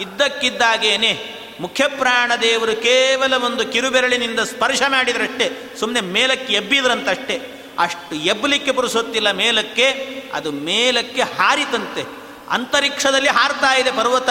ಇದ್ದಕ್ಕಿದ್ದಾಗೇನೆ 0.00 1.40
ಮುಖ್ಯಪ್ರಾಣ 1.60 2.32
ದೇವರು 2.42 2.76
ಕೇವಲ 2.76 3.34
ಒಂದು 3.34 3.66
ಕಿರುಬೆರಳಿನಿಂದ 3.66 4.40
ಸ್ಪರ್ಶ 4.40 4.82
ಮಾಡಿದ್ರಷ್ಟೇ. 4.88 5.76
ಸುಮ್ಮನೆ 5.80 6.00
ಮೇಲಕ್ಕೆ 6.00 6.52
ಎಬ್ಬಿದ್ರಂತಷ್ಟೇ. 6.52 7.59
ಅಷ್ಟು 7.80 8.14
ಎಬ್ಬಲಿಕ್ಕೆ 8.14 8.70
ಬರುಸುತ್ತಿಲ್ಲ 8.70 9.30
ಮೇಲಕ್ಕೆ, 9.30 9.86
ಅದು 10.34 10.52
ಮೇಲಕ್ಕೆ 10.52 11.22
ಹಾರಿತಂತೆ. 11.22 12.04
ಅಂತರಿಕ್ಷದಲ್ಲಿ 12.50 13.28
ಹಾರ್ತಾ 13.28 13.74
ಇದೆ 13.74 13.92
ಪರ್ವತ. 13.92 14.28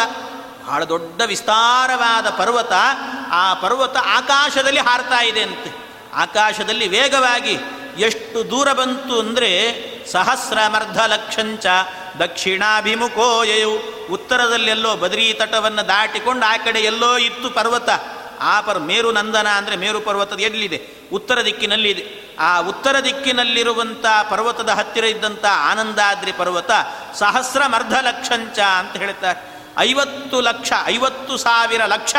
ಬಹಳ 0.68 0.84
ದೊಡ್ಡ 0.84 1.22
ವಿಸ್ತಾರವಾದ 1.22 2.30
ಪರ್ವತ, 2.30 2.72
ಆ 3.32 3.54
ಪರ್ವತ 3.54 3.98
ಆಕಾಶದಲ್ಲಿ 3.98 4.80
ಹಾರ್ತಾ 4.80 5.24
ಇದೆ 5.24 5.42
ಅಂತೆ. 5.42 5.72
ಆಕಾಶದಲ್ಲಿ 6.14 6.88
ವೇಗವಾಗಿ 6.88 7.58
ಎಷ್ಟು 7.98 8.52
ದೂರ 8.52 8.74
ಬಂತು 8.74 9.20
ಅಂದರೆ 9.20 9.52
ಸಹಸ್ರಮರ್ಧ 10.12 11.00
ಲಕ್ಷಂಚ 11.00 11.66
ದಕ್ಷಿಣಾಭಿಮುಖೋಯು 12.20 13.72
ಉತ್ತರದಲ್ಲೆಲ್ಲೋ 14.14 14.96
ಬದ್ರೀ 14.96 15.34
ತಟವನ್ನು 15.34 15.88
ದಾಟಿಕೊಂಡು 15.88 16.46
ಆ 16.46 16.58
ಕಡೆ 16.58 16.80
ಎಲ್ಲೋ 16.80 17.18
ಇತ್ತು 17.18 17.50
ಪರ್ವತ. 17.50 17.90
ಆ 18.40 18.62
ಪರ್ 18.62 18.80
ಮೇರು 18.80 19.12
ನಂದನ 19.12 19.48
ಅಂದರೆ 19.48 19.76
ಮೇರು 19.76 20.02
ಪರ್ವತದ 20.02 20.40
ಎಲ್ಲಿದೆ? 20.40 20.80
ಉತ್ತರ 21.14 21.42
ದಿಕ್ಕಿನಲ್ಲಿದೆ 21.42 22.36
ಆ 22.40 22.60
ಉತ್ತರ 22.60 23.00
ದಿಕ್ಕಿನಲ್ಲಿರುವಂಥ 23.00 24.06
ಪರ್ವತದ 24.30 24.70
ಹತ್ತಿರ 24.70 25.04
ಇದ್ದಂಥ 25.04 25.46
ಆನಂದಾದ್ರಿ 25.46 26.32
ಪರ್ವತ 26.32 26.72
ಸಹಸ್ರ 27.14 27.66
ಮರ್ಧ 27.68 27.94
ಲಕ್ಷಂಚ 27.94 28.60
ಅಂತ 28.60 28.98
ಹೇಳ್ತಾರೆ. 28.98 29.40
ಐವತ್ತು 29.78 30.42
ಲಕ್ಷ, 30.42 30.72
ಐವತ್ತು 30.86 31.38
ಸಾವಿರ 31.38 31.86
ಲಕ್ಷ, 31.86 32.16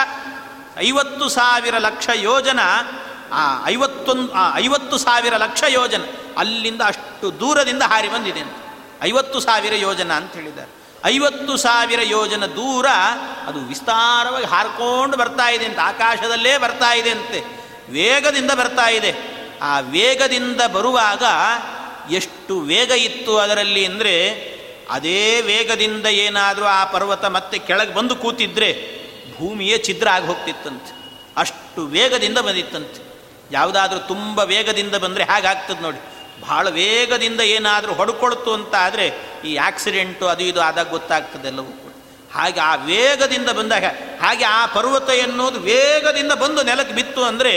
ಐವತ್ತು 0.79 1.29
ಸಾವಿರ 1.29 1.79
ಲಕ್ಷ 1.79 2.09
ಯೋಜನ, 2.15 2.61
ಆ 3.33 3.67
ಐವತ್ತೊಂದು 3.67 4.33
ಐವತ್ತು 4.55 4.99
ಸಾವಿರ 4.99 5.37
ಲಕ್ಷ 5.37 5.63
ಯೋಜನ 5.69 6.03
ಅಲ್ಲಿಂದ 6.37 6.83
ಅಷ್ಟು 6.83 7.41
ದೂರದಿಂದ 7.41 7.83
ಹಾರಿ 7.83 8.09
ಬಂದಿದೆ 8.09 8.43
ಐವತ್ತು 9.03 9.41
ಸಾವಿರ 9.41 9.75
ಯೋಜನ 9.75 10.13
ಅಂತ 10.13 10.33
ಹೇಳಿದ್ದಾರೆ. 10.33 10.80
ಐವತ್ತು 11.05 11.57
ಸಾವಿರ 11.57 12.01
ಯೋಜನ 12.03 12.47
ದೂರ 12.47 12.87
ಅದು 13.47 13.59
ವಿಸ್ತಾರವಾಗಿ 13.59 14.45
ಹಾರ್ಕೊಂಡು 14.45 15.17
ಬರ್ತಾ 15.17 15.49
ಇದೆ 15.49 15.65
ಅಂತ, 15.65 15.79
ಆಕಾಶದಲ್ಲೇ 15.83 16.59
ಬರ್ತಾ 16.59 16.95
ಇದೆ 16.95 17.11
ಅಂತೆ, 17.11 17.45
ವೇಗದಿಂದ 17.91 18.51
ಬರ್ತಾ 18.51 18.89
ಇದೆ. 18.89 19.15
ಆ 19.63 19.81
ವೇಗದಿಂದ 19.81 20.61
ಬರುವಾಗ 20.61 21.23
ಎಷ್ಟು 22.13 22.61
ವೇಗ 22.61 22.91
ಇತ್ತು 22.91 23.39
ಅದರಲ್ಲಿ 23.39 23.85
ಅಂದರೆ 23.85 24.15
ಅದೇ 24.91 25.41
ವೇಗದಿಂದ 25.41 26.07
ಏನಾದರೂ 26.07 26.65
ಆ 26.65 26.85
ಪರ್ವತ 26.85 27.25
ಮತ್ತೆ 27.25 27.59
ಕೆಳಗೆ 27.59 27.95
ಬಂದು 27.95 28.17
ಕೂತಿದ್ರೆ 28.17 29.01
ಭೂಮಿಯೇ 29.39 29.79
ಛಿದ್ರ 29.79 30.09
ಆಗಿ 30.09 30.27
ಹೋಗ್ತಿತ್ತಂತೆ. 30.27 30.93
ಅಷ್ಟು 31.37 31.87
ವೇಗದಿಂದ 31.87 32.39
ಬಂದಿತ್ತಂತೆ. 32.39 33.03
ಯಾವುದಾದ್ರೂ 33.53 33.99
ತುಂಬ 33.99 34.39
ವೇಗದಿಂದ 34.39 34.95
ಬಂದರೆ 34.95 35.25
ಹೇಗಾಗ್ತದೆ 35.25 35.81
ನೋಡಿ. 35.81 35.99
ಭಾಳ 36.49 36.69
ವೇಗದಿಂದ 36.69 37.41
ಏನಾದರೂ 37.41 37.93
ಹೊಡ್ಕೊಳ್ತು 37.93 38.53
ಅಂತ 38.53 38.75
ಆದರೆ 38.75 39.07
ಈ 39.45 39.57
ಆಕ್ಸಿಡೆಂಟು 39.57 40.27
ಅದು 40.27 40.43
ಇದು 40.43 40.61
ಆದಾಗ 40.61 40.89
ಗೊತ್ತಾಗ್ತದೆಲ್ಲವೂ 40.89 41.65
ಕೂಡ. 41.65 41.93
ಹಾಗೆ 42.33 42.61
ಆ 42.61 42.75
ವೇಗದಿಂದ 42.75 43.49
ಬಂದಾಗ 43.49 43.85
ಹಾಗೆ 44.23 44.45
ಆ 44.45 44.67
ಪರ್ವತ 44.67 45.11
ಎನ್ನುವುದು 45.11 45.61
ವೇಗದಿಂದ 45.61 46.33
ಬಂದು 46.33 46.63
ನೆಲಕ್ಕೆ 46.63 46.95
ಬಿತ್ತು 46.95 47.25
ಅಂದರೆ 47.25 47.53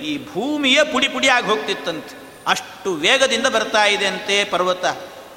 ಈ 0.00 0.12
ಭೂಮಿಯೇ 0.32 0.84
ಪುಡಿ 0.84 1.08
ಪುಡಿಯಾಗಿ 1.08 1.46
ಹೋಗ್ತಿತ್ತಂತೆ. 1.46 2.14
ಅಷ್ಟು 2.46 2.94
ವೇಗದಿಂದ 2.94 3.46
ಬರ್ತಾ 3.46 3.84
ಇದೆ 3.84 4.06
ಅಂತೆ 4.06 4.44
ಪರ್ವತ. 4.44 4.84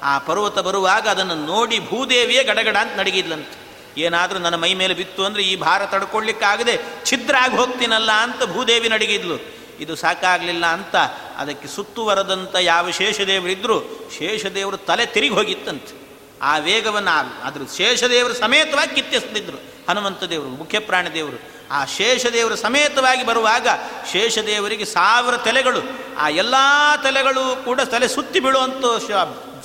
ಆ 0.02 0.18
ಪರ್ವತ 0.18 0.58
ಬರುವಾಗ 0.58 1.08
ಅದನ್ನು 1.08 1.34
ನೋಡಿ 1.34 1.78
ಭೂದೇವಿಯೇ 1.80 2.44
ಗಡಗಡ 2.44 2.76
ಅಂತ 2.76 2.98
ನಡಗಿದ್ಲಂತೆ. 2.98 3.56
ಏನಾದರೂ 4.00 4.38
ನನ್ನ 4.38 4.54
ಮೈ 4.54 4.74
ಮೇಲೆ 4.74 4.94
ಬಿತ್ತು 4.94 5.24
ಅಂದರೆ 5.24 5.42
ಈ 5.42 5.56
ಭಾರ 5.56 5.86
ತಡ್ಕೊಳ್ಳಿಕ್ಕಾಗದೆ 5.86 6.74
ಛಿದ್ರ 7.04 7.34
ಆಗಿ 7.40 7.56
ಹೋಗ್ತೀನಲ್ಲ 7.56 8.10
ಅಂತ 8.12 8.44
ಭೂದೇವಿ 8.44 8.88
ನಡಗಿದ್ಲು. 8.88 9.36
ಇದು 9.80 9.96
ಸಾಕಾಗಲಿಲ್ಲ 9.96 10.66
ಅಂತ 10.66 10.96
ಅದಕ್ಕೆ 11.36 11.68
ಸುತ್ತುವರೆದಂಥ 11.68 12.56
ಯಾವ 12.60 12.90
ಶೇಷದೇವರಿದ್ದರೂ 12.90 14.10
ಶೇಷದೇವರು 14.18 14.76
ತಲೆ 14.76 15.06
ತಿರುಗಿ 15.06 15.32
ಹೋಗಿತ್ತಂತೆ. 15.32 16.08
ಆ 16.42 16.58
ವೇಗವನ್ನು 16.58 17.42
ಅದ್ರ 17.42 17.60
ಶೇಷದೇವರು 17.76 18.34
ಸಮೇತವಾಗಿ 18.34 18.94
ಕಿತ್ತೆಸ್ತಿದ್ರು 18.94 19.56
ಹನುಮಂತ 19.88 20.22
ದೇವರು, 20.22 20.48
ಮುಖ್ಯ 20.48 20.80
ದೇವರು. 21.14 21.58
ಆ 21.70 21.84
ಶೇಷದೇವರು 21.84 22.56
ಸಮೇತವಾಗಿ 22.56 23.26
ಬರುವಾಗ 23.26 23.68
ಶೇಷದೇವರಿಗೆ 24.12 24.84
ಸಾವಿರ 24.84 25.36
ತಲೆಗಳು. 25.36 25.80
ಆ 26.18 26.28
ಎಲ್ಲ 26.28 26.54
ತಲೆಗಳು 27.02 27.64
ಕೂಡ 27.64 27.80
ತಲೆ 27.80 28.08
ಸುತ್ತಿ 28.08 28.40
ಬೀಳುವಂಥ 28.40 28.84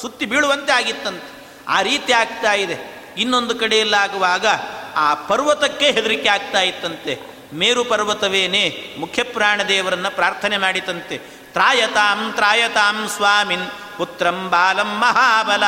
ಸುತ್ತಿ 0.02 0.26
ಬೀಳುವಂತೆ 0.26 0.72
ಆಗಿತ್ತಂತೆ. 0.72 1.46
ಆ 1.68 1.82
ರೀತಿ 1.82 2.14
ಆಗ್ತಾ 2.14 2.54
ಇದೆ. 2.54 3.06
ಇನ್ನೊಂದು 3.18 3.56
ಕಡೆಯಲ್ಲಾಗುವಾಗ 3.56 4.46
ಆ 4.96 5.14
ಪರ್ವತಕ್ಕೆ 5.14 5.92
ಹೆದರಿಕೆ 5.92 6.30
ಆಗ್ತಾ 6.30 6.62
ಇತ್ತಂತೆ. 6.62 7.33
ಮೇರು 7.54 7.84
ಪರ್ವತವೇನೇ 7.84 8.96
ಮುಖ್ಯ 9.00 9.24
ಪ್ರಾರ್ಥನೆ 10.10 10.58
ಮಾಡಿತಂತೆ. 10.58 11.18
ತ್ರಾಯತಾಂ 11.54 12.32
ತ್ರಾಯತಾಂ 12.36 13.08
ಸ್ವಾಮಿನ್, 13.08 13.98
ಪುತ್ರಂ 13.98 14.50
ಬಾಲಂ 14.50 15.00
ಮಹಾಬಲ. 15.00 15.64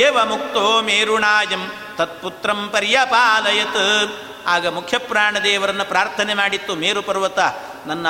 ಏವ 0.00 0.24
ಮುಕ್ತೋ 0.24 0.82
ಮೇರುಣಾಯಂ, 0.82 1.72
ತತ್ಪುತ್ರಂ 1.96 2.68
ಪರ್ಯಪಾಲಯತ್. 2.72 4.12
ಆಗ 4.46 4.66
ಮುಖ್ಯ 4.66 4.98
ದೇವರನ್ನ 5.44 5.82
ಪ್ರಾರ್ಥನೆ 5.82 6.34
ಮಾಡಿತ್ತು, 6.34 6.74
ಮೇರು 6.74 7.02
ಪರ್ವತ, 7.02 7.38
ನನ್ನ 7.86 8.06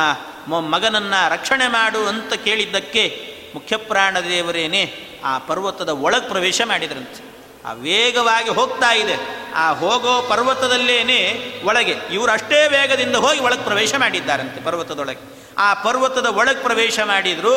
ಮಗನನ್ನು 0.46 1.32
ರಕ್ಷಣೆ 1.32 1.68
ಮಾಡು 1.68 2.06
ಅಂತ 2.06 2.34
ಕೇಳಿದ್ದಕ್ಕೆ 2.34 3.34
ಮುಖ್ಯ 3.54 3.76
ದೇವರೇನೆ 4.28 5.08
ಆ 5.24 5.38
ಪರ್ವತದ 5.38 5.88
ಒಳಗೆ 5.88 6.28
ಪ್ರವೇಶ 6.28 6.62
ಮಾಡಿದ್ರಂತೆ. 6.64 7.37
ಆ 7.64 7.72
ವೇಗವಾಗಿ 7.72 8.50
ಹೋಗ್ತಾ 8.50 8.94
ಇದೆ. 8.94 9.38
ಆ 9.54 9.72
ಹೋಗೋ 9.72 10.26
ಪರ್ವತದಲ್ಲೇನೆ 10.28 11.52
ಒಳಗೆ, 11.64 11.94
ಇವರು 12.12 12.32
ಅಷ್ಟೇ 12.32 12.68
ವೇಗದಿಂದ 12.68 13.16
ಹೋಗಿ 13.16 13.40
ಒಳಗೆ 13.40 13.62
ಪ್ರವೇಶ 13.62 13.94
ಮಾಡಿದ್ದಾರಂತೆ 13.98 14.64
ಪರ್ವತದೊಳಗೆ. 14.64 15.38
ಆ 15.58 15.74
ಪರ್ವತದ 15.74 16.26
ಒಳಗೆ 16.26 16.62
ಪ್ರವೇಶ 16.62 17.00
ಮಾಡಿದ್ರು, 17.04 17.54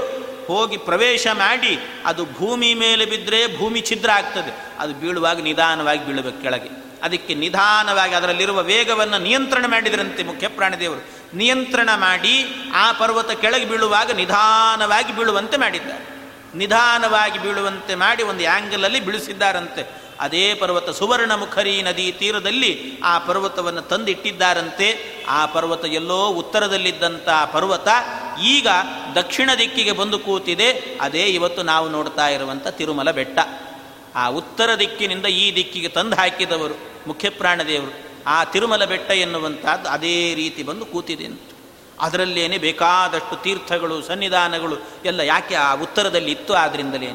ಹೋಗಿ 0.48 0.78
ಪ್ರವೇಶ 0.78 1.28
ಮಾಡಿ, 1.34 1.80
ಅದು 2.06 2.26
ಭೂಮಿ 2.26 2.74
ಮೇಲೆ 2.74 3.06
ಬಿದ್ದರೆ 3.06 3.58
ಭೂಮಿ 3.58 3.82
ಛಿದ್ರ 3.82 4.12
ಆಗ್ತದೆ. 4.12 4.76
ಅದು 4.80 4.94
ಬೀಳುವಾಗ 4.94 5.40
ನಿಧಾನವಾಗಿ 5.40 6.08
ಬೀಳಬೇಕು 6.08 6.42
ಕೆಳಗೆ. 6.42 6.70
ಅದಕ್ಕೆ 7.04 7.34
ನಿಧಾನವಾಗಿ 7.34 8.16
ಅದರಲ್ಲಿರುವ 8.16 8.64
ವೇಗವನ್ನು 8.64 9.18
ನಿಯಂತ್ರಣ 9.18 9.66
ಮಾಡಿದ್ರಂತೆ 9.68 10.24
ಮುಖ್ಯ 10.24 10.48
ಪ್ರಾಣದೇವರು 10.48 11.38
ನಿಯಂತ್ರಣ 11.38 11.90
ಮಾಡಿ 11.96 12.46
ಆ 12.76 12.92
ಪರ್ವತ 12.92 13.32
ಕೆಳಗೆ 13.32 13.66
ಬೀಳುವಾಗ 13.66 14.12
ನಿಧಾನವಾಗಿ 14.12 15.16
ಬೀಳುವಂತೆ 15.16 15.58
ಮಾಡಿದ್ದಾರೆ. 15.58 16.21
ನಿಧಾನವಾಗಿ 16.56 17.40
ಬೀಳುವಂತೆ 17.40 17.96
ಮಾಡಿ 17.96 18.24
ಒಂದು 18.24 18.44
ಆ್ಯಂಗಲಲ್ಲಿ 18.44 19.00
ಬೀಳಿಸಿದ್ದಾರಂತೆ. 19.00 20.02
ಅದೇ 20.20 20.54
ಪರ್ವತ 20.54 20.90
ಸುವರ್ಣಮುಖರಿ 20.90 21.82
ನದಿ 21.82 22.12
ತೀರದಲ್ಲಿ 22.12 23.00
ಆ 23.04 23.20
ಪರ್ವತವನ್ನು 23.20 23.82
ತಂದಿಟ್ಟಿದ್ದಾರಂತೆ. 23.82 25.16
ಆ 25.28 25.46
ಪರ್ವತ 25.46 25.86
ಎಲ್ಲೋ 25.86 26.28
ಉತ್ತರದಲ್ಲಿದ್ದಂಥ 26.28 27.30
ಪರ್ವತ 27.54 27.88
ಈಗ 28.44 28.68
ದಕ್ಷಿಣ 29.16 29.50
ದಿಕ್ಕಿಗೆ 29.60 29.92
ಬಂದು 29.92 30.20
ಕೂತಿದೆ. 30.20 30.98
ಅದೇ 31.02 31.24
ಇವತ್ತು 31.24 31.64
ನಾವು 31.64 31.90
ನೋಡ್ತಾ 31.90 32.28
ಇರುವಂಥ 32.28 32.68
ತಿರುಮಲ 32.68 33.12
ಬೆಟ್ಟ. 33.12 33.40
ಆ 34.16 34.28
ಉತ್ತರ 34.28 34.70
ದಿಕ್ಕಿನಿಂದ 34.80 35.26
ಈ 35.26 35.56
ದಿಕ್ಕಿಗೆ 35.56 35.88
ತಂದು 35.88 36.16
ಹಾಕಿದವರು 36.16 36.74
ಮುಖ್ಯ 37.08 37.30
ಪ್ರಾಣದೇವರು 37.30 38.12
ಆ 38.28 38.44
ತಿರುಮಲ 38.44 38.86
ಬೆಟ್ಟ 38.86 39.12
ಎನ್ನುವಂಥದ್ದು 39.12 39.90
ಅದೇ 39.90 40.34
ರೀತಿ 40.36 40.64
ಬಂದು 40.64 40.86
ಕೂತಿದೆ 40.86 41.51
ಅದರಲ್ಲೇನೆ 42.02 42.58
ಬೇಕಾದಷ್ಟು 42.58 43.44
ತೀರ್ಥಗಳು, 43.44 44.02
ಸನ್ನಿಧಾನಗಳು 44.02 44.76
ಎಲ್ಲ 45.06 45.20
ಯಾಕೆ 45.20 45.56
ಆ 45.56 45.76
ಉತ್ತರದಲ್ಲಿ 45.76 46.32
ಇತ್ತು 46.32 46.54
ಆದ್ರಿಂದಲೇ? 46.54 47.08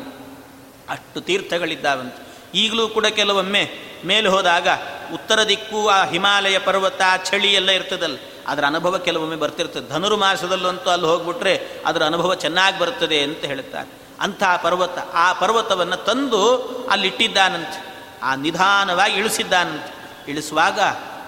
ಅಷ್ಟು 0.89 1.21
ತೀರ್ಥಗಳಿದ್ದಾವಂತೆ. 1.21 2.27
ಈಗಲೂ 2.55 2.89
ಕೂಡ 2.89 3.07
ಕೆಲವೊಮ್ಮೆ 3.07 3.71
ಮೇಲೆ 4.05 4.29
ಹೋದಾಗ 4.29 4.69
ಉತ್ತರ 5.15 5.43
ದಿಕ್ಕು, 5.49 5.89
ಆ 5.89 6.05
ಹಿಮಾಲಯ 6.05 6.59
ಪರ್ವತ 6.59 7.03
ಚಳಿ 7.25 7.55
ಎಲ್ಲ 7.55 7.71
ಇರ್ತದಲ್ಲ, 7.71 8.17
ಅದರ 8.47 8.65
ಅನುಭವ 8.65 8.99
ಕೆಲವೊಮ್ಮೆ 8.99 9.37
ಬರ್ತಿರ್ತದೆ. 9.37 9.89
ಧನುರ್ಮಾಸದಲ್ಲಂತೂ 9.89 10.91
ಅಲ್ಲಿ 10.91 11.07
ಹೋಗ್ಬಿಟ್ರೆ 11.07 11.83
ಅದರ 11.87 12.03
ಅನುಭವ 12.03 12.35
ಚೆನ್ನಾಗಿ 12.35 12.79
ಬರ್ತದೆ 12.79 13.23
ಅಂತ 13.23 13.39
ಹೇಳುತ್ತಾರೆ. 13.39 13.89
ಅಂಥ 14.21 14.43
ಪರ್ವತ, 14.63 14.99
ಆ 14.99 15.33
ಪರ್ವತವನ್ನು 15.33 15.97
ತಂದು 15.97 16.57
ಅಲ್ಲಿಟ್ಟಿದ್ದಾನಂತೆ. 16.91 17.97
ಆ 18.23 18.35
ನಿಧಾನವಾಗಿ 18.35 19.15
ಇಳಿಸಿದ್ದಾನಂತೆ. 19.15 19.97
ಇಳಿಸುವಾಗ 20.31 20.81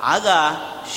ಆಗ 0.02 0.28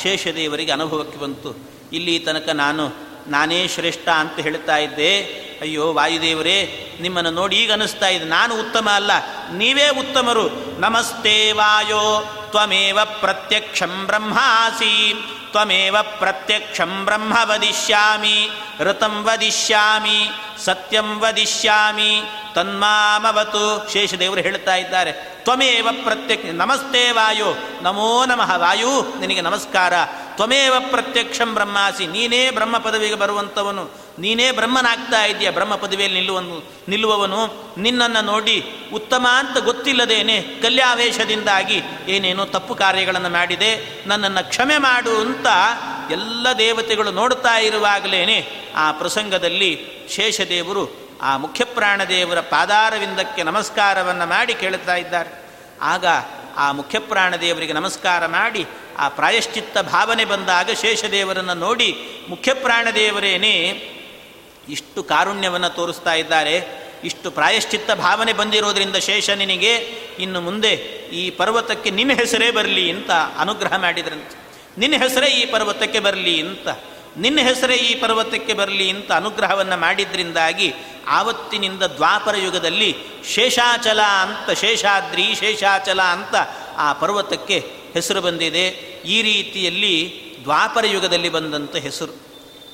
ಶೇಷದೇವರಿಗೆ 0.02 0.72
ಅನುಭವಕ್ಕೆ 0.72 1.20
ಬಂತು. 1.20 1.71
ಇಲ್ಲಿ 1.94 2.20
ತನಕ 2.20 2.50
ನಾನು, 2.50 2.96
ನಾನೇ 3.28 3.68
ಶ್ರೇಷ್ಠ 3.68 4.10
ಅಂತ 4.10 4.40
ಹೇಳ್ತಾ 4.40 4.78
ಇದ್ದೆ. 4.78 5.42
ಅಯ್ಯೋ 5.62 5.94
ವಾಯುದೇವರೇ, 5.94 6.58
ನಿಮ್ಮನ್ನು 7.02 7.32
ನೋಡಿ 7.32 7.56
ಈಗ 7.56 7.74
ಅನಿಸ್ತಾ 7.74 8.08
ಇದೆ. 8.08 8.26
ನಾನು 8.26 8.60
ಉತ್ತಮ 8.60 8.90
ಅಲ್ಲ, 8.96 9.12
ನೀವೇ 9.54 9.90
ಉತ್ತಮರು. 9.90 10.46
ನಮಸ್ತೆ 10.80 11.52
ವಾಯೋ, 11.52 12.34
ತ್ವಮೇವ 12.52 13.00
ಪ್ರತ್ಯಕ್ಷಂ 13.04 14.04
ಬ್ರಹ್ಮಾಸಿ. 14.06 15.14
ತ್ವಮೇವ 15.52 15.96
ಪ್ರತ್ಯಕ್ಷಂ 16.02 17.06
ಬ್ರಹ್ಮ 17.06 17.34
ವದಿಷ್ಯಾಮಿ 17.44 18.50
ಋತಂ 18.80 19.24
ವದಿಷ್ಯಾಮಿ 19.24 20.30
ಸತ್ಯಂ 20.66 21.20
ವದಿಷ್ಯಾಮಿ 21.20 22.22
ತನ್ಮಾಮವತು 22.56 23.94
ಶೇಷದೇವರು 23.94 24.42
ಹೇಳ್ತಾ 24.42 24.76
ಇದ್ದಾರೆ, 24.76 25.12
ತ್ವಮೇವ 25.12 25.88
ಪ್ರತ್ಯಕ್ಷ, 26.04 26.46
ನಮಸ್ತೆ 26.54 27.12
ವಾಯು, 27.12 27.56
ನಮೋ 27.82 28.26
ನಮಃ 28.26 28.56
ವಾಯು, 28.56 29.20
ನಿನಗೆ 29.20 29.42
ನಮಸ್ಕಾರ, 29.42 29.94
ತ್ವಮೇವ 30.36 30.74
ಪ್ರತ್ಯಕ್ಷಂ 30.92 31.54
ಬ್ರಹ್ಮಾಸಿ, 31.54 32.08
ನೀನೇ 32.08 32.50
ಬ್ರಹ್ಮ 32.50 32.78
ಪದವಿಗೆ 32.78 33.16
ಬರುವಂಥವನು. 33.16 34.01
ನೀನೇ 34.22 34.52
ಬ್ರಹ್ಮನಾಗ್ತಾ 34.52 35.26
ಇದೆಯ 35.26 35.50
ಬ್ರಹ್ಮ 35.52 35.76
ಪದವಿಯಲ್ಲಿ 35.76 36.20
ನಿಲ್ಲುವನು, 36.20 36.72
ನಿಲ್ಲುವವನು, 36.88 37.74
ನಿನ್ನನ್ನು 37.78 38.22
ನೋಡಿ 38.26 38.64
ಉತ್ತಮ 38.94 39.28
ಅಂತ 39.32 39.58
ಗೊತ್ತಿಲ್ಲದೇನೆ 39.58 40.42
ಕಲ್ಯಾವೇಶದಿಂದಾಗಿ 40.42 41.82
ಏನೇನೋ 42.08 42.46
ತಪ್ಪು 42.46 42.76
ಕಾರ್ಯಗಳನ್ನು 42.76 43.30
ಮಾಡಿದೆ, 43.30 44.02
ನನ್ನನ್ನು 44.08 44.50
ಕ್ಷಮೆ 44.50 44.78
ಮಾಡು 44.78 45.22
ಅಂತ 45.22 45.48
ಎಲ್ಲ 46.12 46.48
ದೇವತೆಗಳು 46.58 47.12
ನೋಡ್ತಾ 47.12 47.58
ಇರುವಾಗಲೇ 47.58 48.48
ಆ 48.76 48.92
ಪ್ರಸಂಗದಲ್ಲಿ 48.92 49.72
ಶೇಷದೇವರು 50.10 51.02
ಆ 51.22 51.38
ಮುಖ್ಯಪ್ರಾಣದೇವರ 51.38 52.40
ಪಾದಾರವಿಂದಕ್ಕೆ 52.40 53.44
ನಮಸ್ಕಾರವನ್ನು 53.44 54.30
ಮಾಡಿ 54.30 54.54
ಕೇಳುತ್ತಾ 54.54 54.96
ಇದ್ದಾರೆ. 54.96 55.30
ಆಗ 55.82 56.06
ಆ 56.58 56.72
ಮುಖ್ಯಪ್ರಾಣದೇವರಿಗೆ 56.72 57.74
ನಮಸ್ಕಾರ 57.74 58.26
ಮಾಡಿ 58.26 58.66
ಆ 58.98 59.10
ಪ್ರಾಯಶ್ಚಿತ್ತ 59.10 59.78
ಭಾವನೆ 59.78 60.26
ಬಂದಾಗ 60.26 60.70
ಶೇಷದೇವರನ್ನು 60.82 61.54
ನೋಡಿ 61.54 61.96
ಮುಖ್ಯಪ್ರಾಣದೇವರೇನೇ 62.30 63.56
ಇಷ್ಟು 64.70 65.04
ಕಾರುಣ್ಯವನ್ನು 65.04 65.76
ತೋರಿಸ್ತಾ 65.76 66.14
ಇದ್ದಾರೆ, 66.14 66.56
ಇಷ್ಟು 67.04 67.32
ಪ್ರಾಯಶ್ಚಿತ್ತ 67.32 67.92
ಭಾವನೆ 67.92 68.34
ಬಂದಿರೋದ್ರಿಂದ 68.34 68.96
ಶೇಷನಿನಿಗೆ 68.96 69.74
ಇನ್ನು 70.20 70.42
ಮುಂದೆ 70.42 70.72
ಈ 71.12 71.30
ಪರ್ವತಕ್ಕೆ 71.30 71.92
ನಿನ್ನ 71.92 72.14
ಹೆಸರೇ 72.14 72.52
ಬರಲಿ 72.52 72.92
ಅಂತ 72.92 73.12
ಅನುಗ್ರಹ 73.12 73.78
ಮಾಡಿದ್ರಂತೆ. 73.78 74.36
ನಿನ್ನ 74.78 74.96
ಹೆಸರೇ 75.04 75.28
ಈ 75.28 75.46
ಪರ್ವತಕ್ಕೆ 75.46 76.00
ಬರಲಿ 76.00 76.40
ಅಂತ, 76.40 76.68
ನಿನ್ನ 77.18 77.40
ಹೆಸರೇ 77.40 77.76
ಈ 77.76 77.96
ಪರ್ವತಕ್ಕೆ 77.96 78.54
ಬರಲಿ 78.54 78.90
ಅಂತ 78.90 79.12
ಅನುಗ್ರಹವನ್ನು 79.12 79.78
ಮಾಡಿದ್ರಿಂದಾಗಿ 79.78 80.74
ಆವತ್ತಿನಿಂದ 81.08 81.84
ದ್ವಾಪರ 81.84 82.36
ಯುಗದಲ್ಲಿ 82.36 82.96
ಶೇಷಾಚಲ 83.34 84.02
ಅಂತ, 84.02 84.50
ಶೇಷಾದ್ರಿ, 84.60 85.36
ಶೇಷಾಚಲ 85.36 86.02
ಅಂತ 86.02 86.36
ಆ 86.78 86.94
ಪರ್ವತಕ್ಕೆ 86.94 87.60
ಹೆಸರು 87.94 88.22
ಬಂದಿದೆ. 88.22 88.66
ಈ 89.06 89.22
ರೀತಿಯಲ್ಲಿ 89.22 89.96
ದ್ವಾಪರ 90.44 90.86
ಯುಗದಲ್ಲಿ 90.86 91.30
ಬಂದಂಥ 91.30 91.76
ಹೆಸರು. 91.76 92.14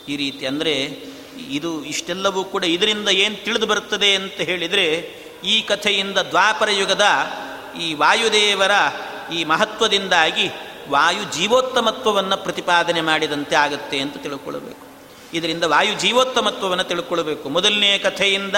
ಈ 0.10 0.16
ರೀತಿ 0.16 0.46
ಅಂದರೆ 0.46 0.74
ಇದು 1.48 1.86
ಇಷ್ಟೆಲ್ಲವೂ 1.86 2.44
ಕೂಡ 2.44 2.64
ಇದರಿಂದ 2.64 3.10
ಏನು 3.10 3.44
ತಿಳಿದು 3.44 3.66
ಬರುತ್ತದೆ 3.66 4.16
ಅಂತ 4.16 4.34
ಹೇಳಿದರೆ, 4.34 4.86
ಈ 5.44 5.62
ಕಥೆಯಿಂದ 5.62 6.18
ದ್ವಾಪರ 6.18 6.70
ಯುಗದ 6.70 7.06
ಈ 7.82 7.94
ವಾಯುದೇವರ 7.94 8.72
ಈ 9.34 9.44
ಮಹತ್ವದಿಂದಾಗಿ 9.44 10.50
ವಾಯು 10.90 11.24
ಜೀವೋತ್ತಮತ್ವವನ್ನು 11.38 12.38
ಪ್ರತಿಪಾದನೆ 12.38 13.02
ಮಾಡಿದಂತೆ 13.02 13.56
ಆಗುತ್ತೆ 13.56 14.00
ಅಂತ 14.00 14.18
ತಿಳ್ಕೊಳ್ಬೇಕು. 14.18 14.88
ಇದರಿಂದ 15.34 15.64
ವಾಯು 15.64 15.94
ಜೀವೋತ್ತಮತ್ವವನ್ನು 15.94 16.84
ತಿಳ್ಕೊಳ್ಬೇಕು. 16.84 17.50
ಮೊದಲನೇ 17.50 17.98
ಕಥೆಯಿಂದ 17.98 18.56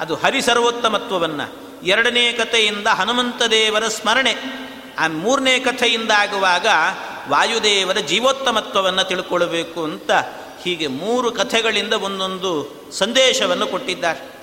ಅದು 0.00 0.14
ಹರಿಸರ್ವೋತ್ತಮತ್ವವನ್ನು, 0.14 1.46
ಎರಡನೇ 1.86 2.32
ಕಥೆಯಿಂದ 2.32 2.86
ಹನುಮಂತ 2.86 3.42
ದೇವರ 3.42 3.88
ಸ್ಮರಣೆ, 3.88 4.34
ಆ 4.98 5.08
ಮೂರನೇ 5.08 5.60
ಕಥೆಯಿಂದ 5.60 6.10
ಆಗುವಾಗ 6.10 6.66
ವಾಯುದೇವರ 7.28 7.98
ಜೀವೋತ್ತಮತ್ವವನ್ನು 7.98 9.04
ತಿಳ್ಕೊಳ್ಬೇಕು 9.04 9.84
ಅಂತ 9.84 10.10
ಹೀಗೆ 10.64 10.86
ಮೂರು 10.86 11.32
ಕಥೆಗಳಿಂದ 11.32 11.92
ಒಂದೊಂದು 11.92 12.50
ಸಂದೇಶವನ್ನು 12.92 13.66
ಕೊಟ್ಟಿದ್ದಾರೆ. 13.66 14.34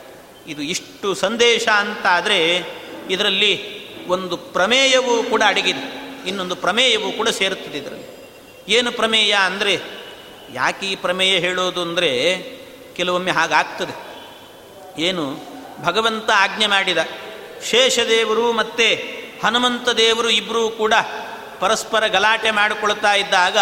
ಇದು 0.48 0.62
ಇಷ್ಟು 0.62 1.14
ಸಂದೇಶ 1.14 1.68
ಅಂತಾದರೆ 1.68 2.64
ಇದರಲ್ಲಿ 3.10 3.82
ಒಂದು 4.08 4.38
ಪ್ರಮೇಯವೂ 4.38 5.24
ಕೂಡ 5.24 5.44
ಅಡಗಿದೆ. 5.46 6.02
ಇನ್ನೊಂದು 6.28 6.56
ಪ್ರಮೇಯವೂ 6.56 7.12
ಕೂಡ 7.12 7.30
ಸೇರುತ್ತದೆ 7.30 7.78
ಇದರಲ್ಲಿ. 7.78 8.08
ಏನು 8.70 8.92
ಪ್ರಮೇಯ 8.92 9.36
ಅಂದರೆ 9.46 9.82
ಯಾಕೆ 10.54 10.86
ಈ 10.86 10.96
ಪ್ರಮೇಯ 10.96 11.38
ಹೇಳೋದು 11.38 11.82
ಅಂದರೆ 11.82 12.12
ಕೆಲವೊಮ್ಮೆ 12.96 13.32
ಹಾಗಾಗ್ತದೆ. 13.32 13.96
ಏನು 15.02 15.38
ಭಗವಂತ 15.84 16.30
ಆಜ್ಞೆ 16.36 16.68
ಮಾಡಿದ 16.68 16.98
ಶೇಷದೇವರು 17.70 18.52
ಮತ್ತು 18.52 18.88
ಹನುಮಂತ 19.46 19.90
ದೇವರು 19.90 20.30
ಇಬ್ಬರೂ 20.30 20.70
ಕೂಡ 20.70 20.94
ಪರಸ್ಪರ 21.60 22.08
ಗಲಾಟೆ 22.08 22.52
ಮಾಡಿಕೊಳ್ತಾ 22.52 23.14
ಇದ್ದಾಗ 23.14 23.58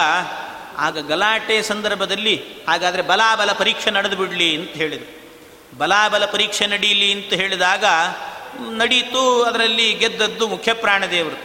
ಆಗ 0.80 0.98
ಗಲಾಟೆ 1.08 1.56
ಸಂದರ್ಭದಲ್ಲಿ 1.62 2.36
ಹಾಗಾದರೆ 2.68 3.02
ಬಲಾಬಲ 3.02 3.52
ಪರೀಕ್ಷೆ 3.52 3.90
ನಡೆದು 3.92 4.16
ಬಿಡಲಿ 4.16 4.50
ಅಂತ 4.58 4.70
ಹೇಳಿದರು. 4.72 5.08
ಬಲಾಬಲ 5.78 6.26
ಪರೀಕ್ಷೆ 6.26 6.66
ನಡೀಲಿ 6.68 7.10
ಅಂತ 7.12 7.34
ಹೇಳಿದಾಗ 7.34 7.86
ನಡೀತು, 8.78 9.44
ಅದರಲ್ಲಿ 9.44 9.88
ಗೆದ್ದದ್ದು 9.94 10.48
ಮುಖ್ಯ 10.48 10.74
ಪ್ರಾಣದೇವರು 10.74 11.38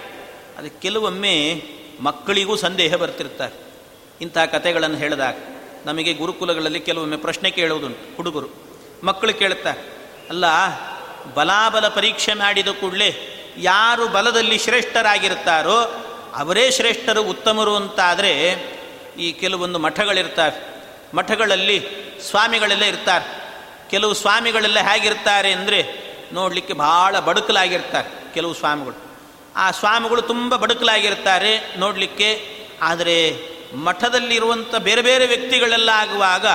ಅದು 0.59 0.70
ಕೆಲವೊಮ್ಮೆ 0.82 1.35
ಮಕ್ಕಳಿಗೂ 2.01 2.55
ಸಂದೇಹ 2.57 2.95
ಬರ್ತಿರ್ತಾರೆ. 2.95 3.57
ಇಂಥ 4.20 4.39
ಕಥೆಗಳನ್ನು 4.39 4.97
ಹೇಳಿದಾಗ 4.97 5.37
ನಮಗೆ 5.87 6.12
ಗುರುಕುಲಗಳಲ್ಲಿ 6.12 6.80
ಕೆಲವೊಮ್ಮೆ 6.80 7.16
ಪ್ರಶ್ನೆ 7.16 7.49
ಕೇಳುವುದುಂಟು 7.51 8.16
ಹುಡುಗರು. 8.16 8.49
ಮಕ್ಕಳು 9.05 9.35
ಕೇಳುತ್ತಾರೆ, 9.35 9.80
ಅಲ್ಲ, 10.30 10.45
ಬಲಾಬಲ 11.35 11.87
ಪರೀಕ್ಷೆ 11.89 12.35
ಮಾಡಿದ 12.35 12.68
ಕೂಡಲೇ 12.80 13.11
ಯಾರು 13.59 14.05
ಬಲದಲ್ಲಿ 14.09 14.59
ಶ್ರೇಷ್ಠರಾಗಿರ್ತಾರೋ 14.59 15.78
ಅವರೇ 16.37 16.64
ಶ್ರೇಷ್ಠರು, 16.70 17.22
ಉತ್ತಮರು 17.22 17.74
ಅಂತಾದರೆ 17.76 18.32
ಈ 19.18 19.32
ಕೆಲವೊಂದು 19.32 19.78
ಮಠಗಳಿರ್ತಾರೆ. 19.78 20.56
ಮಠಗಳಲ್ಲಿ 21.14 21.78
ಸ್ವಾಮಿಗಳೆಲ್ಲ 22.28 22.84
ಇರ್ತಾರೆ. 22.84 23.26
ಕೆಲವು 23.90 24.14
ಸ್ವಾಮಿಗಳೆಲ್ಲ 24.14 24.78
ಹೇಗಿರ್ತಾರೆ 24.80 25.52
ಅಂದರೆ 25.52 25.80
ನೋಡಲಿಕ್ಕೆ 26.32 26.74
ಭಾಳ 26.74 27.18
ಬಡುಕಲಾಗಿರ್ತಾರೆ 27.18 28.10
ಕೆಲವು 28.34 28.54
ಸ್ವಾಮಿಗಳು. 28.54 28.96
ಆ 29.56 29.66
ಸ್ವಾಮಿಗಳು 29.70 30.22
ತುಂಬ 30.22 30.56
ಬಡುಕಲಾಗಿರ್ತಾರೆ 30.56 31.52
ನೋಡಲಿಕ್ಕೆ, 31.76 32.28
ಆದರೆ 32.82 33.16
ಮಠದಲ್ಲಿರುವಂಥ 33.74 34.74
ಬೇರೆ 34.74 35.02
ಬೇರೆ 35.02 35.26
ವ್ಯಕ್ತಿಗಳೆಲ್ಲ 35.26 35.90
ಆಗುವಾಗ 35.94 36.46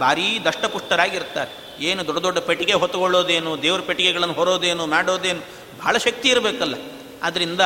ಭಾರೀ 0.00 0.26
ದಷ್ಟಪುಷ್ಟರಾಗಿರ್ತಾರೆ. 0.44 1.52
ಏನು 1.80 2.00
ದೊಡ್ಡ 2.06 2.20
ದೊಡ್ಡ 2.22 2.38
ಪೆಟ್ಟಿಗೆ 2.38 2.72
ಹೊತ್ತುಕೊಳ್ಳೋದೇನು, 2.72 3.62
ದೇವ್ರ 3.62 3.80
ಪೆಟ್ಟಿಗೆಗಳನ್ನು 3.80 4.34
ಹೊರೋದೇನು, 4.34 4.86
ಮಾಡೋದೇನು 4.86 5.42
ಭಾಳ 5.82 5.96
ಶಕ್ತಿ 5.96 6.28
ಇರಬೇಕಲ್ಲ. 6.28 6.76
ಅದರಿಂದ 7.22 7.62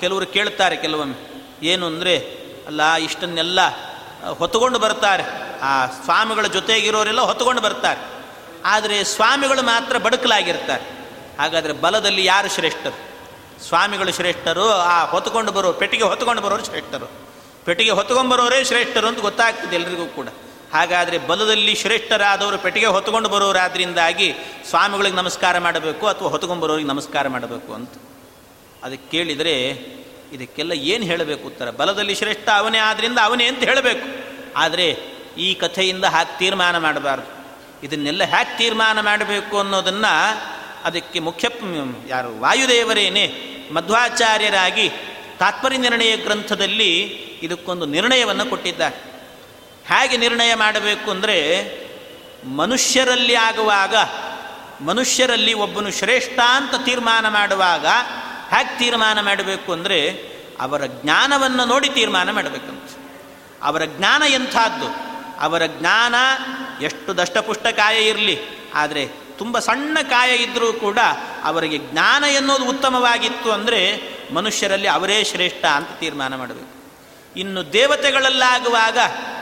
ಕೆಲವರು 0.00 0.26
ಕೇಳ್ತಾರೆ 0.26 0.76
ಕೆಲವೊಮ್ಮೆ, 0.76 1.18
ಏನು 1.66 1.86
ಅಂದರೆ 1.86 2.14
ಅಲ್ಲ, 2.66 2.94
ಇಷ್ಟನ್ನೆಲ್ಲ 2.94 3.60
ಹೊತ್ತುಕೊಂಡು 4.38 4.78
ಬರ್ತಾರೆ. 4.78 5.22
ಆ, 5.60 5.86
ಸ್ವಾಮಿಗಳ 5.86 6.46
ಜೊತೆಗಿರೋರೆಲ್ಲ 6.46 7.20
ಹೊತ್ತುಕೊಂಡು 7.20 7.62
ಬರ್ತಾರೆ. 7.62 8.24
ಆದರೆ 8.64 9.04
ಸ್ವಾಮಿಗಳು 9.04 9.62
ಮಾತ್ರ 9.62 9.98
ಬಡಕಲಾಗಿರ್ತಾರೆ 9.98 10.84
ಹಾಗಾದರೆ 11.38 11.72
ಬಲದಲ್ಲಿ 11.72 12.24
ಯಾರು 12.24 12.48
ಶ್ರೇಷ್ಠರು? 12.48 13.14
ಸ್ವಾಮಿಗಳು 13.64 14.12
ಶ್ರೇಷ್ಠರು, 14.12 14.68
ಆ 14.68 15.04
ಹೊತ್ಕೊಂಡು 15.04 15.52
ಬರೋ, 15.52 15.72
ಪೆಟ್ಟಿಗೆ 15.72 16.02
ಹೊತ್ಕೊಂಡು 16.02 16.42
ಬರೋರು 16.42 16.64
ಶ್ರೇಷ್ಠರು. 16.64 17.24
ಪೆಟ್ಟಿಗೆ 17.64 17.90
ಹೊತ್ಕೊಂಡ್ಬರೋರೇ 17.90 18.64
ಶ್ರೇಷ್ಠರು 18.64 19.06
ಅಂತ 19.06 19.20
ಗೊತ್ತಾಗ್ತದೆ 19.20 19.76
ಎಲ್ರಿಗೂ 19.76 20.06
ಕೂಡ. 20.06 20.26
ಹಾಗಾದರೆ 20.74 21.18
ಬಲದಲ್ಲಿ 21.18 21.74
ಶ್ರೇಷ್ಠರಾದವರು 21.74 22.58
ಪೆಟ್ಟಿಗೆ 22.58 22.86
ಹೊತ್ಕೊಂಡು 22.86 23.28
ಬರೋರಾದ್ರಿಂದಾಗಿ 23.28 24.34
ಸ್ವಾಮಿಗಳಿಗೆ 24.68 25.16
ನಮಸ್ಕಾರ 25.16 25.58
ಮಾಡಬೇಕು 25.58 26.06
ಅಥವಾ 26.06 26.28
ಹೊತ್ಕೊಂಡ್ಬರೋರಿಗೆ 26.28 26.88
ನಮಸ್ಕಾರ 26.88 27.28
ಮಾಡಬೇಕು 27.28 27.74
ಅಂತ. 27.74 27.90
ಅದಕ್ಕೆ 28.82 29.10
ಕೇಳಿದರೆ 29.10 29.72
ಇದಕ್ಕೆಲ್ಲ 30.34 30.72
ಏನು 30.72 31.04
ಹೇಳಬೇಕು 31.04 31.46
ಉತ್ತರ? 31.46 31.70
ಬಲದಲ್ಲಿ 31.70 32.14
ಶ್ರೇಷ್ಠ 32.14 32.48
ಅವನೇ 32.48 32.78
ಆದ್ದರಿಂದ 32.78 33.18
ಅವನೇ 33.22 33.46
ಅಂತ 33.46 33.58
ಹೇಳಬೇಕು. 33.58 34.06
ಆದರೆ 34.56 34.90
ಈ 35.38 35.54
ಕಥೆಯಿಂದ 35.54 36.04
ಹಾಗೆ 36.04 36.38
ತೀರ್ಮಾನ 36.38 36.78
ಮಾಡಬಾರ್ದು. 36.78 37.44
ಇದನ್ನೆಲ್ಲ 37.86 38.24
ಹ್ಯಾಕ್ 38.24 38.58
ತೀರ್ಮಾನ 38.58 39.00
ಮಾಡಬೇಕು 39.00 39.58
ಅನ್ನೋದನ್ನು 39.58 40.40
ಅದಕ್ಕೆ 40.84 41.18
ಮುಖ್ಯ 41.18 41.48
ಯಾರು 42.08 42.40
ವಾಯುದೇವರೇನೆ 42.40 43.54
ಮಧ್ವಾಚಾರ್ಯರಾಗಿ 43.72 44.88
ತಾತ್ಪರ್ಯ 45.38 45.76
ನಿರ್ಣಯ 45.76 46.16
ಗ್ರಂಥದಲ್ಲಿ 46.16 47.00
ಇದಕ್ಕೊಂದು 47.42 47.86
ನಿರ್ಣಯವನ್ನು 47.86 48.46
ಕೊಟ್ಟಿದ್ದಾರೆ. 48.46 48.96
ಹೇಗೆ 49.88 50.16
ನಿರ್ಣಯ 50.16 50.54
ಮಾಡಬೇಕು 50.54 51.10
ಅಂದರೆ 51.10 51.70
ಮನುಷ್ಯರಲ್ಲಿ 52.46 53.34
ಆಗುವಾಗ, 53.34 53.94
ಮನುಷ್ಯರಲ್ಲಿ 54.84 55.52
ಒಬ್ಬನು 55.52 55.90
ಶ್ರೇಷ್ಠ 55.90 56.38
ಅಂತ 56.38 56.84
ತೀರ್ಮಾನ 56.84 57.28
ಮಾಡುವಾಗ 57.28 57.86
ಹೇಗೆ 58.54 58.78
ತೀರ್ಮಾನ 58.78 59.20
ಮಾಡಬೇಕು 59.20 59.72
ಅಂದರೆ 59.72 59.98
ಅವರ 60.60 60.86
ಜ್ಞಾನವನ್ನು 60.86 61.64
ನೋಡಿ 61.64 61.88
ತೀರ್ಮಾನ 61.88 62.30
ಮಾಡಬೇಕಂತ. 62.30 62.90
ಅವರ 63.62 63.84
ಜ್ಞಾನ 63.84 64.22
ಎಂಥದ್ದು? 64.28 64.88
ಅವರ 65.40 65.62
ಜ್ಞಾನ 65.66 66.14
ಎಷ್ಟು 66.82 67.16
ದಷ್ಟಪುಷ್ಟ 67.16 67.66
ಕಾಯ 67.66 68.08
ಇರಲಿ, 68.08 68.36
ಆದರೆ 68.74 69.06
ತುಂಬ 69.38 69.58
ಸಣ್ಣ 69.58 69.98
ಕಾಯ 70.02 70.36
ಇದ್ದರೂ 70.36 70.72
ಕೂಡ 70.72 70.98
ಅವರಿಗೆ 71.44 71.78
ಜ್ಞಾನ 71.78 72.24
ಎನ್ನುವುದು 72.24 72.64
ಉತ್ತಮವಾಗಿತ್ತು 72.64 73.52
ಅಂದರೆ 73.52 73.80
ಮನುಷ್ಯರಲ್ಲಿ 74.34 74.88
ಅವರೇ 74.88 75.24
ಶ್ರೇಷ್ಠ 75.24 75.64
ಅಂತ 75.64 75.88
ತೀರ್ಮಾನ 76.00 76.36
ಮಾಡಬೇಕು. 76.36 76.72
ಇನ್ನು 77.36 77.72
ದೇವತೆಗಳಲ್ಲಾಗುವಾಗ 77.72 78.98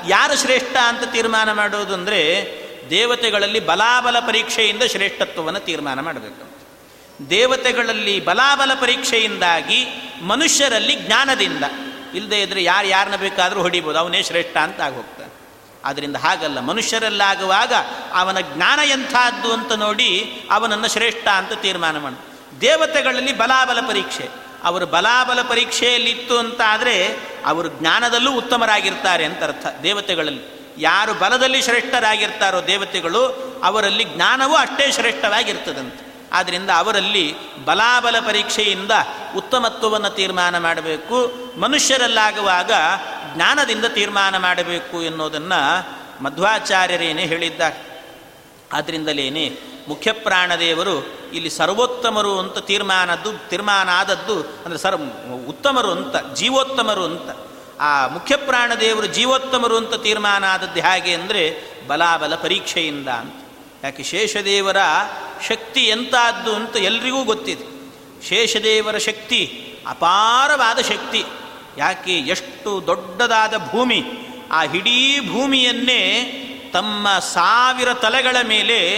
ಯಾರು 0.08 0.36
ಶ್ರೇಷ್ಠ 0.36 0.76
ಅಂತ 0.76 1.04
ತೀರ್ಮಾನ 1.04 1.52
ಮಾಡೋದು 1.52 1.94
ಅಂದರೆ 1.94 2.20
ದೇವತೆಗಳಲ್ಲಿ 2.90 3.60
ಬಲಾಬಲ 3.60 4.18
ಪರೀಕ್ಷೆಯಿಂದ 4.18 4.82
ಶ್ರೇಷ್ಠತ್ವವನ್ನು 4.82 5.60
ತೀರ್ಮಾನ 5.60 6.00
ಮಾಡಬೇಕು. 6.00 6.51
ದೇವತೆಗಳಲ್ಲಿ 7.30 8.24
ಬಲಾಬಲ 8.24 8.74
ಪರೀಕ್ಷೆಯಿಂದಾಗಿ 8.74 9.86
ಮನುಷ್ಯರಲ್ಲಿ 10.22 10.94
ಜ್ಞಾನದಿಂದ. 10.94 11.64
ಇಲ್ಲದೆ 12.14 12.42
ಇದ್ರೆ 12.42 12.62
ಯಾರು 12.62 12.86
ಯಾರನ್ನ 12.86 13.16
ಬೇಕಾದರೂ 13.16 13.60
ಹೊಡಿಬೋದು, 13.60 13.98
ಅವನೇ 13.98 14.22
ಶ್ರೇಷ್ಠ 14.22 14.56
ಅಂತ 14.56 14.80
ಆಗೋಗ್ತಾನೆ. 14.80 15.32
ಆದ್ದರಿಂದ 15.84 16.16
ಹಾಗಲ್ಲ, 16.16 16.60
ಮನುಷ್ಯರಲ್ಲಾಗುವಾಗ 16.60 17.72
ಅವನ 18.12 18.40
ಜ್ಞಾನ 18.40 18.78
ಎಂಥದ್ದು 18.84 19.52
ಅಂತ 19.52 19.72
ನೋಡಿ 19.72 20.40
ಅವನನ್ನು 20.50 20.88
ಶ್ರೇಷ್ಠ 20.88 21.28
ಅಂತ 21.28 21.52
ತೀರ್ಮಾನ 21.52 21.98
ಮಾಡ. 21.98 22.12
ದೇವತೆಗಳಲ್ಲಿ 22.60 23.38
ಬಲಾಬಲ 23.38 23.80
ಪರೀಕ್ಷೆ. 23.80 24.28
ಅವರು 24.64 24.86
ಬಲಾಬಲ 24.86 25.42
ಪರೀಕ್ಷೆಯಲ್ಲಿತ್ತು 25.42 26.38
ಅಂತ 26.38 26.60
ಆದರೆ 26.66 27.16
ಅವರು 27.46 27.68
ಜ್ಞಾನದಲ್ಲೂ 27.68 28.32
ಉತ್ತಮರಾಗಿರ್ತಾರೆ 28.32 29.24
ಅಂತ 29.24 29.44
ಅರ್ಥ. 29.44 29.66
ದೇವತೆಗಳಲ್ಲಿ 29.82 30.74
ಯಾರು 30.78 31.14
ಬಲದಲ್ಲಿ 31.14 31.62
ಶ್ರೇಷ್ಠರಾಗಿರ್ತಾರೋ 31.62 32.60
ದೇವತೆಗಳು, 32.66 33.26
ಅವರಲ್ಲಿ 33.64 34.04
ಜ್ಞಾನವೂ 34.04 34.54
ಅಷ್ಟೇ 34.54 34.92
ಶ್ರೇಷ್ಠವಾಗಿರ್ತದಂತೆ. 34.92 36.11
ಆದ್ದರಿಂದ 36.32 36.70
ಅವರಲ್ಲಿ 36.76 37.34
ಬಲಾಬಲ 37.64 38.18
ಪರೀಕ್ಷೆಯಿಂದ 38.26 38.90
ಉತ್ತಮತ್ವವನ್ನು 39.36 40.10
ತೀರ್ಮಾನ 40.10 40.58
ಮಾಡಬೇಕು. 40.58 41.32
ಮನುಷ್ಯರಲ್ಲಾಗುವಾಗ 41.60 42.70
ಜ್ಞಾನದಿಂದ 43.34 43.84
ತೀರ್ಮಾನ 43.84 44.38
ಮಾಡಬೇಕು 44.38 45.02
ಎನ್ನುವುದನ್ನು 45.02 45.86
ಮಧ್ವಾಚಾರ್ಯರೇನೇ 46.24 47.24
ಹೇಳಿದ್ದಾರೆ. 47.24 48.08
ಆದ್ದರಿಂದಲೇನೆ 48.72 49.72
ಮುಖ್ಯ 49.88 50.12
ಪ್ರಾಣದೇವರು 50.12 51.06
ಇಲ್ಲಿ 51.32 51.50
ಸರ್ವೋತ್ತಮರು 51.50 52.38
ಅಂತ 52.38 52.58
ತೀರ್ಮಾನದ್ದು, 52.58 53.48
ತೀರ್ಮಾನ 53.48 53.88
ಆದದ್ದು 53.92 54.40
ಅಂದರೆ 54.40 54.78
ಸರ್ 54.78 54.94
ಉತ್ತಮರು 55.48 55.90
ಅಂತ, 55.90 56.34
ಜೀವೋತ್ತಮರು 56.34 57.04
ಅಂತ. 57.04 57.30
ಆ 57.80 58.06
ಮುಖ್ಯ 58.06 58.36
ಪ್ರಾಣದೇವರು 58.36 59.06
ಜೀವೋತ್ತಮರು 59.06 59.76
ಅಂತ 59.76 59.94
ತೀರ್ಮಾನ 59.94 60.44
ಆದದ್ದು 60.44 60.80
ಹೇಗೆ 60.80 61.14
ಅಂದರೆ 61.14 61.42
ಬಲಾಬಲ 61.86 62.34
ಪರೀಕ್ಷೆಯಿಂದ 62.34 63.08
ಅಂತ. 63.08 63.41
ಯಾಕೆ 63.84 64.02
ಶೇಷದೇವರ 64.02 64.76
ಶಕ್ತಿ 65.48 65.80
ಎಂತಾದ್ದು 65.80 66.54
ಅಂತ 66.54 66.76
ಎಲ್ರಿಗೂ 66.76 67.24
ಗೊತ್ತಿದೆ. 67.24 67.64
ಶೇಷದೇವರ 68.28 68.98
ಶಕ್ತಿ 68.98 69.74
ಅಪಾರವಾದ 69.86 70.78
ಶಕ್ತಿ. 70.78 71.24
ಯಾಕೆ 71.78 72.12
ಎಷ್ಟು 72.12 72.86
ದೊಡ್ಡದಾದ 72.86 73.54
ಭೂಮಿ. 73.70 74.02
ಆ 74.52 74.64
ಇಡೀ 74.64 75.28
ಭೂಮಿಯನ್ನೇ 75.32 76.38
ತಮ್ಮ 76.72 77.08
ಸಾವಿರ 77.18 77.94
ತಲೆಗಳ 77.94 78.36
ಮೇಲೆ, 78.48 78.88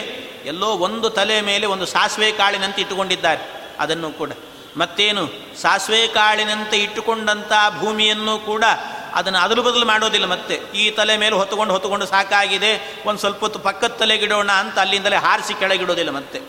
ಎಲ್ಲೋ 0.45 0.67
ಒಂದು 0.67 1.11
ತಲೆ 1.11 1.41
ಮೇಲೆ 1.41 1.67
ಒಂದು 1.67 1.87
ಸಾಸಿವೆ 1.87 2.33
ಕಾಳಿನಂತೆ 2.33 2.81
ಇಟ್ಟುಕೊಂಡಿದ್ದಾರೆ. 2.81 3.73
ಅದನ್ನು 3.79 4.11
ಕೂಡ 4.11 4.33
ಮತ್ತೇನು, 4.77 5.31
ಸಾಸಿವೆ 5.61 6.07
ಕಾಳಿನಂತೆ 6.07 6.79
ಇಟ್ಟುಕೊಂಡಂಥ 6.79 7.53
ಭೂಮಿಯನ್ನು 7.79 8.39
ಕೂಡ 8.39 8.65
ಅದನ್ನು 9.15 9.39
ಅದಲು 9.39 9.63
ಬದಲು 9.63 9.87
ಮಾಡೋದಿಲ್ಲ 9.87 10.27
ಮತ್ತೆ. 10.27 10.55
ಈ 10.55 10.91
ತಲೆ 10.91 11.17
ಮೇಲೆ 11.17 11.35
ಹೊತ್ತುಕೊಂಡು 11.35 11.73
ಹೊತ್ತುಕೊಂಡು 11.73 12.07
ಸಾಕಾಗಿದೆ, 12.07 13.03
ಒಂದು 13.07 13.21
ಸ್ವಲ್ಪ 13.21 13.41
ಹೊತ್ತು 13.41 13.59
ಪಕ್ಕದ 13.59 13.89
ತಲೆಗಿಡೋಣ 13.89 14.53
ಅಂತ 14.53 14.79
ಅಲ್ಲಿಂದಲೇ 14.79 15.17
ಹಾರಿಸಿ 15.17 15.59
ಕೆಳಗಿಡೋದಿಲ್ಲ 15.59 16.11
ಮತ್ತೆ. 16.11 16.41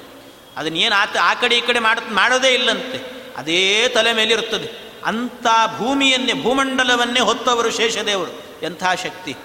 ಅದನ್ನೇನು 0.57 0.95
ಆತ 0.95 1.17
ಆ 1.21 1.33
ಕಡೆ 1.33 1.57
ಈ 1.57 1.61
ಕಡೆ 1.61 1.79
ಮಾಡ, 1.79 1.99
ಮಾಡೋದೇ 2.11 2.49
ಇಲ್ಲಂತೆ. 2.49 3.25
ಅದೇ 3.37 3.87
ತಲೆ 3.87 4.13
ಮೇಲೆ 4.13 4.33
ಇರುತ್ತದೆ. 4.33 4.93
ಅಂಥ 5.05 5.45
ಭೂಮಿಯನ್ನೇ, 5.77 6.33
ಭೂಮಂಡಲವನ್ನೇ 6.43 7.19
ಹೊತ್ತವರು 7.19 7.71
ಶೇಷದೇವರು. 7.71 8.65
ಎಂಥ 8.65 8.83
ಶಕ್ತಿ? 9.03 9.35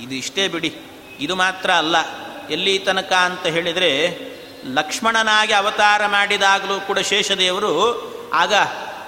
ಇದು 0.00 0.14
ಇಷ್ಟೇ 0.14 0.48
ಬಿಡಿ. 0.48 0.76
ಇದು 1.20 1.36
ಮಾತ್ರ 1.36 1.70
ಅಲ್ಲ. 1.70 1.96
ಎಲ್ಲಿ 2.50 2.78
ತನಕ 2.78 3.12
ಅಂತ 3.12 3.46
ಹೇಳಿದರೆ, 3.46 4.18
ಲಕ್ಷ್ಮಣನಾಗಿ 4.74 5.52
ಅವತಾರ 5.52 6.06
ಮಾಡಿದಾಗಲೂ 6.06 6.80
ಕೂಡ 6.80 6.98
ಶೇಷದೇವರು 6.98 8.02
ಆಗ 8.34 8.54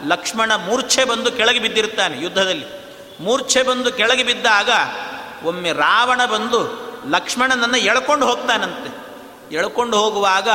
ಲಕ್ಷ್ಮಣ 0.07 0.55
ಮೂರ್ಛೆ 0.55 1.05
ಬಂದು 1.05 1.32
ಕೆಳಗೆ 1.32 1.59
ಬಿದ್ದಿರ್ತಾನೆ 1.59 2.22
ಯುದ್ಧದಲ್ಲಿ. 2.22 2.84
ಮೂರ್ಛೆ 3.20 3.62
ಬಂದು 3.62 3.92
ಕೆಳಗೆ 3.92 4.22
ಬಿದ್ದಾಗ 4.22 4.70
ಒಮ್ಮೆ 5.44 5.72
ರಾವಣ 5.72 6.24
ಬಂದು 6.24 6.84
ಲಕ್ಷ್ಮಣನನ್ನು 7.08 7.78
ಎಳ್ಕೊಂಡು 7.78 8.26
ಹೋಗ್ತಾನಂತೆ. 8.26 9.04
ಎಳ್ಕೊಂಡು 9.54 9.96
ಹೋಗುವಾಗ 9.96 10.48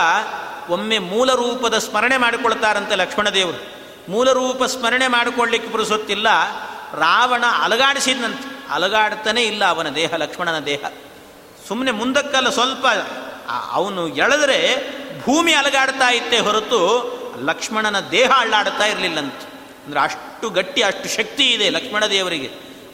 ಒಮ್ಮೆ 0.70 0.98
ಮೂಲ 0.98 1.34
ರೂಪದ 1.34 1.78
ಸ್ಮರಣೆ 1.78 2.18
ಮಾಡಿಕೊಳ್ತಾರಂತೆ 2.18 2.96
ಲಕ್ಷ್ಮಣದೇವರು 2.96 3.80
ಮೂಲ 4.12 4.32
ರೂಪ 4.32 4.64
ಸ್ಮರಣೆ 4.64 5.08
ಮಾಡಿಕೊಳ್ಳಿಕ್ಕೆ 5.08 5.70
ಪುರುಸೊತ್ತಿಲ್ಲ 5.70 6.28
ರಾವಣ 6.94 7.44
ಅಲಗಾಡಿಸಿದಂತೆ 7.62 8.66
ಅಲಗಾಡ್ತಾನೆ 8.70 9.44
ಇಲ್ಲ 9.44 9.66
ಅವನ 9.66 9.90
ದೇಹ, 9.90 10.14
ಲಕ್ಷ್ಮಣನ 10.16 10.60
ದೇಹ. 10.60 10.80
ಸುಮ್ಮನೆ 11.68 11.92
ಮುಂದಕ್ಕಲ್ಲ 11.92 12.50
ಸ್ವಲ್ಪ 12.50 12.86
ಅವನು 13.72 14.08
ಎಳೆದರೆ 14.08 14.90
ಭೂಮಿ 15.22 15.54
ಅಲಗಾಡ್ತಾ 15.54 16.10
ಇತ್ತೇ 16.10 16.40
ಹೊರತು 16.40 17.10
ಲಕ್ಷ್ಮಣನ 17.42 18.00
ದೇಹ 18.00 18.32
ಅಳ್ಳಾಡ್ತಾ 18.36 18.86
ಇರಲಿಲ್ಲಂತೆ. 18.86 19.59
ಅಂದರೆ 19.86 20.00
ಅಷ್ಟು 20.00 20.50
ಗಟ್ಟಿ, 20.50 20.82
ಅಷ್ಟು 20.82 21.16
ಶಕ್ತಿ 21.16 21.52
ಇದೆ 21.52 21.70
ಲಕ್ಷ್ಮಣ 21.70 22.06
ದೇವರಿಗೆ. 22.06 22.50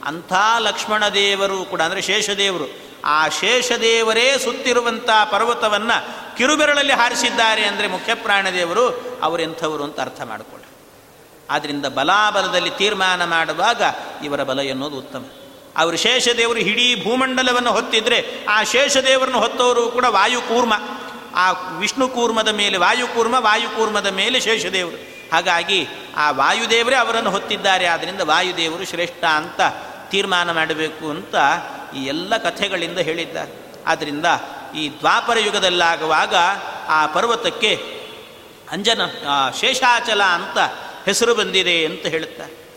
ಅಂಥ 0.05 0.33
ಲಕ್ಷ್ಮಣ 0.59 1.07
ದೇವರು 1.07 1.65
ಕೂಡ, 1.65 1.81
ಅಂದರೆ 1.81 2.01
ಶೇಷದೇವರು 2.01 2.85
ಆ 3.05 3.29
ಶೇಷದೇವರೇ 3.29 4.37
ಸುತ್ತಿರುವಂಥ 4.37 5.09
ಪರ್ವತವನ್ನು 5.31 6.37
ಕಿರುಬೆರಳಲ್ಲಿ 6.37 6.93
ಹಾರಿಸಿದ್ದಾರೆ 6.93 7.63
ಅಂದರೆ 7.65 7.87
ಮುಖ್ಯ 7.87 8.13
ಪ್ರಾಣದೇವರು 8.13 9.17
ಅವರೆಂಥವರು 9.21 9.83
ಅಂತ 9.83 9.99
ಅರ್ಥ 9.99 10.21
ಮಾಡಿಕೊಳ್ಳಿ. 10.21 10.65
ಆದ್ದರಿಂದ 11.49 11.85
ಬಲಾಬಲದಲ್ಲಿ 11.85 12.69
ತೀರ್ಮಾನ 12.69 13.25
ಮಾಡುವಾಗ 13.25 13.83
ಇವರ 14.23 14.43
ಬಲ 14.43 14.59
ಎನ್ನುವುದು 14.59 14.97
ಉತ್ತಮ. 14.97 15.25
ಅವರು 15.77 15.97
ಶೇಷದೇವರು 15.97 16.59
ಇಡೀ 16.59 17.03
ಭೂಮಂಡಲವನ್ನು 17.03 17.71
ಹೊತ್ತಿದ್ರೆ, 17.71 18.45
ಆ 18.49 18.63
ಶೇಷದೇವರನ್ನು 18.63 19.39
ಹೊತ್ತವರು 19.39 19.87
ಕೂಡ 19.87 20.05
ವಾಯುಕೂರ್ಮ. 20.07 20.73
ಆ 21.35 21.51
ವಿಷ್ಣು 21.51 22.07
ಕೂರ್ಮದ 22.07 22.47
ಮೇಲೆ 22.47 22.77
ವಾಯುಕೂರ್ಮ, 22.77 23.35
ವಾಯುಕೂರ್ಮದ 23.39 24.07
ಮೇಲೆ 24.07 24.39
ಶೇಷದೇವರು 24.39 25.14
ಹಾಗಾಗಿ 25.31 25.87
ಆ 26.15 26.31
ವಾಯುದೇವರೇ 26.31 26.95
ಅವರನ್ನು 26.95 27.29
ಹೊತ್ತಿದ್ದಾರೆ. 27.29 27.85
ಆದ್ದರಿಂದ 27.85 28.21
ವಾಯುದೇವರು 28.21 28.85
ಶ್ರೇಷ್ಠ 28.85 29.23
ಅಂತ 29.23 29.61
ತೀರ್ಮಾನ 30.09 30.51
ಮಾಡಬೇಕು 30.51 31.09
ಅಂತ 31.09 31.35
ಈ 31.95 32.05
ಎಲ್ಲ 32.05 32.37
ಕಥೆಗಳಿಂದ 32.37 32.99
ಹೇಳಿದ್ದಾರೆ. 32.99 33.73
ಆದ್ದರಿಂದ 33.87 34.25
ಈ 34.77 34.89
ದ್ವಾಪರ 34.89 35.37
ಯುಗದಲ್ಲಾಗುವಾಗ 35.37 36.35
ಆ 36.87 37.05
ಪರ್ವತಕ್ಕೆ 37.05 38.01
ಅಂಜನ 38.71 39.01
ಶೇಷಾಚಲ 39.59 40.23
ಅಂತ 40.23 40.57
ಹೆಸರು 41.05 41.35
ಬಂದಿದೆ 41.35 41.85
ಅಂತ 41.85 42.05
ಹೇಳುತ್ತಾರೆ. 42.05 42.69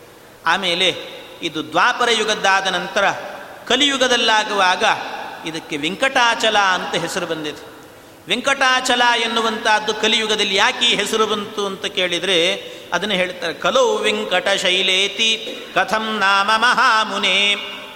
ಆಮೇಲೆ 0.47 0.97
ಇದು 1.43 1.69
ದ್ವಾಪರ 1.69 2.11
ಯುಗದ್ದಾದ 2.11 2.67
ನಂತರ 2.67 3.11
ಕಲಿಯುಗದಲ್ಲಾಗುವಾಗ 3.67 4.85
ಇದಕ್ಕೆ 5.47 5.77
ವೆಂಕಟಾಚಲ 5.77 6.59
ಅಂತ 6.59 6.95
ಹೆಸರು 6.95 7.27
ಬಂದಿದೆ. 7.27 7.78
ವೆಂಕಟಾಚಲ 8.29 9.03
ಎನ್ನುವಂತಹದ್ದು 9.25 9.93
ಕಲಿಯುಗದಲ್ಲಿ 9.95 10.55
ಯಾಕೆ 10.55 10.89
ಹೆಸರು 11.01 11.27
ಬಂತು 11.27 11.63
ಅಂತ 11.67 11.87
ಕೇಳಿದರೆ 11.99 12.39
ಅದನ್ನು 12.93 13.15
ಹೇಳ್ತಾರೆ, 13.15 13.55
ಕಲೋ 13.55 13.85
ವೆಂಕಟ 13.97 14.49
ಶೈಲೇತಿ 14.63 15.31
ಕಥಂ 15.75 16.05
ನಾಮ 16.19 16.51
ಮಹಾಮುನೆ. 16.57 17.39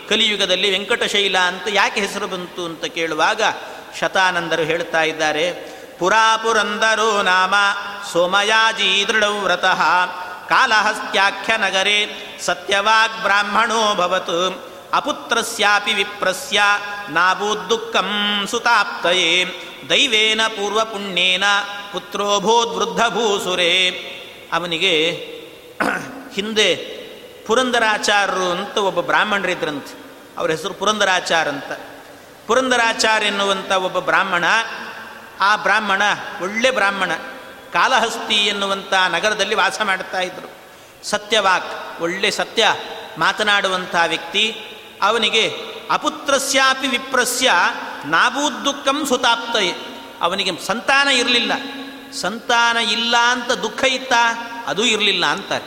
ಕಲಿಯುಗದಲ್ಲಿ 0.09 0.69
ವೆಂಕಟಶೈಲ 0.71 1.37
ಅಂತ 1.39 1.67
ಯಾಕೆ 1.71 2.01
ಹೆಸರು 2.01 2.27
ಬಂತು 2.27 2.65
ಅಂತ 2.65 2.85
ಕೇಳುವಾಗ 2.85 3.43
ಶತಾನಂದರು 4.01 4.65
ಹೇಳ್ತಾ 4.65 5.03
ಇದ್ದಾರೆ, 5.03 5.47
ಪುರಾಪುರಂದರೋ 5.99 7.23
ನಾಮ 7.23 7.55
ಸೋಮಯಾಜಿ 8.13 9.05
ದೃಢವ್ರತಃ 9.09 9.83
ಕಾಲಹಸ್ತ್ಯಾಖ್ಯ 10.49 11.53
ನಗರೆ 11.57 11.99
ಸತ್ಯವಾಗ್ 12.47 13.19
ಬ್ರಾಹ್ಮಣೋ 13.23 13.83
ಭವತು 13.95 14.39
ಅಪುತ್ರಸ್ಯಾಪಿ 14.93 15.93
ವಿಪ್ರಸ್ಯ 15.95 16.61
ನಾಭೂದ್ದುಃಖಂ 17.09 18.11
ಸುತಾಪ್ತಯೇ. 18.51 19.29
ದೈವೇನ 19.89 20.41
ಪೂರ್ವಪುಣ್ಯೇನ 20.49 21.45
ಪುತ್ರೋಭೂದ್ವೃದ್ಧ 21.93 23.01
ಭೂಸುರೇ 23.01 23.73
ಅವನಿಗೆ 24.53 24.93
ಹಿಂದೆ 26.35 26.77
ಪುರಂದರಾಚಾರ್ಯರು 27.47 28.51
ಅಂತ 28.51 28.79
ಒಬ್ಬ 28.79 29.01
ಬ್ರಾಹ್ಮಣರಿದ್ರಂತೆ 29.01 30.03
ಅವ್ರ 30.39 30.51
ಹೆಸರು 30.51 30.75
ಪುರಂದರಾಚಾರ 30.75 31.49
ಅಂತ. 31.49 31.73
ಪುರಂದರಾಚಾರ್ 32.47 33.25
ಎನ್ನುವಂಥ 33.25 33.73
ಒಬ್ಬ 33.73 33.99
ಬ್ರಾಹ್ಮಣ, 33.99 34.45
ಆ 35.41 35.57
ಬ್ರಾಹ್ಮಣ 35.57 36.03
ಒಳ್ಳೆ 36.43 36.71
ಬ್ರಾಹ್ಮಣ, 36.71 37.13
ಕಾಲಹಸ್ತಿ 37.73 38.35
ಎನ್ನುವಂಥ 38.35 38.95
ನಗರದಲ್ಲಿ 39.09 39.55
ವಾಸ 39.55 39.81
ಮಾಡ್ತಾ 39.85 40.21
ಇದ್ದರು 40.21 40.51
ಸತ್ಯವಾಕ್, 41.07 42.03
ಒಳ್ಳೆ 42.03 42.31
ಸತ್ಯ 42.31 42.75
ಮಾತನಾಡುವಂಥ 43.19 43.95
ವ್ಯಕ್ತಿ. 44.07 44.57
ಅವನಿಗೆ 45.03 45.57
ಅಪುತ್ರಸ್ಯಾಪಿ 45.91 46.89
ವಿಪ್ರಸ್ಯ 46.89 47.53
ನಾಭೂದ್ದುಃಖಂ 48.07 49.07
ಸುತಾಪ್ತಯೇ 49.07 49.75
ಅವನಿಗೆ 50.21 50.65
ಸಂತಾನ 50.67 51.09
ಇರಲಿಲ್ಲ. 51.09 51.53
ಸಂತಾನ 52.13 52.77
ಇಲ್ಲ 52.77 53.17
ಅಂತ 53.17 53.53
ದುಃಖ 53.53 53.85
ಇತ್ತ? 53.85 54.13
ಅದು 54.67 54.85
ಇರಲಿಲ್ಲ 54.85 55.27
ಅಂತಾರೆ. 55.27 55.65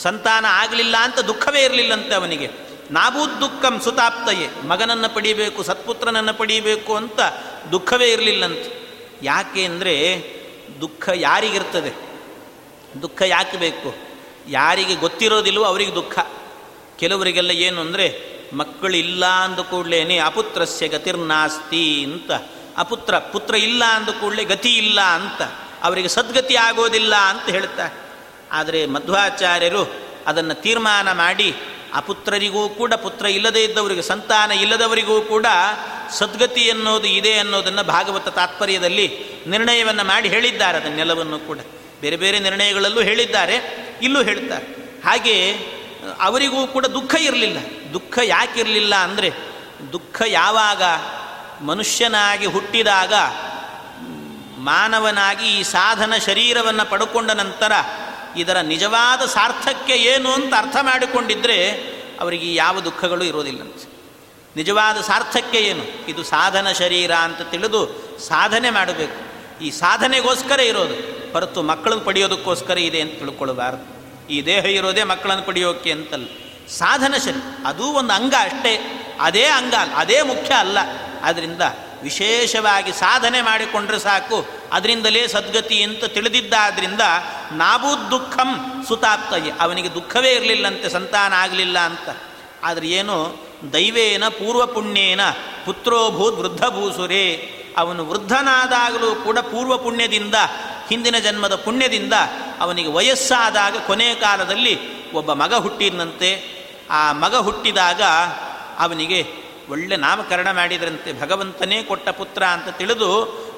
ಸಂತಾನ 0.00 0.46
ಆಗಲಿಲ್ಲ 0.48 0.96
ಅಂತ 0.96 1.18
ದುಃಖವೇ 1.18 1.64
ಇರಲಿಲ್ಲಂತೆ 1.64 2.14
ಅವನಿಗೆ. 2.14 2.50
ನಾಭೂದ್ದುಃಖಂ 2.90 3.80
ಸುತಾಪ್ತಯೇ 3.80 4.50
ಮಗನನ್ನು 4.62 5.14
ಪಡೀಬೇಕು, 5.14 5.62
ಸತ್ಪುತ್ರನನ್ನು 5.62 6.34
ಪಡೀಬೇಕು 6.34 6.96
ಅಂತ 6.96 7.20
ದುಃಖವೇ 7.72 8.12
ಇರಲಿಲ್ಲಂತೆ. 8.12 8.96
ಯಾಕೆ 9.22 9.64
ಅಂದರೆ 9.64 9.94
ದುಃಖ 10.80 11.08
ಯಾರಿಗಿರ್ತದೆ? 11.14 11.94
ದುಃಖ 13.02 13.22
ಯಾಕೆ 13.22 13.56
ಬೇಕು? 13.56 13.94
ಯಾರಿಗೆ 14.48 14.94
ಗೊತ್ತಿರೋದಿಲ್ವೋ 14.94 15.64
ಅವರಿಗೆ 15.64 15.94
ದುಃಖ. 15.94 16.18
ಕೆಲವರಿಗೆಲ್ಲ 16.98 17.50
ಏನು 17.50 17.80
ಅಂದರೆ 17.80 18.35
ಮಕ್ಕಳಿಲ್ಲ 18.52 19.26
ಅಂದ 19.26 19.58
ಕೂಡಲೇ 19.58 20.18
ಅಪುತ್ರಸ್ಯ 20.18 20.88
ಗತಿರ್ನಾಸ್ತಿ 20.88 22.04
ಅಂತ. 22.04 22.32
ಅಪುತ್ರ, 22.78 23.18
ಪುತ್ರ 23.18 23.54
ಇಲ್ಲ 23.54 23.84
ಅಂದ 23.84 24.08
ಕೂಡಲೇ 24.08 24.44
ಗತಿ 24.44 24.76
ಇಲ್ಲ 24.76 25.00
ಅಂತ. 25.00 25.42
ಅವರಿಗೆ 25.82 26.08
ಸದ್ಗತಿ 26.08 26.56
ಆಗೋದಿಲ್ಲ 26.56 27.14
ಅಂತ 27.14 27.50
ಹೇಳ್ತಾ 27.50 27.90
ಆದರೆ 28.52 28.86
ಮಧ್ವಾಚಾರ್ಯರು 28.86 29.94
ಅದನ್ನು 30.26 30.54
ತೀರ್ಮಾನ 30.54 31.12
ಮಾಡಿ 31.12 31.54
ಅಪುತ್ರರಿಗೂ 31.94 32.68
ಕೂಡ 32.68 32.94
ಪುತ್ರ 32.94 33.26
ಇಲ್ಲದೇ 33.26 33.64
ಇದ್ದವರಿಗೆ, 33.64 34.02
ಸಂತಾನ 34.02 34.52
ಇಲ್ಲದವರಿಗೂ 34.52 35.20
ಕೂಡ 35.20 35.46
ಸದ್ಗತಿ 36.10 36.70
ಅನ್ನೋದು 36.70 37.06
ಇದೆ 37.06 37.38
ಅನ್ನೋದನ್ನು 37.38 37.82
ಭಾಗವತ 37.82 38.28
ತಾತ್ಪರ್ಯದಲ್ಲಿ 38.28 39.18
ನಿರ್ಣಯವನ್ನು 39.46 40.04
ಮಾಡಿ 40.04 40.28
ಹೇಳಿದ್ದಾರೆ 40.28 40.78
ಅದನ್ನೆಲ್ಲವನ್ನು 40.78 41.38
ಕೂಡ. 41.38 41.58
ಬೇರೆ 42.00 42.16
ಬೇರೆ 42.16 42.38
ನಿರ್ಣಯಗಳಲ್ಲೂ 42.38 43.00
ಹೇಳಿದ್ದಾರೆ, 43.00 43.86
ಇಲ್ಲೂ 44.02 44.22
ಹೇಳ್ತಾರೆ. 44.22 44.66
ಹಾಗೆ 45.04 45.58
ಅವರಿಗೂ 46.20 46.66
ಕೂಡ 46.66 46.86
ದುಃಖ 46.86 47.14
ಇರಲಿಲ್ಲ. 47.14 47.58
ದುಃಖ 47.92 48.18
ಯಾಕಿರಲಿಲ್ಲ 48.24 48.94
ಅಂದರೆ, 48.94 49.32
ದುಃಖ 49.92 50.22
ಯಾವಾಗ 50.26 50.82
ಮನುಷ್ಯನಾಗಿ 51.64 52.46
ಹುಟ್ಟಿದಾಗ, 52.46 53.14
ಮಾನವನಾಗಿ 54.58 55.60
ಈ 55.60 55.62
ಸಾಧನ 55.62 56.12
ಶರೀರವನ್ನು 56.16 56.90
ಪಡ್ಕೊಂಡ 56.90 57.30
ನಂತರ 57.30 57.72
ಇದರ 58.36 58.60
ನಿಜವಾದ 58.60 59.26
ಸಾರ್ಥಕ್ಯ 59.26 59.94
ಏನು 59.94 60.32
ಅಂತ 60.32 60.54
ಅರ್ಥ 60.58 60.76
ಮಾಡಿಕೊಂಡಿದ್ದರೆ 60.82 61.70
ಅವರಿಗೆ 62.20 62.54
ಯಾವ 62.54 62.80
ದುಃಖಗಳು 62.80 63.24
ಇರೋದಿಲ್ಲ 63.24 63.62
ನಿಜವಾದ 64.56 65.00
ಸಾರ್ಥಕ್ಯ 65.00 65.58
ಏನು? 65.58 66.10
ಇದು 66.10 66.22
ಸಾಧನ 66.22 66.72
ಶರೀರ 66.72 67.14
ಅಂತ 67.14 67.42
ತಿಳಿದು 67.42 68.02
ಸಾಧನೆ 68.18 68.70
ಮಾಡಬೇಕು. 68.70 69.26
ಈ 69.62 69.70
ಸಾಧನೆಗೋಸ್ಕರ 69.70 70.60
ಇರೋದು. 70.60 70.94
ಹೊರತು 71.32 71.62
ಮಕ್ಕಳನ್ನು 71.62 72.04
ಪಡೆಯೋದಕ್ಕೋಸ್ಕರ 72.04 72.78
ಇದೆ 72.78 73.00
ಅಂತ 73.00 73.18
ತಿಳ್ಕೊಳ್ಬಾರ್ದು. 73.18 73.95
ಈ 74.30 74.46
ದೇಹ 74.46 74.64
ಇರೋದೇ 74.64 75.04
ಮಕ್ಕಳನ್ನು 75.04 75.44
ಪಡೆಯೋಕೆ 75.44 75.92
ಅಂತಲ್ಲ. 75.92 76.26
ಸಾಧನ 76.70 77.14
ಶರೀರ, 77.24 77.36
ಅದೂ 77.66 77.84
ಒಂದು 77.84 78.12
ಅಂಗ 78.12 78.34
ಅಷ್ಟೇ. 78.40 79.02
ಅದೇ 79.20 79.44
ಅಂಗ 79.44 79.74
ಅಲ್ಲ, 79.74 79.92
ಅದೇ 79.94 80.22
ಮುಖ್ಯ 80.22 80.54
ಅಲ್ಲ. 80.54 80.78
ಆದ್ದರಿಂದ 81.22 81.62
ವಿಶೇಷವಾಗಿ 82.02 82.92
ಸಾಧನೆ 82.92 83.42
ಮಾಡಿಕೊಂಡ್ರೆ 83.42 83.98
ಸಾಕು. 83.98 84.46
ಅದರಿಂದಲೇ 84.72 85.28
ಸದ್ಗತಿ 85.28 85.82
ಅಂತ 85.82 86.04
ತಿಳಿದಿದ್ದಾದ್ರಿಂದ 86.04 87.00
ನಾವು 87.52 88.10
ದುಃಖಂ 88.10 88.84
ಸುತಾಪ್ತಯ್ಯ 88.88 89.52
ಅವನಿಗೆ 89.60 89.94
ದುಃಖವೇ 89.94 90.30
ಇರಲಿಲ್ಲಂತೆ, 90.30 90.88
ಸಂತಾನ 90.88 91.32
ಆಗಲಿಲ್ಲ 91.32 91.78
ಅಂತ. 91.78 92.16
ಆದರೆ 92.64 92.86
ಏನು? 92.86 93.46
ದೈವೇನ 93.72 94.28
ಪೂರ್ವ 94.28 94.66
ಪುಣ್ಯೇನ 94.66 95.20
ಪುತ್ರೋಭೂತ್ 95.64 96.38
ವೃದ್ಧಭೂಸುರೇ. 96.38 97.52
ಅವನು 97.76 98.06
ವೃದ್ಧನಾದಾಗಲೂ 98.06 99.14
ಕೂಡ 99.14 99.38
ಪೂರ್ವ 99.38 99.78
ಪುಣ್ಯದಿಂದ 99.78 100.34
ಹಿಂದಿನ 100.88 101.18
ಜನ್ಮದ 101.18 101.54
ಪುಣ್ಯದಿಂದ 101.54 102.12
ಅವನಿಗೆ 102.60 102.88
ವಯಸ್ಸಾದಾಗ 102.88 103.76
ಕೊನೆಯ 103.86 104.14
ಕಾಲದಲ್ಲಿ 104.14 104.74
ಒಬ್ಬ 105.12 105.32
ಮಗ 105.32 105.54
ಹುಟ್ಟಿದಂತೆ 105.54 106.30
ಆ 106.90 107.12
ಮಗ 107.12 107.36
ಹುಟ್ಟಿದಾಗ 107.36 108.02
ಅವನಿಗೆ 108.78 109.26
ಒಳ್ಳೆ 109.68 109.96
ನಾಮಕರಣ 109.96 110.50
ಮಾಡಿದ್ರಂತೆ. 110.50 111.20
ಭಗವಂತನೇ 111.20 111.82
ಕೊಟ್ಟ 111.82 112.08
ಪುತ್ರ 112.08 112.44
ಅಂತ 112.44 112.68
ತಿಳಿದು 112.68 113.10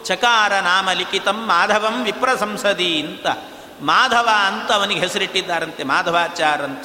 ಚಕಾರ 0.05 0.53
ನಾಮ 0.61 0.93
ಲಿಖಿತಂ 0.93 1.47
ಮಾಧವಂ 1.47 2.05
ವಿಪ್ರ 2.05 2.35
ಸಂಸದಿ 2.35 3.03
ಅಂತ. 3.03 3.27
ಮಾಧವ 3.81 4.29
ಅಂತ 4.47 4.73
ಅವನಿಗೆ 4.73 5.01
ಹೆಸರಿಟ್ಟಿದ್ದಾರಂತೆ, 5.01 5.83
ಮಾಧವಾಚಾರ 5.85 6.63
ಅಂತ. 6.63 6.85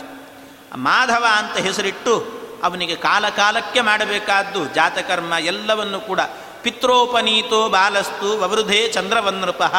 ಮಾಧವ 0.75 1.25
ಅಂತ 1.37 1.57
ಹೆಸರಿಟ್ಟು 1.57 2.13
ಅವನಿಗೆ 2.63 2.95
ಕಾಲ 2.95 3.29
ಕಾಲಕ್ಕೆ 3.29 3.81
ಮಾಡಬೇಕಾದ್ದು 3.81 4.65
ಜಾತಕರ್ಮ 4.65 5.33
ಎಲ್ಲವನ್ನು 5.33 5.99
ಕೂಡ. 5.99 6.19
ಪಿತ್ರೋಪನೀತೋ 6.61 7.69
ಬಾಲಸ್ತು 7.69 8.39
ವವೃಧೇ 8.39 8.91
ಚಂದ್ರವನ್ನೃಪಃ 8.93 9.75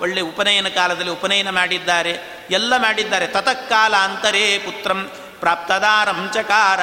ಒಳ್ಳೆ 0.00 0.20
ಉಪನಯನ 0.20 0.68
ಕಾಲದಲ್ಲಿ 0.68 1.10
ಉಪನಯನ 1.10 1.50
ಮಾಡಿದ್ದಾರೆ. 1.50 2.18
ಎಲ್ಲ 2.50 2.76
ಮಾಡಿದ್ದಾರೆ. 2.76 3.26
ತತಃಕಾಲ 3.26 3.96
ಅಂತರೇ 3.96 4.58
ಪುತ್ರಂ 4.58 5.10
ಪ್ರಾಪ್ತದಾರಂ 5.40 6.30
ಚಕಾರ. 6.34 6.80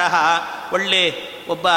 ಒಳ್ಳೆ 0.72 1.28
ಒಬ್ಬ 1.48 1.68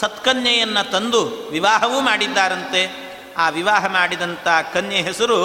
ಸತ್ಕನ್ಯೆಯನ್ನು 0.00 0.90
ತಂದು 0.90 1.48
ವಿವಾಹವೂ 1.50 2.00
ಮಾಡಿದ್ದಾರಂತೆ. 2.00 3.06
ಆ 3.36 3.48
ವಿವಾಹ 3.48 3.86
ಮಾಡಿದಂಥ 3.86 4.48
ಕನ್ಯೆ 4.72 5.02
ಹೆಸರು 5.02 5.36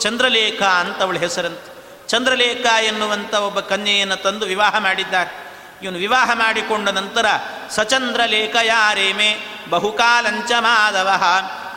ಚಂದ್ರಲೇಖ 0.00 0.62
ಅಂತ 0.62 1.02
ಅವಳ 1.02 1.18
ಹೆಸರಂತೆ. 1.18 1.72
ಚಂದ್ರಲೇಖ 2.08 2.66
ಎನ್ನುವಂಥ 2.82 3.34
ಒಬ್ಬ 3.34 3.60
ಕನ್ಯೆಯನ್ನು 3.60 4.16
ತಂದು 4.16 4.46
ವಿವಾಹ 4.46 4.78
ಮಾಡಿದ್ದಾರೆ. 4.78 5.52
ಇವನು 5.82 5.98
ವಿವಾಹ 5.98 6.30
ಮಾಡಿಕೊಂಡ 6.34 6.88
ನಂತರ 6.88 7.26
ಸಚಂದ್ರಲೇಖ 7.70 8.56
ಯಾರೇಮೆ 8.62 9.38
ಬಹುಕಾಲಂಚ 9.70 10.52
ಮಾಧವ. 10.58 11.10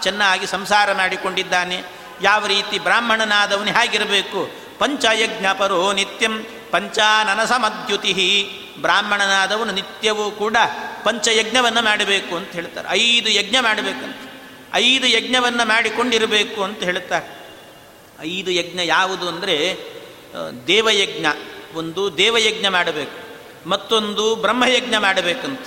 ಚೆನ್ನಾಗಿ 0.01 0.47
ಸಂಸಾರ 0.47 0.93
ಮಾಡಿಕೊಂಡಿದ್ದಾನೆ. 0.93 2.04
ಯಾವ 2.21 2.45
ರೀತಿ 2.45 2.79
ಬ್ರಾಹ್ಮಣನಾದವನು 2.79 3.71
ಹೇಗಿರಬೇಕು? 3.71 4.49
ಪಂಚಯಜ್ಞ 4.79 5.45
ಪರೋ 5.59 5.93
ನಿತ್ಯಂ 5.93 6.45
ಪಂಚಾನನ 6.71 7.45
ಸಮದ್ಯುತಿ 7.45 8.49
ಬ್ರಾಹ್ಮಣನಾದವನು 8.81 9.71
ನಿತ್ಯವೂ 9.71 10.31
ಕೂಡ 10.31 10.57
ಪಂಚಯಜ್ಞವನ್ನು 11.03 11.83
ಮಾಡಬೇಕು 11.83 12.35
ಅಂತ 12.35 12.51
ಹೇಳ್ತಾರೆ. 12.51 12.87
ಐದು 12.89 13.29
ಯಜ್ಞ 13.29 13.55
ಮಾಡಬೇಕಂತ. 13.61 14.15
ಐದು 14.73 15.07
ಯಜ್ಞವನ್ನು 15.07 15.67
ಮಾಡಿಕೊಂಡಿರಬೇಕು 15.67 16.63
ಅಂತ 16.63 16.83
ಹೇಳ್ತಾರೆ. 16.83 17.51
ಐದು 18.21 18.51
ಯಜ್ಞ 18.51 18.79
ಯಾವುದು 18.83 19.27
ಅಂದರೆ 19.27 19.77
ದೇವಯಜ್ಞ. 20.67 21.25
ಒಂದು 21.73 22.17
ದೇವಯಜ್ಞ 22.17 22.67
ಮಾಡಬೇಕು. 22.67 23.25
ಮತ್ತೊಂದು 23.69 24.35
ಬ್ರಹ್ಮಯಜ್ಞ 24.35 24.95
ಮಾಡಬೇಕಂತ. 24.99 25.61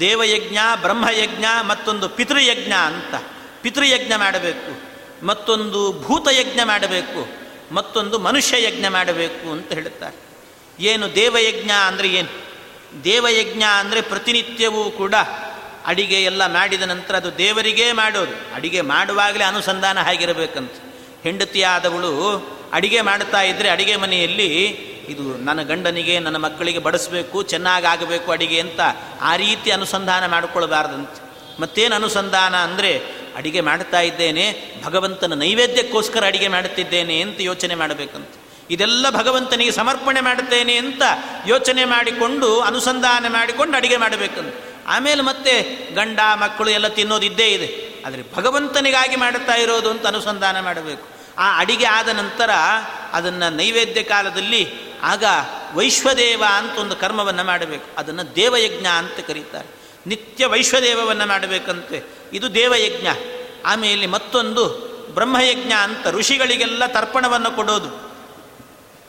ದೇವಯಜ್ಞ, 0.00 0.58
ಬ್ರಹ್ಮಯಜ್ಞ 0.80 1.44
ಮತ್ತೊಂದು 1.62 2.08
ಪಿತೃಯಜ್ಞ 2.08 2.72
ಅಂತ. 2.72 3.14
ಪಿತೃಯಜ್ಞ 3.62 4.12
ಮಾಡಬೇಕು. 4.16 4.87
ಮತ್ತೊಂದು 5.22 5.80
ಭೂತಯಜ್ಞ 6.02 6.60
ಮಾಡಬೇಕು, 6.64 7.20
ಮತ್ತೊಂದು 7.74 8.18
ಮನುಷ್ಯ 8.18 8.62
ಯಜ್ಞ 8.64 8.86
ಮಾಡಬೇಕು 8.88 9.46
ಅಂತ 9.50 9.68
ಹೇಳುತ್ತಾರೆ. 9.72 10.16
ಏನು 10.78 11.14
ದೇವಯಜ್ಞ 11.14 11.70
ಅಂದರೆ 11.86 12.08
ಏನು? 12.08 12.30
ದೇವಯಜ್ಞ 13.04 13.62
ಅಂದರೆ 13.78 14.00
ಪ್ರತಿನಿತ್ಯವೂ 14.00 14.90
ಕೂಡ 14.90 15.14
ಅಡಿಗೆ 15.86 16.18
ಎಲ್ಲ 16.22 16.42
ಮಾಡಿದ 16.46 16.82
ನಂತರ 16.82 17.16
ಅದು 17.16 17.38
ದೇವರಿಗೇ 17.38 17.92
ಮಾಡೋದು. 17.92 18.54
ಅಡಿಗೆ 18.54 18.80
ಮಾಡುವಾಗಲೇ 18.80 19.44
ಅನುಸಂಧಾನ 19.44 19.98
ಆಗಿರಬೇಕಂತ. 19.98 20.76
ಹೆಂಡತಿಯಾದವಳು 21.22 22.12
ಅಡಿಗೆ 22.72 23.00
ಮಾಡ್ತಾ 23.00 23.40
ಇದ್ದರೆ 23.42 23.68
ಅಡಿಗೆ 23.68 23.96
ಮನೆಯಲ್ಲಿ 23.96 24.48
ಇದು 25.08 25.24
ನನ್ನ 25.44 25.60
ಗಂಡನಿಗೆ, 25.62 26.18
ನನ್ನ 26.18 26.36
ಮಕ್ಕಳಿಗೆ 26.36 26.78
ಬಡಿಸಬೇಕು, 26.78 27.42
ಚೆನ್ನಾಗಿ 27.42 27.86
ಆಗಬೇಕು 27.86 28.28
ಅಡಿಗೆ 28.32 28.60
ಅಂತ 28.60 28.80
ಆ 29.22 29.36
ರೀತಿ 29.36 29.70
ಅನುಸಂಧಾನ 29.70 30.26
ಮಾಡಿಕೊಳ್ಬಾರ್ದಂತೆ 30.26 31.20
ಮತ್ತೇನು 31.60 31.94
ಅನುಸಂಧಾನ 31.94 32.56
ಅಂದರೆ 32.56 32.90
ಅಡಿಗೆ 33.36 33.60
ಮಾಡ್ತಾ 33.60 34.00
ಇದ್ದೇನೆ, 34.00 34.74
ಭಗವಂತನ 34.84 35.34
ನೈವೇದ್ಯಕ್ಕೋಸ್ಕರ 35.34 36.24
ಅಡಿಗೆ 36.26 36.48
ಮಾಡುತ್ತಿದ್ದೇನೆ 36.48 37.20
ಅಂತ 37.20 37.40
ಯೋಚನೆ 37.40 37.74
ಮಾಡಬೇಕಂತ. 37.74 38.28
ಇದೆಲ್ಲ 38.70 39.10
ಭಗವಂತನಿಗೆ 39.10 39.72
ಸಮರ್ಪಣೆ 39.72 40.20
ಮಾಡುತ್ತೇನೆ 40.20 40.76
ಅಂತ 40.76 41.02
ಯೋಚನೆ 41.46 41.84
ಮಾಡಿಕೊಂಡು, 41.84 42.60
ಅನುಸಂಧಾನ 42.60 43.26
ಮಾಡಿಕೊಂಡು 43.28 43.76
ಅಡಿಗೆ 43.76 43.96
ಮಾಡಬೇಕಂತ. 43.96 44.54
ಆಮೇಲೆ 44.86 45.22
ಮತ್ತೆ 45.22 45.78
ಗಂಡ, 45.94 46.20
ಮಕ್ಕಳು 46.34 46.70
ಎಲ್ಲ 46.70 46.88
ತಿನ್ನೋದು 46.88 47.26
ಇದ್ದೇ 47.26 47.46
ಇದೆ. 47.46 47.88
ಆದರೆ 48.06 48.34
ಭಗವಂತನಿಗಾಗಿ 48.34 49.16
ಮಾಡುತ್ತಾ 49.16 49.54
ಇರೋದು 49.54 49.90
ಅಂತ 49.90 50.06
ಅನುಸಂಧಾನ 50.06 50.60
ಮಾಡಬೇಕು. 50.60 51.08
ಆ 51.38 51.58
ಅಡಿಗೆ 51.58 51.86
ಆದ 51.86 52.08
ನಂತರ 52.08 52.50
ಅದನ್ನು 53.12 53.56
ನೈವೇದ್ಯ 53.56 54.02
ಕಾಲದಲ್ಲಿ 54.02 54.68
ಆಗ 55.02 55.24
ವೈಶ್ವದೇವ 55.74 56.42
ಅಂತ 56.56 56.78
ಒಂದು 56.78 56.96
ಕರ್ಮವನ್ನು 56.96 57.44
ಮಾಡಬೇಕು. 57.44 57.84
ಅದನ್ನು 57.98 58.36
ದೇವಯಜ್ಞ 58.36 58.86
ಅಂತ 58.86 59.26
ಕರೀತಾರೆ. 59.26 59.77
ನಿತ್ಯ 60.06 60.46
ವೈಶ್ವದೇವವನ್ನು 60.46 61.26
ಮಾಡಬೇಕಂತೆ. 61.26 62.02
ಇದು 62.32 62.54
ದೇವಯಜ್ಞ. 62.54 63.06
ಆಮೇಲೆ 63.66 64.06
ಮತ್ತೊಂದು 64.06 64.88
ಬ್ರಹ್ಮಯಜ್ಞ 65.14 65.72
ಅಂತ 65.72 66.08
ಋಷಿಗಳಿಗೆಲ್ಲ 66.08 66.86
ತರ್ಪಣವನ್ನು 66.86 67.56
ಕೊಡೋದು. 67.56 68.12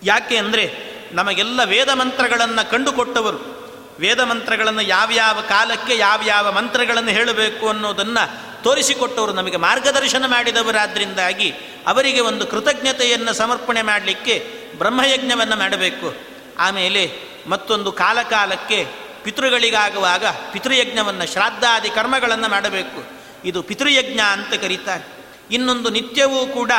ಯಾಕೆ 0.04 0.38
ಅಂದರೆ 0.38 0.74
ನಮಗೆಲ್ಲ 1.12 1.64
ವೇದ 1.64 1.90
ಮಂತ್ರಗಳನ್ನು 1.90 2.72
ಕಂಡುಕೊಟ್ಟವರು. 2.72 3.60
ವೇದ 4.00 4.20
ಮಂತ್ರಗಳನ್ನು 4.20 4.82
ಯಾವ್ಯಾವ 4.82 5.42
ಕಾಲಕ್ಕೆ 5.42 5.98
ಯಾವ್ಯಾವ 5.98 6.52
ಮಂತ್ರಗಳನ್ನು 6.52 7.10
ಹೇಳಬೇಕು 7.10 7.70
ಅನ್ನೋದನ್ನು 7.70 8.50
ತೋರಿಸಿಕೊಟ್ಟವರು. 8.64 9.34
ನಮಗೆ 9.34 9.58
ಮಾರ್ಗದರ್ಶನ 9.58 10.24
ಮಾಡಿದವರಾದ್ರಿಂದಾಗಿ 10.28 11.54
ಅವರಿಗೆ 11.88 12.20
ಒಂದು 12.20 12.48
ಕೃತಜ್ಞತೆಯನ್ನು 12.48 13.34
ಸಮರ್ಪಣೆ 13.34 13.82
ಮಾಡಲಿಕ್ಕೆ 13.82 14.52
ಬ್ರಹ್ಮಯಜ್ಞವನ್ನು 14.78 15.56
ಮಾಡಬೇಕು. 15.56 16.14
ಆಮೇಲೆ 16.60 17.12
ಮತ್ತೊಂದು 17.48 17.92
ಕಾಲ 17.92 18.22
ಕಾಲಕ್ಕೆ 18.22 19.09
ಪಿತೃಗಳಿಗಾಗುವಾಗ 19.24 20.26
ಪಿತೃಯಜ್ಞವನ್ನು 20.26 21.32
ಶ್ರಾದ್ದಾದಿ 21.32 21.90
ಕರ್ಮಗಳನ್ನು 21.90 22.50
ಮಾಡಬೇಕು. 22.50 23.02
ಇದು 23.46 23.64
ಪಿತೃಯಜ್ಞ 23.64 24.20
ಅಂತ 24.20 24.54
ಕರೀತಾರೆ. 24.54 25.06
ಇನ್ನೊಂದು 25.52 25.90
ನಿತ್ಯವೂ 25.90 26.46
ಕೂಡ 26.48 26.72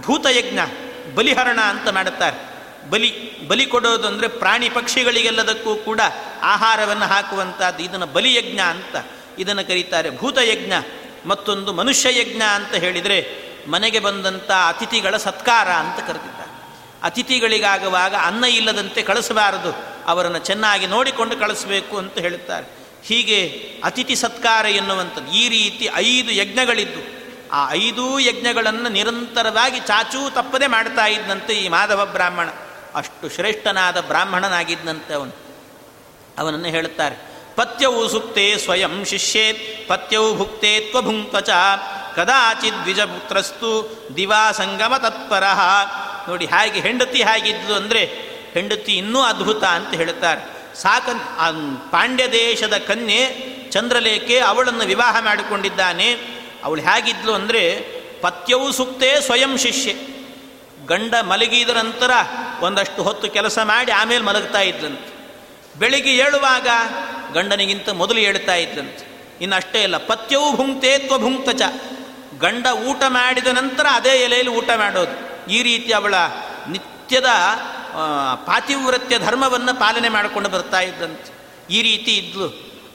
ಭೂತಯಜ್ಞ, 0.00 0.58
ಬಲಿಹರಣ 1.14 1.60
ಅಂತ 1.60 1.88
ಮಾಡುತ್ತಾರೆ. 1.88 2.38
ಬಲಿ 2.90 3.10
ಬಲಿ 3.48 3.66
ಕೊಡೋದು 3.66 4.06
ಅಂದರೆ 4.06 4.28
ಪ್ರಾಣಿ 4.28 4.68
ಪಕ್ಷಿಗಳಿಗೆಲ್ಲದಕ್ಕೂ 4.68 5.74
ಕೂಡ 5.74 6.00
ಆಹಾರವನ್ನು 6.42 7.04
ಹಾಕುವಂಥದ್ದು, 7.04 7.82
ಇದನ್ನು 7.82 8.06
ಬಲಿಯಜ್ಞ 8.06 8.60
ಅಂತ 8.60 9.04
ಇದನ್ನು 9.38 9.64
ಕರೀತಾರೆ. 9.64 10.18
ಭೂತಯಜ್ಞ, 10.18 10.72
ಮತ್ತೊಂದು 11.26 11.72
ಮನುಷ್ಯ 11.72 12.20
ಯಜ್ಞ 12.20 12.42
ಅಂತ 12.54 12.74
ಹೇಳಿದರೆ 12.74 13.18
ಮನೆಗೆ 13.68 13.98
ಬಂದಂಥ 13.98 14.50
ಅತಿಥಿಗಳ 14.50 15.16
ಸತ್ಕಾರ 15.16 15.68
ಅಂತ 15.68 15.98
ಕರೆದಿದ್ದಾರೆ. 16.06 16.52
ಅತಿಥಿಗಳಿಗಾಗುವಾಗ 17.02 18.14
ಅನ್ನ 18.14 18.44
ಇಲ್ಲದಂತೆ 18.44 19.02
ಕಳಿಸಬಾರದು. 19.02 19.91
ಅವರನ್ನು 20.06 20.38
ಚೆನ್ನಾಗಿ 20.38 20.86
ನೋಡಿಕೊಂಡು 20.86 21.36
ಕಳಿಸಬೇಕು 21.36 21.98
ಅಂತ 21.98 22.18
ಹೇಳುತ್ತಾರೆ. 22.18 22.66
ಹೀಗೆ 23.04 23.38
ಅತಿಥಿ 23.84 24.16
ಸತ್ಕಾರ 24.16 24.66
ಎನ್ನುವಂಥದ್ದು. 24.66 25.32
ಈ 25.32 25.48
ರೀತಿ 25.48 25.88
ಐದು 25.94 26.32
ಯಜ್ಞಗಳಿದ್ದು. 26.32 27.22
ಆ 27.52 27.72
ಐದೂ 27.72 28.18
ಯಜ್ಞಗಳನ್ನು 28.18 28.88
ನಿರಂತರವಾಗಿ 28.88 29.80
ಚಾಚೂ 29.80 30.30
ತಪ್ಪದೆ 30.30 30.66
ಮಾಡ್ತಾ 30.66 31.06
ಇದ್ದಂತೆ 31.06 31.52
ಈ 31.52 31.68
ಮಾಧವ 31.68 32.06
ಬ್ರಾಹ್ಮಣ. 32.06 32.48
ಅಷ್ಟು 32.94 33.28
ಶ್ರೇಷ್ಠನಾದ 33.28 34.00
ಬ್ರಾಹ್ಮಣನಾಗಿದ್ದಂತೆ 34.00 35.14
ಅವನು. 35.14 35.32
ಅವನನ್ನು 36.38 36.68
ಹೇಳುತ್ತಾರೆ 36.68 37.16
ಪತ್ಯವು 37.56 38.08
ಸುಪ್ತೆ 38.08 38.58
ಸ್ವಯಂ 38.58 39.04
ಶಿಷ್ಯೇತ್ 39.04 39.88
ಪತ್ಯವು 39.88 40.36
ಭುಕ್ತೆ 40.36 40.80
ತ್ವಭುಂಕ್ವಚ 40.80 41.50
ಕದಾಚಿತ್ 42.16 42.82
ದ್ವಿಜಪುತ್ರಸ್ತು 42.82 43.70
ದಿವಾ 44.16 44.52
ಸಂಗಮ 44.52 44.96
ತತ್ಪರ. 44.96 45.44
ನೋಡಿ, 46.28 46.46
ಹಾಗೆ 46.46 46.80
ಹೆಂಡತಿ 46.80 47.22
ಹೇಗಿದ್ದು 47.22 47.74
ಅಂದರೆ 47.74 48.31
ಹೆಂಡತಿ 48.52 48.92
ಇನ್ನೂ 48.92 49.20
ಅದ್ಭುತ 49.20 49.64
ಅಂತ 49.64 49.94
ಹೇಳ್ತಾರೆ 49.94 50.40
ಸಾಕನ್ 50.80 51.20
ಪಾಂಡ್ಯ 51.90 52.28
ದೇಶದ 52.32 52.76
ಕನ್ಯೆ 52.76 53.22
ಚಂದ್ರಲೇಖೆ 53.70 54.38
ಅವಳನ್ನು 54.38 54.84
ವಿವಾಹ 54.84 55.16
ಮಾಡಿಕೊಂಡಿದ್ದಾನೆ. 55.20 56.08
ಅವಳು 56.64 56.82
ಹೇಗಿದ್ಲು 56.82 57.32
ಅಂದರೆ, 57.32 57.62
ಪತ್ಯವು 58.20 58.72
ಸುಕ್ತೇ 58.72 59.20
ಸ್ವಯಂ 59.20 59.58
ಶಿಷ್ಯೆ. 59.58 59.94
ಗಂಡ 60.86 61.14
ಮಲಗಿದ 61.22 61.68
ನಂತರ 61.68 62.10
ಒಂದಷ್ಟು 62.60 63.02
ಹೊತ್ತು 63.02 63.30
ಕೆಲಸ 63.30 63.58
ಮಾಡಿ 63.58 63.92
ಆಮೇಲೆ 63.92 64.24
ಮಲಗ್ತಾ 64.24 64.60
ಇದ್ಲಂತೆ. 64.60 65.12
ಬೆಳಿಗ್ಗೆ 65.78 66.16
ಏಳುವಾಗ 66.16 66.68
ಗಂಡನಿಗಿಂತ 67.32 67.88
ಮೊದಲು 67.88 68.18
ಹೇಳ್ತಾ 68.18 68.54
ಇದ್ದಂತೆ 68.54 69.04
ಇನ್ನು 69.40 69.56
ಅಷ್ಟೇ 69.56 69.82
ಇಲ್ಲ 69.82 69.96
ಪತ್ಯವು 69.96 70.56
ಭುಂಕ್ತೆ 70.56 70.98
ತ್ವ 70.98 71.18
ಭುಂಕ್ತಚ. 71.18 71.62
ಗಂಡ 72.38 72.66
ಊಟ 72.66 73.02
ಮಾಡಿದ 73.08 73.46
ನಂತರ 73.46 73.86
ಅದೇ 73.92 74.10
ಎಲೆಯಲ್ಲಿ 74.10 74.52
ಊಟ 74.52 74.70
ಮಾಡೋದು. 74.76 75.16
ಈ 75.50 75.62
ರೀತಿ 75.62 75.92
ಅವಳ 75.92 76.14
ನಿತ್ಯದ 76.68 77.30
ಪಾತಿವ್ರತ್ಯ 78.46 79.18
ಧರ್ಮವನ್ನು 79.18 79.74
ಪಾಲನೆ 79.80 80.08
ಮಾಡಿಕೊಂಡು 80.08 80.48
ಬರ್ತಾ 80.48 80.80
ಇದ್ದಂತೆ 80.80 81.30
ಈ 81.70 81.82
ರೀತಿ 81.82 82.12
ಇದ್ಲು. 82.16 82.48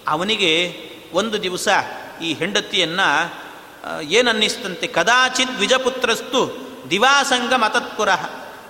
ಅವನಿಗೆ 0.08 0.52
ಒಂದು 1.14 1.44
ದಿವಸ 1.44 1.68
ಈ 2.24 2.34
ಹೆಂಡತಿಯನ್ನು 2.34 3.08
ಏನನ್ನಿಸ್ತಂತೆ? 4.02 4.88
ಕದಾಚಿತ್ 4.88 5.56
ದ್ವಿಜಪುತ್ರಸ್ತು 5.56 6.42
ದಿವಾಸಂಗ 6.90 7.54
ಮತತ್ಪುರ 7.54 8.10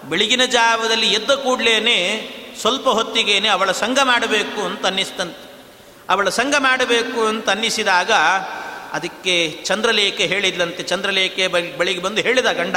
ಬೆಳಗಿನ 0.09 0.45
ಜಾವದಲ್ಲಿ 0.45 1.07
ಎದ್ದ 1.13 1.32
ಕೂಡಲೇ 1.32 1.97
ಸ್ವಲ್ಪ 2.61 2.89
ಹೊತ್ತಿಗೇನೆ 2.89 3.47
ಅವಳ 3.47 3.71
ಸಂಘ 3.71 3.99
ಮಾಡಬೇಕು 4.03 4.61
ಅಂತ 4.61 4.86
ಅನ್ನಿಸ್ತಂತೆ. 4.86 5.43
ಅವಳ 6.09 6.30
ಸಂಘ 6.30 6.55
ಮಾಡಬೇಕು 6.59 7.25
ಅಂತ 7.25 7.49
ಅನ್ನಿಸಿದಾಗ 7.49 8.11
ಅದಕ್ಕೆ 8.93 9.36
ಚಂದ್ರಲೇಖೆ 9.65 10.25
ಹೇಳಿದ್ಲಂತೆ. 10.25 10.84
ಚಂದ್ರಲೇಖೆ 10.84 11.47
ಬಳಿಗೆ 11.78 12.01
ಬಂದು 12.01 12.21
ಹೇಳಿದ 12.21 12.51
ಗಂಡ, 12.51 12.75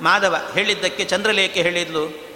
ಮಾಧವ 0.00 0.36
ಹೇಳಿದ್ದಕ್ಕೆ 0.54 1.04
ಚಂದ್ರಲೇಖೆ 1.04 1.62
ಹೇಳಿದ್ಲು. 1.62 2.31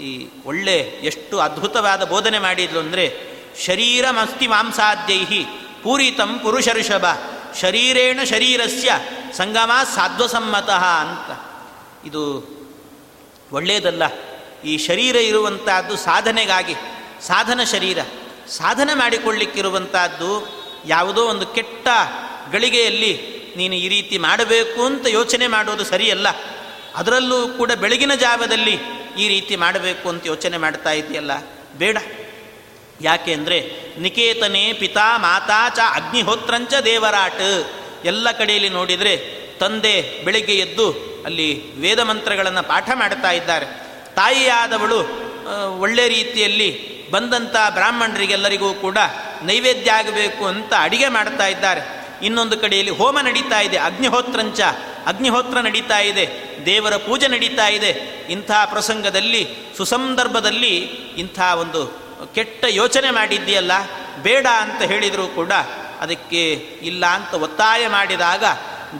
ಈ 0.00 0.28
ಒಳ್ಳೆ 0.44 0.78
ಎಷ್ಟು 0.80 1.38
ಅದ್ಭುತವಾದ 1.38 2.04
ಬೋಧನೆ 2.04 2.38
ಮಾಡಿದ್ಲು 2.38 2.80
ಅಂದರೆ, 2.80 3.38
ಶರೀರ 3.66 4.04
ಮಸ್ತಿ 4.10 4.46
ಮಾಂಸಾದ್ಯೈಹಿ 4.46 5.46
ಪೂರಿತಂ 5.82 6.38
ಪುರುಷಋಷಭ 6.38 7.04
ಶರೀರೇಣ 7.60 8.20
ಶರೀರಸ್ಯ 8.24 8.90
ಸಂಗಮ 9.36 9.70
ಸಾಧ್ವಸಮ್ಮತ 9.94 10.70
ಅಂತ. 10.70 11.30
ಇದು 12.06 12.22
ಒಳ್ಳೆಯದಲ್ಲ. 13.52 14.02
ಈ 14.64 14.78
ಶರೀರ 14.78 15.16
ಇರುವಂತಹದ್ದು 15.16 15.96
ಸಾಧನೆಗಾಗಿ, 15.96 16.74
ಸಾಧನ 17.26 17.60
ಶರೀರ, 17.64 17.98
ಸಾಧನೆ 18.48 18.94
ಮಾಡಿಕೊಳ್ಳಿಕ್ಕಿರುವಂತಹದ್ದು 18.94 20.58
ಯಾವುದೋ 20.86 21.24
ಒಂದು 21.24 21.46
ಕೆಟ್ಟ 21.46 21.88
ಗಳಿಗೆಯಲ್ಲಿ 22.52 23.38
ನೀನು 23.56 23.74
ಈ 23.74 23.88
ರೀತಿ 23.88 24.18
ಮಾಡಬೇಕು 24.18 24.84
ಅಂತ 24.84 25.06
ಯೋಚನೆ 25.06 25.46
ಮಾಡೋದು 25.46 25.84
ಸರಿಯಲ್ಲ. 25.84 26.26
ಅದರಲ್ಲೂ 26.94 27.48
ಕೂಡ 27.48 27.72
ಬೆಳಗಿನ 27.72 28.14
ಜಾವದಲ್ಲಿ 28.14 28.97
ಈ 29.18 29.28
ರೀತಿ 29.28 29.56
ಮಾಡಬೇಕು 29.56 30.06
ಅಂತ 30.08 30.26
ಯೋಚನೆ 30.26 30.56
ಮಾಡ್ತಾ 30.56 30.92
ಇದೆಯಲ್ಲ? 30.92 31.32
ಬೇಡ. 31.78 31.98
ಯಾಕೆ 33.00 33.32
ಅಂದರೆ, 33.32 33.58
ನಿಕೇತನೇ 33.98 34.72
ಪಿತಾ 34.72 35.06
ಮಾತಾ 35.18 35.68
ಚ 35.68 35.78
ಅಗ್ನಿಹೋತ್ರಂಚ 35.94 36.74
ದೇವರಾಟ್. 36.84 37.44
ಎಲ್ಲ 38.04 38.30
ಕಡೆಯಲ್ಲಿ 38.30 38.68
ನೋಡಿದರೆ 38.68 39.14
ತಂದೆ 39.60 39.94
ಬೆಳಿಗ್ಗೆ 40.24 40.54
ಎದ್ದು 40.54 40.86
ಅಲ್ಲಿ 41.24 41.48
ವೇದ 41.80 42.00
ಮಂತ್ರಗಳನ್ನು 42.00 42.62
ಪಾಠ 42.68 42.90
ಮಾಡ್ತಾ 42.94 43.30
ಇದ್ದಾರೆ. 43.30 43.66
ತಾಯಿಯಾದವಳು 44.14 45.00
ಒಳ್ಳೆ 45.80 46.08
ರೀತಿಯಲ್ಲಿ 46.08 46.68
ಬಂದಂಥ 47.10 47.56
ಬ್ರಾಹ್ಮಣರಿಗೆಲ್ಲರಿಗೂ 47.70 48.74
ಕೂಡ 48.74 48.98
ನೈವೇದ್ಯ 49.42 49.90
ಆಗಬೇಕು 49.90 50.46
ಅಂತ 50.46 50.72
ಅಡಿಗೆ 50.78 51.08
ಮಾಡ್ತಾ 51.08 51.46
ಇದ್ದಾರೆ. 51.46 51.82
ಇನ್ನೊಂದು 52.22 52.56
ಕಡೆಯಲ್ಲಿ 52.56 52.92
ಹೋಮ 52.92 53.20
ನಡೀತಾ 53.20 53.60
ಇದೆ, 53.60 53.78
ಅಗ್ನಿಹೋತ್ರಂಚ. 53.78 54.60
ಅಗ್ನಿಹೋತ್ರ 55.10 55.58
ನಡೀತಾ 55.66 55.98
ಇದೆ, 56.10 56.24
ದೇವರ 56.66 56.94
ಪೂಜೆ 57.06 57.28
ನಡೀತಾ 57.28 57.66
ಇದೆ. 57.68 57.90
ಇಂಥ 58.28 58.50
ಪ್ರಸಂಗದಲ್ಲಿ, 58.72 59.42
ಸುಸಂದರ್ಭದಲ್ಲಿ 59.76 60.74
ಇಂಥ 61.22 61.38
ಒಂದು 61.62 61.82
ಕೆಟ್ಟ 62.34 62.64
ಯೋಚನೆ 62.70 63.10
ಮಾಡಿದ್ದೀಯಲ್ಲ, 63.10 63.72
ಬೇಡ 64.22 64.46
ಅಂತ 64.60 64.80
ಹೇಳಿದರೂ 64.82 65.26
ಕೂಡ 65.38 65.52
ಅದಕ್ಕೆ 66.00 66.42
ಇಲ್ಲ 66.82 67.04
ಅಂತ 67.06 67.34
ಒತ್ತಾಯ 67.46 67.82
ಮಾಡಿದಾಗ 67.88 68.44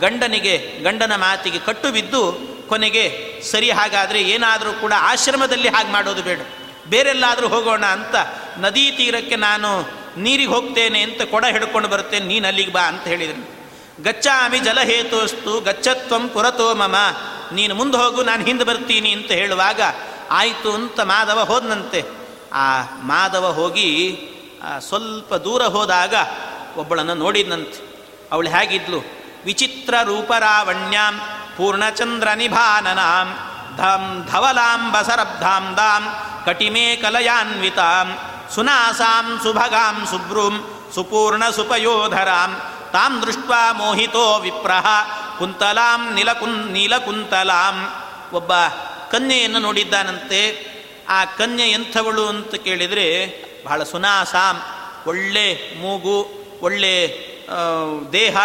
ಗಂಡನಿಗೆ, 0.00 0.54
ಗಂಡನ 0.82 1.14
ಮಾತಿಗೆ 1.16 1.58
ಕಟ್ಟು 1.58 1.90
ಬಿದ್ದು 1.92 2.22
ಕೊನೆಗೆ 2.68 3.04
ಸರಿ 3.50 3.68
ಹಾಗಾದರೆ 3.70 4.20
ಏನಾದರೂ 4.34 4.72
ಕೂಡ 4.80 4.92
ಆಶ್ರಮದಲ್ಲಿ 5.10 5.68
ಹಾಗೆ 5.68 5.90
ಮಾಡೋದು 5.92 6.22
ಬೇಡ. 6.22 6.40
ಬೇರೆಲ್ಲಾದರೂ 6.88 7.46
ಹೋಗೋಣ 7.48 7.84
ಅಂತ 7.98 8.16
ನದಿ 8.58 8.84
ತೀರಕ್ಕೆ 8.90 9.36
ನಾನು 9.36 9.70
ನೀರಿಗೆ 10.20 10.50
ಹೋಗ್ತೇನೆ 10.50 11.00
ಅಂತ 11.02 11.22
ಕೊಡ 11.22 11.44
ಹಿಡ್ಕೊಂಡು 11.54 11.88
ಬರ್ತೇನೆ 11.88 12.26
ನೀನು 12.26 12.46
ಅಲ್ಲಿಗೆ 12.46 12.72
ಬಾ 12.72 12.84
ಅಂತ 12.92 13.04
ಹೇಳಿದ್ರು. 13.12 13.42
ಗಚ್ಚಾಮಿ 14.02 14.58
ಜಲಹೇತೋಸ್ತು 14.58 15.52
ಗಚ್ಚತ್ವಂ 15.60 16.24
ಪುರತೋ 16.28 16.68
ಮಮ. 16.74 16.96
ನೀನು 17.52 17.74
ಮುಂದೆ 17.74 17.96
ಹೋಗು, 17.96 18.20
ನಾನು 18.22 18.42
ಹಿಂದೆ 18.44 18.64
ಬರ್ತೀನಿ 18.64 19.10
ಅಂತ 19.12 19.30
ಹೇಳುವಾಗ, 19.30 19.80
ಆಯಿತು 20.30 20.70
ಅಂತ 20.72 21.00
ಮಾಧವ 21.00 21.40
ಹೋದನಂತೆ. 21.44 22.00
ಆ 22.52 22.66
ಮಾಧವ 23.02 23.46
ಹೋಗಿ 23.52 23.88
ಸ್ವಲ್ಪ 24.88 25.34
ದೂರ 25.34 25.62
ಹೋದಾಗ 25.74 26.14
ಒಬ್ಬಳನ್ನು 26.76 27.14
ನೋಡಿದ್ನಂತೆ. 27.14 27.78
ಅವಳು 28.32 28.48
ಹೇಗಿದ್ಲು? 28.48 29.00
ವಿಚಿತ್ರ 29.44 29.94
ರೂಪರಾವಣ್ಯಾಂ 30.04 31.14
ಪೂರ್ಣಚಂದ್ರ 31.56 32.28
ನಿಭಾನನಾಂ 32.40 33.28
ಧಂ 33.76 34.04
ಧವಲಾಂ 34.30 34.82
ಬಸರಬ್ಧಾಂ 34.92 35.64
ದಾಂ, 35.76 36.02
ಕಟಿಮೇ 36.46 36.86
ಕಲಯಾನ್ವಿತಾಂ, 36.96 38.08
ಸುನಾಸಾಂ 38.54 39.26
ಸುಭಗಾಂ 39.42 39.96
ಸುಬ್ರೂಂ, 40.10 40.54
ಸುಪೂರ್ಣ 40.94 41.44
ಸುಪಯೋಧರಾಂ 41.50 42.52
ತಾಂ 42.92 43.22
ದೃಷ್ಟ 43.22 43.50
ಮೋಹಿತೋ 43.72 44.38
ವಿಪ್ರಹ. 44.38 44.86
ಕುಂತಲಾಂ 45.38 46.14
ನಿಲಕುನ್ 46.14 46.72
ನೀಲಕುಂತಲಾಂ. 46.72 47.88
ಒಬ್ಬ 48.32 48.52
ಕನ್ಯೆಯನ್ನು 49.10 49.58
ನೋಡಿದ್ದಾನಂತೆ. 49.58 50.66
ಆ 51.08 51.24
ಕನ್ಯೆ 51.24 51.70
ಎಂಥವಳು 51.70 52.26
ಅಂತ 52.26 52.54
ಕೇಳಿದರೆ, 52.54 53.08
ಬಹಳ 53.64 53.82
ಸುನಾಸಾಂ, 53.82 54.60
ಒಳ್ಳೆ 55.06 55.74
ಮೂಗು, 55.80 56.30
ಒಳ್ಳೆ 56.60 57.18
ದೇಹ, 58.12 58.36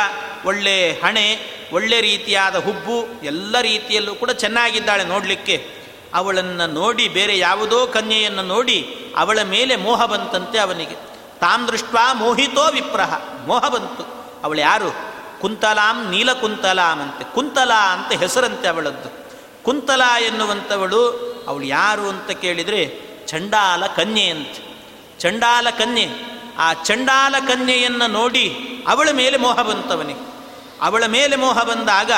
ಒಳ್ಳೆ 0.46 0.92
ಹಣೆ, 0.92 1.40
ಒಳ್ಳೆ 1.74 2.02
ರೀತಿಯಾದ 2.02 2.56
ಹುಬ್ಬು, 2.56 3.26
ಎಲ್ಲ 3.26 3.60
ರೀತಿಯಲ್ಲೂ 3.62 4.16
ಕೂಡ 4.16 4.32
ಚೆನ್ನಾಗಿದ್ದಾಳೆ 4.32 5.04
ನೋಡಲಿಕ್ಕೆ. 5.04 5.84
ಅವಳನ್ನು 6.14 6.74
ನೋಡಿ 6.74 7.08
ಬೇರೆ 7.08 7.38
ಯಾವುದೋ 7.38 7.88
ಕನ್ಯೆಯನ್ನು 7.88 8.42
ನೋಡಿ 8.42 8.96
ಅವಳ 9.18 9.42
ಮೇಲೆ 9.42 9.76
ಮೋಹ 9.76 10.06
ಬಂತಂತೆ 10.06 10.60
ಅವನಿಗೆ. 10.60 10.96
ತಾಂ 11.40 11.68
ದೃಷ್ಟ 11.68 11.96
ಮೋಹಿತೋ 12.14 12.72
ವಿಪ್ರಹ. 12.72 13.14
ಮೋಹ 13.48 13.68
ಬಂತು. 13.68 14.23
ಅವಳು 14.44 14.60
ಯಾರು? 14.60 14.90
ಕುಂತಲಾಂ 15.42 15.98
ನೀಲಕುಂತಲಾಂ 16.10 17.00
ಅಂತೆ. 17.02 17.24
ಕುಂತಲಾ 17.34 17.82
ಅಂತ 17.94 18.12
ಹೆಸರಂತೆ 18.22 18.68
ಅವಳದ್ದು. 18.68 19.10
ಕುಂತಲಾ 19.64 20.20
ಎನ್ನುವಂಥವಳು 20.20 21.02
ಅವಳು 21.48 21.66
ಯಾರು 21.66 22.06
ಅಂತ 22.10 22.32
ಕೇಳಿದರೆ 22.32 22.82
ಚಂಡಾಲ 23.28 23.84
ಕನ್ಯೆ 23.88 24.28
ಅಂತ. 24.28 24.56
ಚಂಡಾಲ 25.20 25.68
ಕನ್ಯೆ. 25.78 26.08
ಆ 26.58 26.68
ಚಂಡಾಲ 26.74 27.36
ಕನ್ಯೆಯನ್ನು 27.48 28.08
ನೋಡಿ 28.08 28.46
ಅವಳ 28.88 29.10
ಮೇಲೆ 29.12 29.38
ಮೋಹ 29.38 29.62
ಬಂತವನಿಗೆ. 29.62 30.24
ಅವಳ 30.82 31.04
ಮೇಲೆ 31.06 31.36
ಮೋಹ 31.36 31.58
ಬಂದಾಗ 31.64 32.12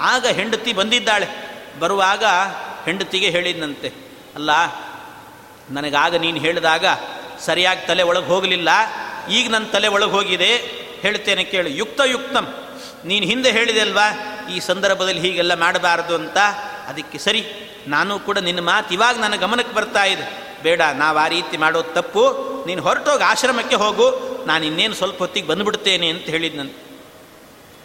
ಆಗ 0.00 0.26
ಹೆಂಡತಿ 0.26 0.72
ಬಂದಿದ್ದಾಳೆ. 0.72 1.28
ಬರುವಾಗ 1.80 2.24
ಹೆಂಡತಿಗೆ 2.84 3.28
ಹೇಳಿದಂತೆ 3.30 3.88
ಅಲ್ಲ, 4.34 4.50
ನನಗಾಗ 5.70 6.14
ನೀನು 6.14 6.38
ಹೇಳಿದಾಗ 6.38 6.86
ಸರಿಯಾಗಿ 7.40 7.86
ತಲೆ 7.86 8.02
ಒಳಗೆ 8.02 8.26
ಹೋಗಲಿಲ್ಲ. 8.26 8.68
ಈಗ 9.30 9.50
ನನ್ನ 9.50 9.66
ತಲೆ 9.66 9.88
ಒಳಗೆ 9.88 10.10
ಹೋಗಿದೆ. 10.10 10.83
ಹೇಳ್ತೇನೆ 11.04 11.44
ಕೇಳು. 11.44 11.68
ಯುಕ್ತ 11.68 12.00
ಯುಕ್ತಂ 12.04 12.54
ನೀನು 13.04 13.26
ಹಿಂದೆ 13.26 13.50
ಹೇಳಿದೆ 13.50 13.80
ಅಲ್ವಾ? 13.80 14.08
ಈ 14.50 14.60
ಸಂದರ್ಭದಲ್ಲಿ 14.60 15.20
ಹೀಗೆಲ್ಲ 15.20 15.54
ಮಾಡಬಾರದು 15.54 16.14
ಅಂತ? 16.14 16.38
ಅದಕ್ಕೆ 16.88 17.18
ಸರಿ. 17.18 17.44
ನಾನು 17.86 18.18
ಕೂಡ 18.18 18.38
ನಿನ್ನ 18.38 18.60
ಮಾತು 18.60 18.94
ಇವಾಗ 18.94 19.18
ನನ್ನ 19.18 19.36
ಗಮನಕ್ಕೆ 19.36 19.74
ಬರ್ತಾ 19.74 20.04
ಇದೆ. 20.04 20.54
ಬೇಡ, 20.62 20.82
ನಾವು 20.94 21.18
ಆ 21.18 21.28
ರೀತಿ 21.28 21.56
ಮಾಡೋದು 21.56 21.92
ತಪ್ಪು. 21.92 22.22
ನೀನು 22.66 22.82
ಹೊರಟೋಗಿ 22.82 23.22
ಆಶ್ರಮಕ್ಕೆ 23.22 23.76
ಹೋಗು. 23.76 24.06
ನಾನು 24.46 24.64
ಇನ್ನೇನು 24.64 24.94
ಸ್ವಲ್ಪ 24.94 25.18
ಹೊತ್ತಿಗೆ 25.18 25.46
ಬಂದುಬಿಡ್ತೇನೆ 25.46 26.08
ಅಂತ 26.08 26.22
ಹೇಳಿದ್ನಂತೆ 26.22 27.00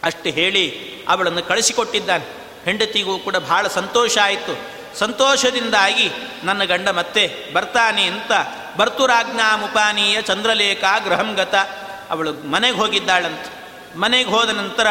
ಅಷ್ಟು 0.03 0.29
ಹೇಳಿ 0.29 0.89
ಅವಳನ್ನು 1.07 1.43
ಕಳಿಸಿಕೊಟ್ಟಿದ್ದಾನೆ. 1.43 2.25
ಹೆಂಡತಿಗೂ 2.65 3.17
ಕೂಡ 3.17 3.35
ಬಹಳ 3.35 3.67
ಸಂತೋಷ 3.67 4.17
ಆಯಿತು. 4.23 4.79
ಸಂತೋಷದಿಂದಾಗಿ 4.99 6.11
ನನ್ನ 6.43 6.63
ಗಂಡ 6.63 6.89
ಮತ್ತೆ 6.89 7.53
ಬರ್ತಾನೆ 7.53 8.03
ಅಂತ 8.03 8.31
ಬರ್ತುರಾಜ್ಞಾ 8.77 9.57
ಮುಪಾನೀಯ 9.57 10.21
ಚಂದ್ರಲೇಖ 10.21 10.83
ಗೃಹಂಗತ 11.05 11.55
ಅವಳು 12.09 12.33
ಮನೆಗೆ 12.51 12.77
ಹೋಗಿದ್ದಾಳಂತ. 12.77 13.45
ಮನೆಗೆ 13.97 14.29
ಹೋದ 14.29 14.49
ನಂತರ 14.49 14.87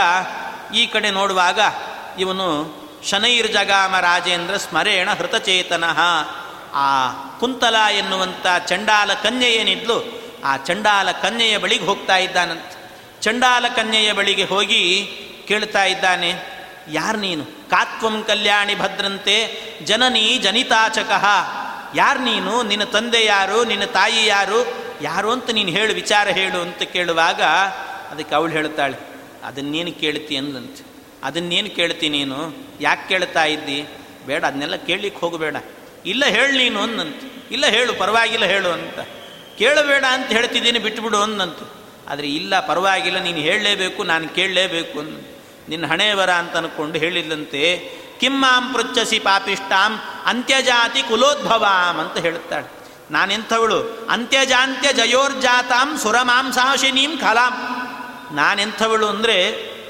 ಈ 0.74 0.86
ಕಡೆ 0.86 1.10
ನೋಡುವಾಗ 1.10 1.60
ಇವನು 2.18 2.46
ಶನೈರ್ 3.08 3.52
ಜಗಾಮ 3.52 3.98
ರಾಜೇಂದ್ರ 3.98 4.56
ಸ್ಮರೇಣ 4.56 5.10
ಹೃತಚೇತನಃ. 5.10 6.00
ಆ 6.74 6.86
ಕುಂತಲ 7.40 7.76
ಎನ್ನುವಂಥ 7.90 8.46
ಚಂಡಾಲ 8.66 9.10
ಕನ್ಯೆ 9.14 9.50
ಏನಿದ್ಲು, 9.50 9.98
ಆ 10.44 10.56
ಚಂಡಾಲ 10.56 11.08
ಕನ್ಯೆಯ 11.12 11.58
ಬಳಿಗೆ 11.58 11.84
ಹೋಗ್ತಾ 11.84 12.16
ಇದ್ದಾನಂತ. 12.16 12.70
ಚಂಡಾಲ 13.20 13.64
ಕನ್ಯೆಯ 13.76 14.12
ಬಳಿಗೆ 14.12 14.44
ಹೋಗಿ 14.44 14.82
ಕೇಳ್ತಾ 15.48 15.84
ಇದ್ದಾನೆ, 15.84 16.30
ಯಾರು 16.90 17.18
ನೀನು? 17.18 17.44
ಕಾತ್ವಂ 17.70 18.24
ಕಲ್ಯಾಣಿ 18.26 18.74
ಭದ್ರಂತೆ, 18.74 19.36
ಜನನೀ 19.84 20.38
ಜನಿತಾಚಕಃ. 20.38 21.24
ಯಾರು 21.94 22.24
ನೀನು? 22.24 22.62
ನಿನ್ನ 22.62 22.84
ತಂದೆ 22.84 23.24
ಯಾರು? 23.24 23.64
ನಿನ್ನ 23.64 23.84
ತಾಯಿ 23.84 24.26
ಯಾರು? 24.26 24.88
ಯಾರು 25.02 25.30
ಅಂತ 25.30 25.50
ನೀನು 25.50 25.68
ಹೇಳು, 25.68 25.94
ವಿಚಾರ 25.94 26.28
ಹೇಳು 26.28 26.60
ಅಂತ 26.60 26.82
ಕೇಳುವಾಗ 26.82 27.42
ಅದಕ್ಕೆ 28.10 28.34
ಅವಳು 28.34 28.52
ಹೇಳ್ತಾಳೆ 28.52 28.96
ಅದನ್ನೇನು 29.44 30.00
ಕೇಳ್ತಿ 30.00 30.36
ಅಂದಂತೆ. 30.36 30.84
ಅದನ್ನೇನು 31.24 31.70
ಕೇಳ್ತಿ 31.70 32.08
ನೀನು? 32.08 32.56
ಯಾಕೆ 32.80 33.08
ಕೇಳ್ತಾ 33.08 33.44
ಇದ್ದಿ? 33.44 33.86
ಬೇಡ, 34.26 34.44
ಅದನ್ನೆಲ್ಲ 34.44 34.76
ಕೇಳಲಿಕ್ಕೆ 34.76 35.20
ಹೋಗಬೇಡ. 35.20 35.56
ಇಲ್ಲ, 36.06 36.24
ಹೇಳು 36.26 36.58
ನೀನು 36.58 36.80
ಅಂದಂತೆ. 36.80 37.44
ಇಲ್ಲ, 37.50 37.66
ಹೇಳು, 37.66 37.94
ಪರವಾಗಿಲ್ಲ, 37.94 38.44
ಹೇಳು 38.44 38.68
ಅಂತ. 38.68 38.98
ಕೇಳಬೇಡ 39.58 40.04
ಅಂತ 40.10 40.26
ಹೇಳ್ತಿದ್ದೀನಿ 40.26 40.78
ಬಿಟ್ಟುಬಿಡು 40.78 41.18
ಅಂದಂತು. 41.18 41.74
ಆದರೆ, 42.08 42.26
ಇಲ್ಲ, 42.26 42.60
ಪರವಾಗಿಲ್ಲ, 42.66 43.18
ನೀನು 43.18 43.38
ಹೇಳಲೇಬೇಕು, 43.38 44.04
ನಾನು 44.04 44.28
ಕೇಳಲೇಬೇಕು 44.28 44.98
ಅಂದ 44.98 45.37
ನಿನ್ನ 45.68 45.84
ಹಣೆ 45.86 46.08
ಅಂತ 46.10 46.54
ಅನ್ಕೊಂಡು 46.56 46.98
ಹೇಳಿದಂತೆ 46.98 47.62
ಕಿಮ್ಮಾಂ 48.20 48.64
ಪೃಚ್ಛಸಿ 48.74 49.18
ಪಾಪಿಷ್ಟಾಂ 49.18 49.92
ಅಂತ್ಯಜಾತಿ 50.26 51.02
ಕುಲೋದ್ಭವಾಂ 51.02 51.96
ಅಂತ 52.00 52.16
ಹೇಳುತ್ತಾಳೆ. 52.18 52.68
ನಾನೆಂಥವಳು? 53.10 53.78
ಅಂತ್ಯಜಾಂತ್ಯ 54.10 54.88
ಜಯೋರ್ಜಾತಾಂ 54.92 55.88
ಸುರಮಾಂಸಾಶಿನೀಂ 55.98 57.12
ಕಲಾಂ 57.16 57.54
ನಾನೆಂಥವಳು 58.36 59.06
ಅಂದರೆ 59.06 59.36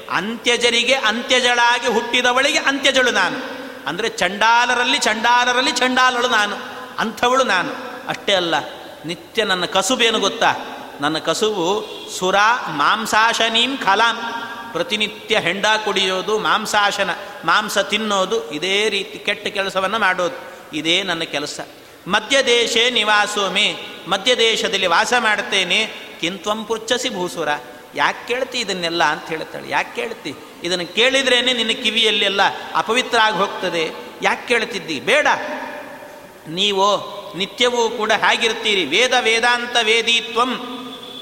ಅಂತ್ಯಜರಿಗೆ 0.09 0.95
ಅಂತ್ಯಜಳಾಗಿ 1.09 1.87
ಹುಟ್ಟಿದವಳಿಗೆ 1.87 2.59
ಅಂತ್ಯಜಳು 2.59 3.11
ನಾನು. 3.11 3.39
ಅಂದರೆ 3.87 4.09
ಚಂಡಾಲರಲ್ಲಿ 4.09 4.97
ಚಂಡಾಲರಲ್ಲಿ 4.97 5.71
ಚಂಡಾಲಳು 5.71 6.29
ನಾನು, 6.29 6.55
ಅಂಥವಳು 6.99 7.43
ನಾನು. 7.43 7.71
ಅಷ್ಟೇ 8.07 8.33
ಅಲ್ಲ, 8.33 8.55
ನಿತ್ಯ 9.05 9.43
ನನ್ನ 9.43 9.65
ಕಸುಬೇನು 9.65 10.19
ಗೊತ್ತಾ? 10.19 10.51
ನನ್ನ 11.01 11.17
ಕಸುಬು 11.17 11.67
ಸುರ 12.19 12.37
ಮಾಂಸಾಶನೀಂ 12.69 13.73
ಖಲಾಂ. 13.77 14.17
ಪ್ರತಿನಿತ್ಯ 14.71 15.39
ಹೆಂಡ 15.39 15.65
ಕುಡಿಯೋದು, 15.85 16.39
ಮಾಂಸಾಶನ, 16.39 17.09
ಮಾಂಸ 17.45 17.77
ತಿನ್ನೋದು, 17.77 18.51
ಇದೇ 18.51 18.89
ರೀತಿ 18.89 19.19
ಕೆಟ್ಟ 19.19 19.47
ಕೆಲಸವನ್ನು 19.47 19.99
ಮಾಡೋದು. 19.99 20.49
ಇದೇ 20.73 21.03
ನನ್ನ 21.03 21.23
ಕೆಲಸ. 21.23 21.59
ಮಧ್ಯದೇಶೇ 22.07 23.03
ಮಧ್ಯ 23.03 23.75
ಮಧ್ಯದೇಶದಲ್ಲಿ 24.07 24.87
ವಾಸ 24.87 25.13
ಮಾಡ್ತೇನೆ. 25.19 25.93
ಕಿಂತ್ವಂ 26.21 26.65
ಪುಚ್ಚಸಿ 26.65 27.09
ಭೂಸುರ. 27.09 27.49
ಯಾಕೆ 27.95 28.27
ಕೇಳ್ತಿ 28.27 28.59
ಇದನ್ನೆಲ್ಲ 28.59 29.03
ಅಂತ 29.03 29.27
ಹೇಳ್ತಾಳೆ. 29.27 29.69
ಯಾಕೆ 29.69 29.95
ಕೇಳ್ತಿ? 29.95 30.33
ಇದನ್ನು 30.63 30.95
ಕೇಳಿದ್ರೇನೆ 30.95 31.53
ನಿನ್ನ 31.53 31.71
ಕಿವಿಯಲ್ಲೆಲ್ಲ 31.71 32.41
ಅಪವಿತ್ರ 32.75 33.19
ಆಗಿ 33.19 33.37
ಹೋಗ್ತದೆ. 33.37 33.89
ಯಾಕೆ 34.21 34.47
ಕೇಳ್ತಿದ್ದಿ? 34.47 34.99
ಬೇಡ. 34.99 35.27
ನೀವು 36.47 36.85
ನಿತ್ಯವೂ 37.37 37.89
ಕೂಡ 37.89 38.11
ಹೇಗಿರ್ತೀರಿ. 38.11 38.85
ವೇದ 38.85 39.13
ವೇದಾಂತ 39.19 39.77
ವೇದಿತ್ವಂ 39.83 40.55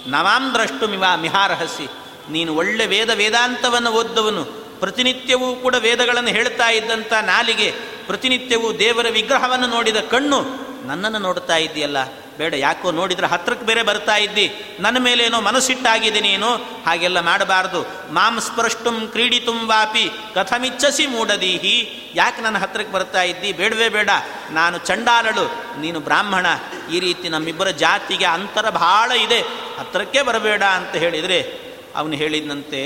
ನವಾಂ 0.07 0.51
ದ್ರಷ್ಟು 0.53 0.87
ಮಿವಾ 0.87 1.15
ಮಿಹಾರಹಸಿ. 1.15 1.89
ನೀನು 2.29 2.55
ಒಳ್ಳೆ 2.55 2.85
ವೇದ 2.85 3.09
ವೇದಾಂತವನ್ನು 3.09 3.91
ಓದ್ದವನು. 3.91 4.43
ಪ್ರತಿನಿತ್ಯವೂ 4.79 5.55
ಕೂಡ 5.55 5.75
ವೇದಗಳನ್ನು 5.75 6.29
ಹೇಳ್ತಾ 6.29 6.69
ಇದ್ದಂಥ 6.69 7.13
ನಾಲಿಗೆ 7.13 7.71
ಪ್ರತಿನಿತ್ಯವೂ 8.07 8.73
ದೇವರ 8.73 9.07
ವಿಗ್ರಹವನ್ನು 9.09 9.67
ನೋಡಿದ 9.67 9.97
ಕಣ್ಣು 9.97 10.39
ನನ್ನನ್ನು 10.87 11.19
ನೋಡ್ತಾ 11.19 11.55
ಇದ್ದೀಯಲ್ಲ. 11.57 11.97
ಬೇಡ, 12.37 12.53
ಯಾಕೋ 12.53 12.91
ನೋಡಿದ್ರೆ 12.91 13.27
ಹತ್ರಕ್ಕೆ 13.27 13.65
ಬೇರೆ 13.65 13.83
ಬರ್ತಾ 13.83 14.15
ಇದ್ದಿ. 14.15 14.77
ನನ್ನ 14.79 14.97
ಮೇಲೇನೋ 14.97 15.41
ಮನಸ್ಸಿಟ್ಟಾಗಿದೆ 15.41 16.21
ನೀನು. 16.21 16.55
ಹಾಗೆಲ್ಲ 16.55 17.19
ಮಾಡಬಾರ್ದು. 17.19 17.81
ಮಾಂ 18.13 18.39
ಸ್ಪೃಷ್ಟುಂ 18.39 19.07
ಕ್ರೀಡಿತುಂ 19.07 19.67
ವಾಪಿ 19.67 20.11
ಕಥಮಿಚ್ಛಸಿ 20.35 21.05
ಮೂಡದೀಹಿ. 21.05 22.11
ಯಾಕೆ 22.15 22.41
ನನ್ನ 22.41 22.57
ಹತ್ರಕ್ಕೆ 22.57 22.93
ಬರ್ತಾ 22.93 23.21
ಇದ್ದಿ? 23.21 23.51
ಬೇಡವೇ 23.51 23.89
ಬೇಡ. 23.89 24.09
ನಾನು 24.51 24.77
ಚಂಡಾಲಳು, 24.77 25.45
ನೀನು 25.81 25.99
ಬ್ರಾಹ್ಮಣ. 25.99 26.45
ಈ 26.91 26.99
ರೀತಿ 26.99 27.29
ನಮ್ಮಿಬ್ಬರ 27.29 27.69
ಜಾತಿಗೆ 27.69 28.25
ಅಂತರ 28.25 28.69
ಬಹಳ 28.69 29.11
ಇದೆ. 29.11 29.39
ಹತ್ರಕ್ಕೆ 29.79 30.21
ಬರಬೇಡ 30.21 30.63
ಅಂತ 30.63 30.95
ಹೇಳಿದರೆ 30.95 31.66
ಅವನು 31.97 32.13
ಹೇಳಿದಂತೆ, 32.13 32.81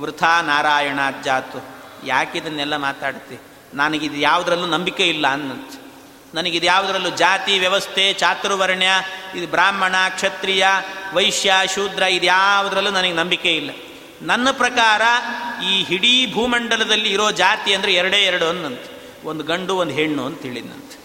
ವೃಥಾ 0.00 0.42
ನಾರಾಯಣ 0.42 0.98
ಜಾತು 1.24 1.58
ಯಾಕಿದನ್ನೆಲ್ಲ 2.06 2.76
ಮಾತಾಡ್ತಿ 2.76 3.40
ನನಗಿದು 3.74 4.16
ಯಾವುದರಲ್ಲೂ 4.16 4.66
ನಂಬಿಕೆ 4.66 5.08
ಇಲ್ಲ 5.08 5.26
ಅನ್ನಂತೆ. 5.26 5.88
ನನಗಿದು 6.34 6.66
ಯಾವುದರಲ್ಲೂ 6.66 7.10
ಜಾತಿ 7.10 7.58
ವ್ಯವಸ್ಥೆ, 7.58 8.12
ಚಾತುರ್ವರ್ಣ್ಯ, 8.12 8.88
ಇದು 9.34 9.46
ಬ್ರಾಹ್ಮಣ, 9.46 9.94
ಕ್ಷತ್ರಿಯ, 10.08 10.66
ವೈಶ್ಯ, 11.12 11.52
ಶೂದ್ರ, 11.74 12.02
ಇದು 12.02 12.26
ಯಾವುದರಲ್ಲೂ 12.26 12.90
ನನಗೆ 12.90 13.12
ನಂಬಿಕೆ 13.12 13.56
ಇಲ್ಲ. 13.56 13.70
ನನ್ನ 14.22 14.50
ಪ್ರಕಾರ 14.50 15.02
ಈ 15.64 15.86
ಇಡೀ 15.90 16.32
ಭೂಮಂಡಲದಲ್ಲಿ 16.32 17.10
ಇರೋ 17.10 17.30
ಜಾತಿ 17.30 17.74
ಅಂದರೆ 17.74 17.94
ಎರಡೇ 17.94 18.16
ಎರಡು 18.16 18.48
ಅನ್ನಂತೆ. 18.48 18.90
ಒಂದು 19.24 19.44
ಗಂಡು, 19.44 19.76
ಒಂದು 19.76 19.94
ಹೆಣ್ಣು 19.94 20.26
ಅಂತ 20.26 20.42
ಹೇಳಿದಂತೆ 20.42 20.98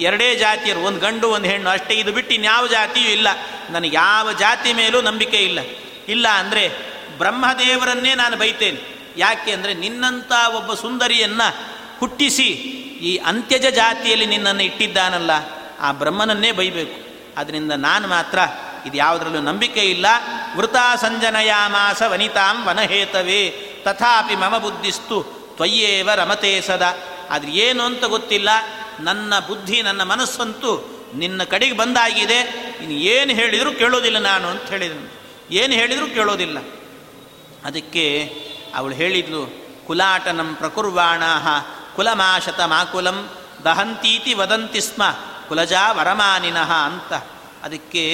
ಎರಡೇ 0.00 0.34
ಜಾತಿಯರು, 0.34 0.80
ಒಂದು 0.80 1.00
ಗಂಡು, 1.00 1.28
ಒಂದು 1.28 1.46
ಹೆಣ್ಣು, 1.46 1.70
ಅಷ್ಟೇ. 1.70 1.94
ಇದು 1.94 2.12
ಬಿಟ್ಟು 2.12 2.34
ಇನ್ಯಾವ 2.34 2.66
ಜಾತಿಯೂ 2.66 3.10
ಇಲ್ಲ. 3.10 3.28
ನನಗೆ 3.70 3.96
ಯಾವ 3.96 4.32
ಜಾತಿ 4.32 4.72
ಮೇಲೂ 4.72 5.00
ನಂಬಿಕೆ 5.00 5.36
ಇಲ್ಲ. 5.36 5.58
ಇಲ್ಲ 6.08 6.26
ಅಂದರೆ 6.40 6.64
ಬ್ರಹ್ಮದೇವರನ್ನೇ 7.18 8.12
ನಾನು 8.14 8.36
ಬೈತೇನೆ. 8.36 8.80
ಯಾಕೆ 9.16 9.50
ಅಂದರೆ 9.52 9.72
ನಿನ್ನಂಥ 9.74 10.32
ಒಬ್ಬ 10.58 10.70
ಸುಂದರಿಯನ್ನು 10.74 11.48
ಹುಟ್ಟಿಸಿ 12.00 12.48
ಈ 13.08 13.12
ಅಂತ್ಯಜ 13.30 13.66
ಜಾತಿಯಲ್ಲಿ 13.74 14.26
ನಿನ್ನನ್ನು 14.26 14.62
ಇಟ್ಟಿದ್ದಾನಲ್ಲ, 14.62 15.32
ಆ 15.80 15.88
ಬ್ರಹ್ಮನನ್ನೇ 15.92 16.50
ಬೈಬೇಕು. 16.52 16.96
ಅದರಿಂದ 17.36 17.72
ನಾನು 17.88 18.06
ಮಾತ್ರ 18.08 18.38
ಇದು 18.86 18.96
ಯಾವುದರಲ್ಲೂ 18.96 19.40
ನಂಬಿಕೆ 19.40 19.82
ಇಲ್ಲ. 19.90 20.06
ವೃತಾ 20.56 20.86
ಸಂಜನಯಾಮಾಸ 20.96 22.02
ವನಿತಾಂ 22.12 22.56
ವನಹೇತವೇ, 22.66 23.42
ತಥಾಪಿ 23.84 24.36
ಮಮ 24.36 24.54
ಬುದ್ಧಿಸ್ತು 24.58 25.18
ತ್ವಯ್ಯೇವ 25.56 26.08
ರಮತೆ 26.14 26.52
ಸದಾ. 26.60 26.90
ಆದರೆ 27.30 27.50
ಏನು 27.64 27.82
ಅಂತ 27.82 28.04
ಗೊತ್ತಿಲ್ಲ, 28.04 28.50
ನನ್ನ 29.00 29.32
ಬುದ್ಧಿ, 29.48 29.78
ನನ್ನ 29.82 30.02
ಮನಸ್ಸಂತೂ 30.02 30.72
ನಿನ್ನ 31.14 31.42
ಕಡೆಗೆ 31.44 31.74
ಬಂದಾಗಿದೆ. 31.74 32.40
ಇನ್ನು 32.82 32.96
ಏನು 33.14 33.32
ಹೇಳಿದರೂ 33.32 33.72
ಕೇಳೋದಿಲ್ಲ 33.72 34.18
ನಾನು 34.18 34.46
ಅಂತ 34.48 34.66
ಹೇಳಿದನು 34.70 35.10
ಏನು 35.50 35.72
ಹೇಳಿದರೂ 35.72 36.06
ಕೇಳೋದಿಲ್ಲ. 36.06 36.58
ಅದಕ್ಕೆ 37.64 38.32
ಅವಳು 38.74 38.94
ಹೇಳಿದ್ಲು, 38.94 39.42
ಕುಲಾಟನಂ 39.86 40.54
ಪ್ರಕುರ್ವಾಣ 40.54 41.22
ಕುಲಮಾಶತ 41.96 42.60
ಮಾಕುಲಂ 42.60 43.28
ದಹಂತೀತಿ 43.64 44.34
ವದಂತಿ 44.34 44.80
ಸ್ಮ 44.80 45.02
ಕುಲಜಾ 45.48 45.92
ವರಮಾನಿನಃ 45.92 46.72
ಅಂತ. 46.72 47.12
ಅದಕ್ಕೆ 47.62 48.04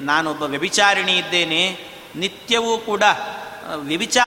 ನಾನೊಬ್ಬ 0.00 0.42
ವ್ಯಭಿಚಾರಿಣಿ 0.42 1.16
ಇದ್ದೇನೆ, 1.16 1.78
ನಿತ್ಯವೂ 2.16 2.78
ಕೂಡ 2.78 3.02
ವ್ಯಭಿಚಾರ 3.74 4.26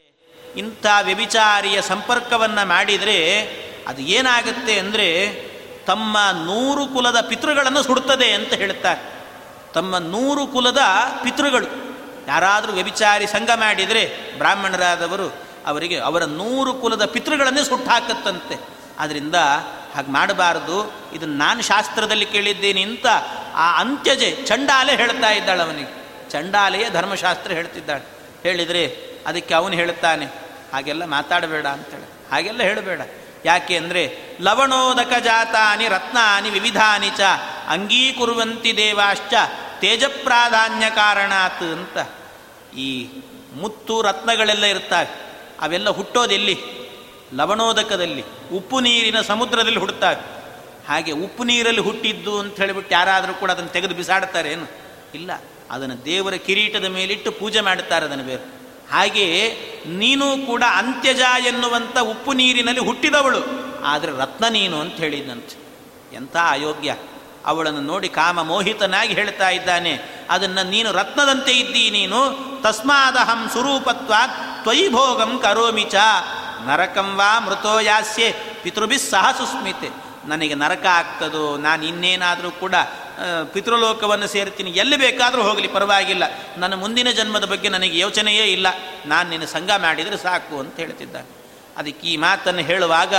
ಇಂಥ 0.56 0.86
ವ್ಯಭಿಚಾರಿಯ 1.02 1.82
ಸಂಪರ್ಕವನ್ನು 1.82 2.68
ಮಾಡಿದರೆ 2.68 3.20
ಅದು 3.88 4.02
ಏನಾಗುತ್ತೆ 4.02 4.80
ಅಂದರೆ 4.80 5.08
ತಮ್ಮ 5.86 6.18
ನೂರು 6.34 6.86
ಕುಲದ 6.86 7.20
ಪಿತೃಗಳನ್ನು 7.22 7.84
ಸುಡುತ್ತದೆ 7.84 8.34
ಅಂತ 8.34 8.54
ಹೇಳ್ತಾರೆ. 8.54 9.02
ತಮ್ಮ 9.74 9.98
ನೂರು 9.98 10.48
ಕುಲದ 10.48 10.78
ಪಿತೃಗಳು. 11.24 11.91
ಯಾರಾದರೂ 12.28 12.72
ವ್ಯಭಿಚಾರಿ 12.72 13.28
ಸಂಘ 13.28 13.50
ಮಾಡಿದರೆ 13.56 14.04
ಬ್ರಾಹ್ಮಣರಾದವರು 14.38 15.28
ಅವರಿಗೆ 15.66 15.98
ಅವರ 16.00 16.24
ನೂರು 16.24 16.74
ಕುಲದ 16.74 17.06
ಪಿತೃಗಳನ್ನೇ 17.06 17.64
ಸುಟ್ಟು 17.64 17.90
ಹಾಕತ್ತಂತೆ. 17.90 18.56
ಆದ್ದರಿಂದ 19.00 19.36
ಹಾಗೆ 19.96 20.12
ಮಾಡಬಾರದು. 20.12 20.94
ಇದನ್ನು 21.14 21.38
ನಾನು 21.38 21.62
ಶಾಸ್ತ್ರದಲ್ಲಿ 21.62 22.26
ಕೇಳಿದ್ದೇನೆ 22.26 22.82
ಅಂತ 22.82 23.08
ಆ 23.56 23.80
ಅಂತ್ಯಜೆ 23.80 24.38
ಚಂಡಾಲೆ 24.46 24.96
ಹೇಳ್ತಾ 24.96 25.32
ಇದ್ದಾಳೆ 25.32 25.64
ಅವನಿಗೆ. 25.64 26.30
ಚಂಡಾಲೆಯೇ 26.30 26.90
ಧರ್ಮಶಾಸ್ತ್ರ 26.90 27.52
ಹೇಳ್ತಿದ್ದಾಳೆ. 27.52 28.04
ಹೇಳಿದರೆ 28.44 28.84
ಅದಕ್ಕೆ 29.28 29.54
ಅವನು 29.54 29.76
ಹೇಳ್ತಾನೆ, 29.76 30.26
ಹಾಗೆಲ್ಲ 30.74 31.06
ಮಾತಾಡಬೇಡ 31.06 31.68
ಅಂತೇಳಿ. 31.68 32.32
ಹಾಗೆಲ್ಲ 32.32 32.64
ಹೇಳಬೇಡ. 32.64 33.02
ಯಾಕೆ 33.46 33.78
ಅಂದರೆ, 33.78 34.04
ಲವಣೋದಕ 34.42 35.14
ಜಾತಾನಿ 35.20 35.88
ರತ್ನಾನಿ 35.88 36.50
ವಿವಿಧಾನಿ 36.50 37.10
ಚ, 37.10 37.22
ಅಂಗೀಕುರುವಂತಿ 37.68 38.78
ದೇವಾಶ್ಚ 38.78 39.34
ತೇಜಪ್ರಾಧಾನ್ಯ 39.82 40.90
ಕಾರಣಾತ್ 40.90 41.64
ಅಂತ 41.64 42.10
ಈ 42.76 43.08
ಮುತ್ತು 43.54 44.02
ರತ್ನಗಳೆಲ್ಲ 44.02 44.66
ಇರ್ತಾವೆ 44.66 45.32
ಅವೆಲ್ಲ 45.62 45.90
ಹುಟ್ಟೋದೆಲ್ಲಿ? 45.90 46.58
ಲವಣೋದಕದಲ್ಲಿ, 47.34 48.24
ಉಪ್ಪು 48.54 48.80
ನೀರಿನ 48.80 49.22
ಸಮುದ್ರದಲ್ಲಿ 49.22 49.80
ಹುಟ್ಟುತ್ತವೆ 49.80 50.42
ಹಾಗೆ 50.88 51.12
ಉಪ್ಪು 51.12 51.44
ನೀರಲ್ಲಿ 51.44 51.82
ಹುಟ್ಟಿದ್ದು 51.82 52.40
ಅಂತ 52.40 52.58
ಹೇಳಿಬಿಟ್ಟು 52.58 52.96
ಯಾರಾದರೂ 52.96 53.34
ಕೂಡ 53.34 53.52
ಅದನ್ನು 53.52 53.70
ತೆಗೆದು 53.70 53.96
ಬಿಸಾಡ್ತಾರೆ 53.96 54.52
ಏನು? 54.52 54.68
ಇಲ್ಲ. 55.16 55.32
ಅದನ್ನು 55.72 56.06
ದೇವರ 56.06 56.34
ಕಿರೀಟದ 56.34 56.86
ಮೇಲಿಟ್ಟು 56.86 57.32
ಪೂಜೆ 57.32 57.62
ಮಾಡುತ್ತಾರೆ 57.62 58.06
ಅದನ್ನು 58.06 58.24
ಬೇರೆ. 58.24 58.44
ಹಾಗೆಯೇ 58.92 59.58
ನೀನು 59.88 60.46
ಕೂಡ 60.46 60.64
ಅಂತ್ಯಜ 60.68 61.22
ಎನ್ನುವಂಥ 61.48 61.98
ಉಪ್ಪು 61.98 62.34
ನೀರಿನಲ್ಲಿ 62.34 62.82
ಹುಟ್ಟಿದವಳು. 62.82 63.40
ಆದರೆ 63.84 64.12
ರತ್ನ 64.12 64.46
ನೀನು 64.48 64.82
ಅಂತ 64.82 64.94
ಹೇಳಿದಂತೆ 64.94 65.58
ಎಂಥ 66.16 66.36
ಅಯೋಗ್ಯ. 66.50 66.96
ಅವಳನ್ನು 67.46 67.82
ನೋಡಿ 67.82 68.10
ಕಾಮ 68.10 68.42
ಮೋಹಿತನಾಗಿ 68.42 69.14
ಹೇಳ್ತಾ 69.14 69.50
ಇದ್ದಾನೆ, 69.50 69.94
ಅದನ್ನು 70.30 70.64
ನೀನು 70.70 70.90
ರತ್ನದಂತೆ 70.92 71.54
ಇದ್ದೀ 71.54 71.84
ನೀನು, 71.90 72.20
ತಸ್ಮಾದಹಂ 72.64 73.42
ಸ್ವರೂಪತ್ವ 73.52 74.14
ತ್ವಯಿ 74.64 74.86
ಭೋಗಂ 74.90 75.32
ಕರೋಮಿಚ 75.40 75.96
ನರಕಂ 76.68 77.10
ವಾ 77.18 77.32
ಮೃತೋ 77.40 77.76
ಯಾಸ್ಯೆ 77.80 78.28
ಪಿತೃಭಿಸ್ 78.64 79.10
ಸಹ 79.10 79.26
ಸುಸ್ಮಿತೆ 79.38 79.90
ನನಗೆ 80.26 80.56
ನರಕ 80.56 80.86
ಆಗ್ತದೋ, 80.86 81.46
ನಾನು 81.58 81.82
ಇನ್ನೇನಾದರೂ 81.86 82.50
ಕೂಡ 82.52 82.76
ಪಿತೃಲೋಕವನ್ನು 83.54 84.28
ಸೇರ್ತೀನಿ, 84.28 84.70
ಎಲ್ಲಿ 84.72 84.98
ಬೇಕಾದರೂ 84.98 85.42
ಹೋಗಲಿ, 85.42 85.68
ಪರವಾಗಿಲ್ಲ. 85.68 86.24
ನನ್ನ 86.58 86.76
ಮುಂದಿನ 86.76 87.10
ಜನ್ಮದ 87.12 87.46
ಬಗ್ಗೆ 87.46 87.70
ನನಗೆ 87.70 87.98
ಯೋಚನೆಯೇ 88.00 88.46
ಇಲ್ಲ. 88.46 88.68
ನಾನು 89.06 89.28
ನಿನ್ನ 89.30 89.46
ಸಂಘ 89.46 89.70
ಮಾಡಿದರೆ 89.78 90.18
ಸಾಕು 90.18 90.56
ಅಂತ 90.60 90.76
ಹೇಳ್ತಿದ್ದಾನೆ. 90.76 91.30
ಅದಕ್ಕೆ 91.78 92.06
ಈ 92.08 92.16
ಮಾತನ್ನು 92.18 92.62
ಹೇಳುವಾಗ, 92.62 93.14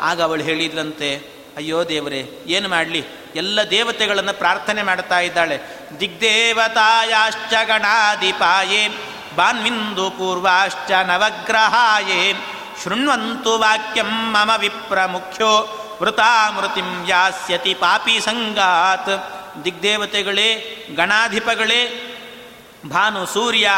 ಆಗ 0.00 0.18
ಅವಳು 0.22 0.42
ಹೇಳಿದ್ಲಂತೆ 0.42 1.10
ಅಯ್ಯೋ 1.56 1.88
ದೇವರೇ, 1.88 2.44
ಏನು 2.46 2.68
ಮಾಡಲಿ? 2.68 3.04
ಎಲ್ಲ 3.34 3.70
ದೇವತೆಗಳನ್ನು 3.70 4.38
ಪ್ರಾರ್ಥನೆ 4.38 4.82
ಮಾಡ್ತಾ 4.82 5.20
ಇದ್ದಾಳೆ. 5.20 5.60
ದಿಗ್ದೇವತಾಯಾಶ್ಚ 6.00 7.54
ಗಣಾಧಿಪಾಯೇ, 7.64 8.88
ಬಾನ್ವಿಂದು 9.36 10.10
ಪೂರ್ವಾಶ್ಚ 10.10 10.90
ನವಗ್ರಹಾಯೇ, 10.90 12.32
ಶೃಣ್ವಂತು 12.84 13.58
ವಾಕ್ಯಂ 13.58 14.32
ಮಮ 14.32 14.50
ವಿಪ್ರ 14.58 15.04
ಮುಖ್ಯೋ, 15.04 15.48
ವೃತಾಮೃತಿಂ 16.02 17.04
ಯಾಸ್ಯತಿ 17.08 17.74
ಪಾಪಿ 17.74 18.20
ಸಂಗಾತ್. 18.20 19.10
ದಿಗ್ದೇವತೆಗಳೇ, 19.64 20.76
ಗಣಾಧಿಪಗಳೇ, 20.96 22.12
ಭಾನು, 22.90 23.26
ಸೂರ್ಯ, 23.26 23.70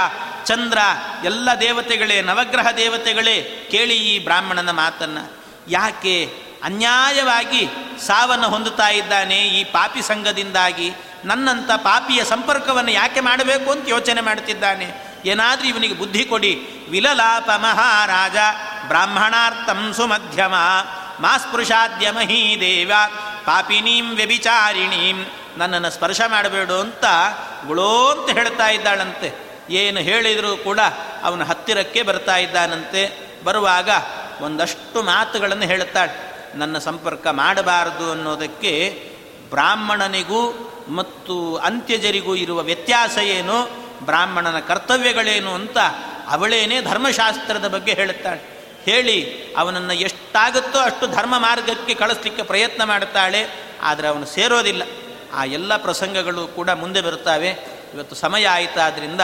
ಚಂದ್ರ, 0.44 0.78
ಎಲ್ಲ 1.24 1.48
ದೇವತೆಗಳೇ, 1.60 2.22
ನವಗ್ರಹ 2.22 2.70
ದೇವತೆಗಳೇ, 2.70 3.68
ಕೇಳಿ 3.70 3.96
ಈ 3.96 4.24
ಬ್ರಾಹ್ಮಣನ 4.24 4.70
ಮಾತನ್ನು. 4.70 5.32
ಯಾಕೆ? 5.68 6.47
ಅನ್ಯಾಯವಾಗಿ 6.62 7.68
ಸಾವನ್ನು 8.06 8.48
ಹೊಂದುತ್ತಾ 8.48 8.88
ಇದ್ದಾನೆ 8.88 9.36
ಈ 9.36 9.64
ಪಾಪಿ 9.64 10.02
ಸಂಘದಿಂದಾಗಿ. 10.02 10.92
ನನ್ನಂಥ 11.24 11.70
ಪಾಪಿಯ 11.76 12.24
ಸಂಪರ್ಕವನ್ನು 12.24 12.90
ಯಾಕೆ 12.90 13.20
ಮಾಡಬೇಕು 13.20 13.70
ಅಂತ 13.70 13.88
ಯೋಚನೆ 13.88 14.20
ಮಾಡ್ತಿದ್ದಾನೆ 14.20 15.18
ಏನಾದರೂ 15.24 15.66
ಇವನಿಗೆ 15.66 15.94
ಬುದ್ಧಿ 15.94 16.24
ಕೊಡಿ. 16.24 16.54
ವಿಲಲಾಪ 16.90 17.50
ಮಹಾರಾಜ, 17.56 18.36
ಬ್ರಾಹ್ಮಣಾರ್ಥಂ 18.88 19.92
ಸುಮಧ್ಯಮ 19.96 20.54
ಮಾ 21.20 21.36
ಸ್ಪೃಶಾದ್ಯ 21.36 22.12
ದೇವ, 22.61 22.92
ಪಾಪಿನೀಂ 23.44 24.16
ವ್ಯಭಿಚಾರಿಣೀಂ, 24.16 25.26
ನನ್ನನ್ನು 25.56 25.90
ಸ್ಪರ್ಶ 25.90 26.20
ಮಾಡಬೇಡು 26.26 26.80
ಅಂತ 26.80 27.04
ಗುಳೋ 27.66 28.11
ಅಂತ 28.11 28.38
ಹೇಳ್ತಾ 28.38 28.68
ಇದ್ದಾಳಂತೆ. 28.68 29.48
ಏನು 29.70 30.00
ಹೇಳಿದರೂ 30.00 30.56
ಕೂಡ 30.56 30.78
ಅವನ 31.22 31.44
ಹತ್ತಿರಕ್ಕೆ 31.44 32.02
ಬರ್ತಾ 32.02 32.36
ಇದ್ದಾನಂತೆ. 32.36 33.28
ಬರುವಾಗ 33.44 33.90
ಒಂದಷ್ಟು 34.40 35.02
ಮಾತುಗಳನ್ನು 35.02 35.64
ಹೇಳುತ್ತಾಳೆ. 35.64 36.27
ನನ್ನ 36.55 36.78
ಸಂಪರ್ಕ 36.78 37.26
ಮಾಡಬಾರದು 37.26 38.11
ಅನ್ನೋದಕ್ಕೆ 38.11 39.03
ಬ್ರಾಹ್ಮಣನಿಗೂ 39.51 40.72
ಮತ್ತು 40.88 41.57
ಅಂತ್ಯಜರಿಗೂ 41.57 42.34
ಇರುವ 42.34 42.62
ವ್ಯತ್ಯಾಸ 42.62 43.18
ಏನು? 43.18 43.88
ಬ್ರಾಹ್ಮಣನ 44.05 44.59
ಕರ್ತವ್ಯಗಳೇನು 44.59 45.55
ಅಂತ 45.55 45.78
ಅವಳೇನೇ 46.28 46.82
ಧರ್ಮಶಾಸ್ತ್ರದ 46.82 47.68
ಬಗ್ಗೆ 47.68 47.92
ಹೇಳುತ್ತಾಳೆ. 47.92 48.59
ಹೇಳಿ, 48.84 49.46
ಅವನನ್ನು 49.55 49.92
ಎಷ್ಟಾಗುತ್ತೋ 49.92 50.78
ಅಷ್ಟು 50.78 51.07
ಧರ್ಮ 51.07 51.38
ಮಾರ್ಗಕ್ಕೆ 51.38 51.94
ಕಳಿಸ್ಲಿಕ್ಕೆ 51.94 52.42
ಪ್ರಯತ್ನ 52.42 52.84
ಮಾಡುತ್ತಾಳೆ, 52.84 53.49
ಆದರೆ 53.82 54.09
ಅವನು 54.09 54.26
ಸೇರೋದಿಲ್ಲ. 54.26 54.82
ಆ 55.34 55.44
ಎಲ್ಲ 55.44 55.76
ಪ್ರಸಂಗಗಳು 55.76 56.46
ಕೂಡ 56.46 56.70
ಮುಂದೆ 56.70 57.01
ಬರುತ್ತವೆ. 57.01 57.78
ಇವತ್ತು 57.94 58.16
ಸಮಯ 58.16 58.46
ಆಯಿತಾದ್ರಿಂದ 58.46 59.20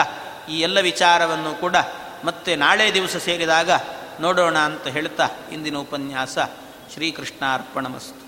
ಈ 0.51 0.61
ಎಲ್ಲ 0.61 0.81
ವಿಚಾರವನ್ನು 0.81 1.61
ಕೂಡ 1.61 1.77
ಮತ್ತೆ 2.25 2.57
ನಾಳೆ 2.57 2.95
ದಿವಸ 2.95 3.17
ಸೇರಿದಾಗ 3.17 3.71
ನೋಡೋಣ 4.21 4.59
ಅಂತ 4.59 4.87
ಹೇಳ್ತಾ 4.87 5.29
ಇಂದಿನ 5.53 5.77
ಉಪನ್ಯಾಸ 5.77 6.39
ಶ್ರೀಕೃಷ್ಣಾರ್ಪಣಮಸ್ತು. 6.95 8.24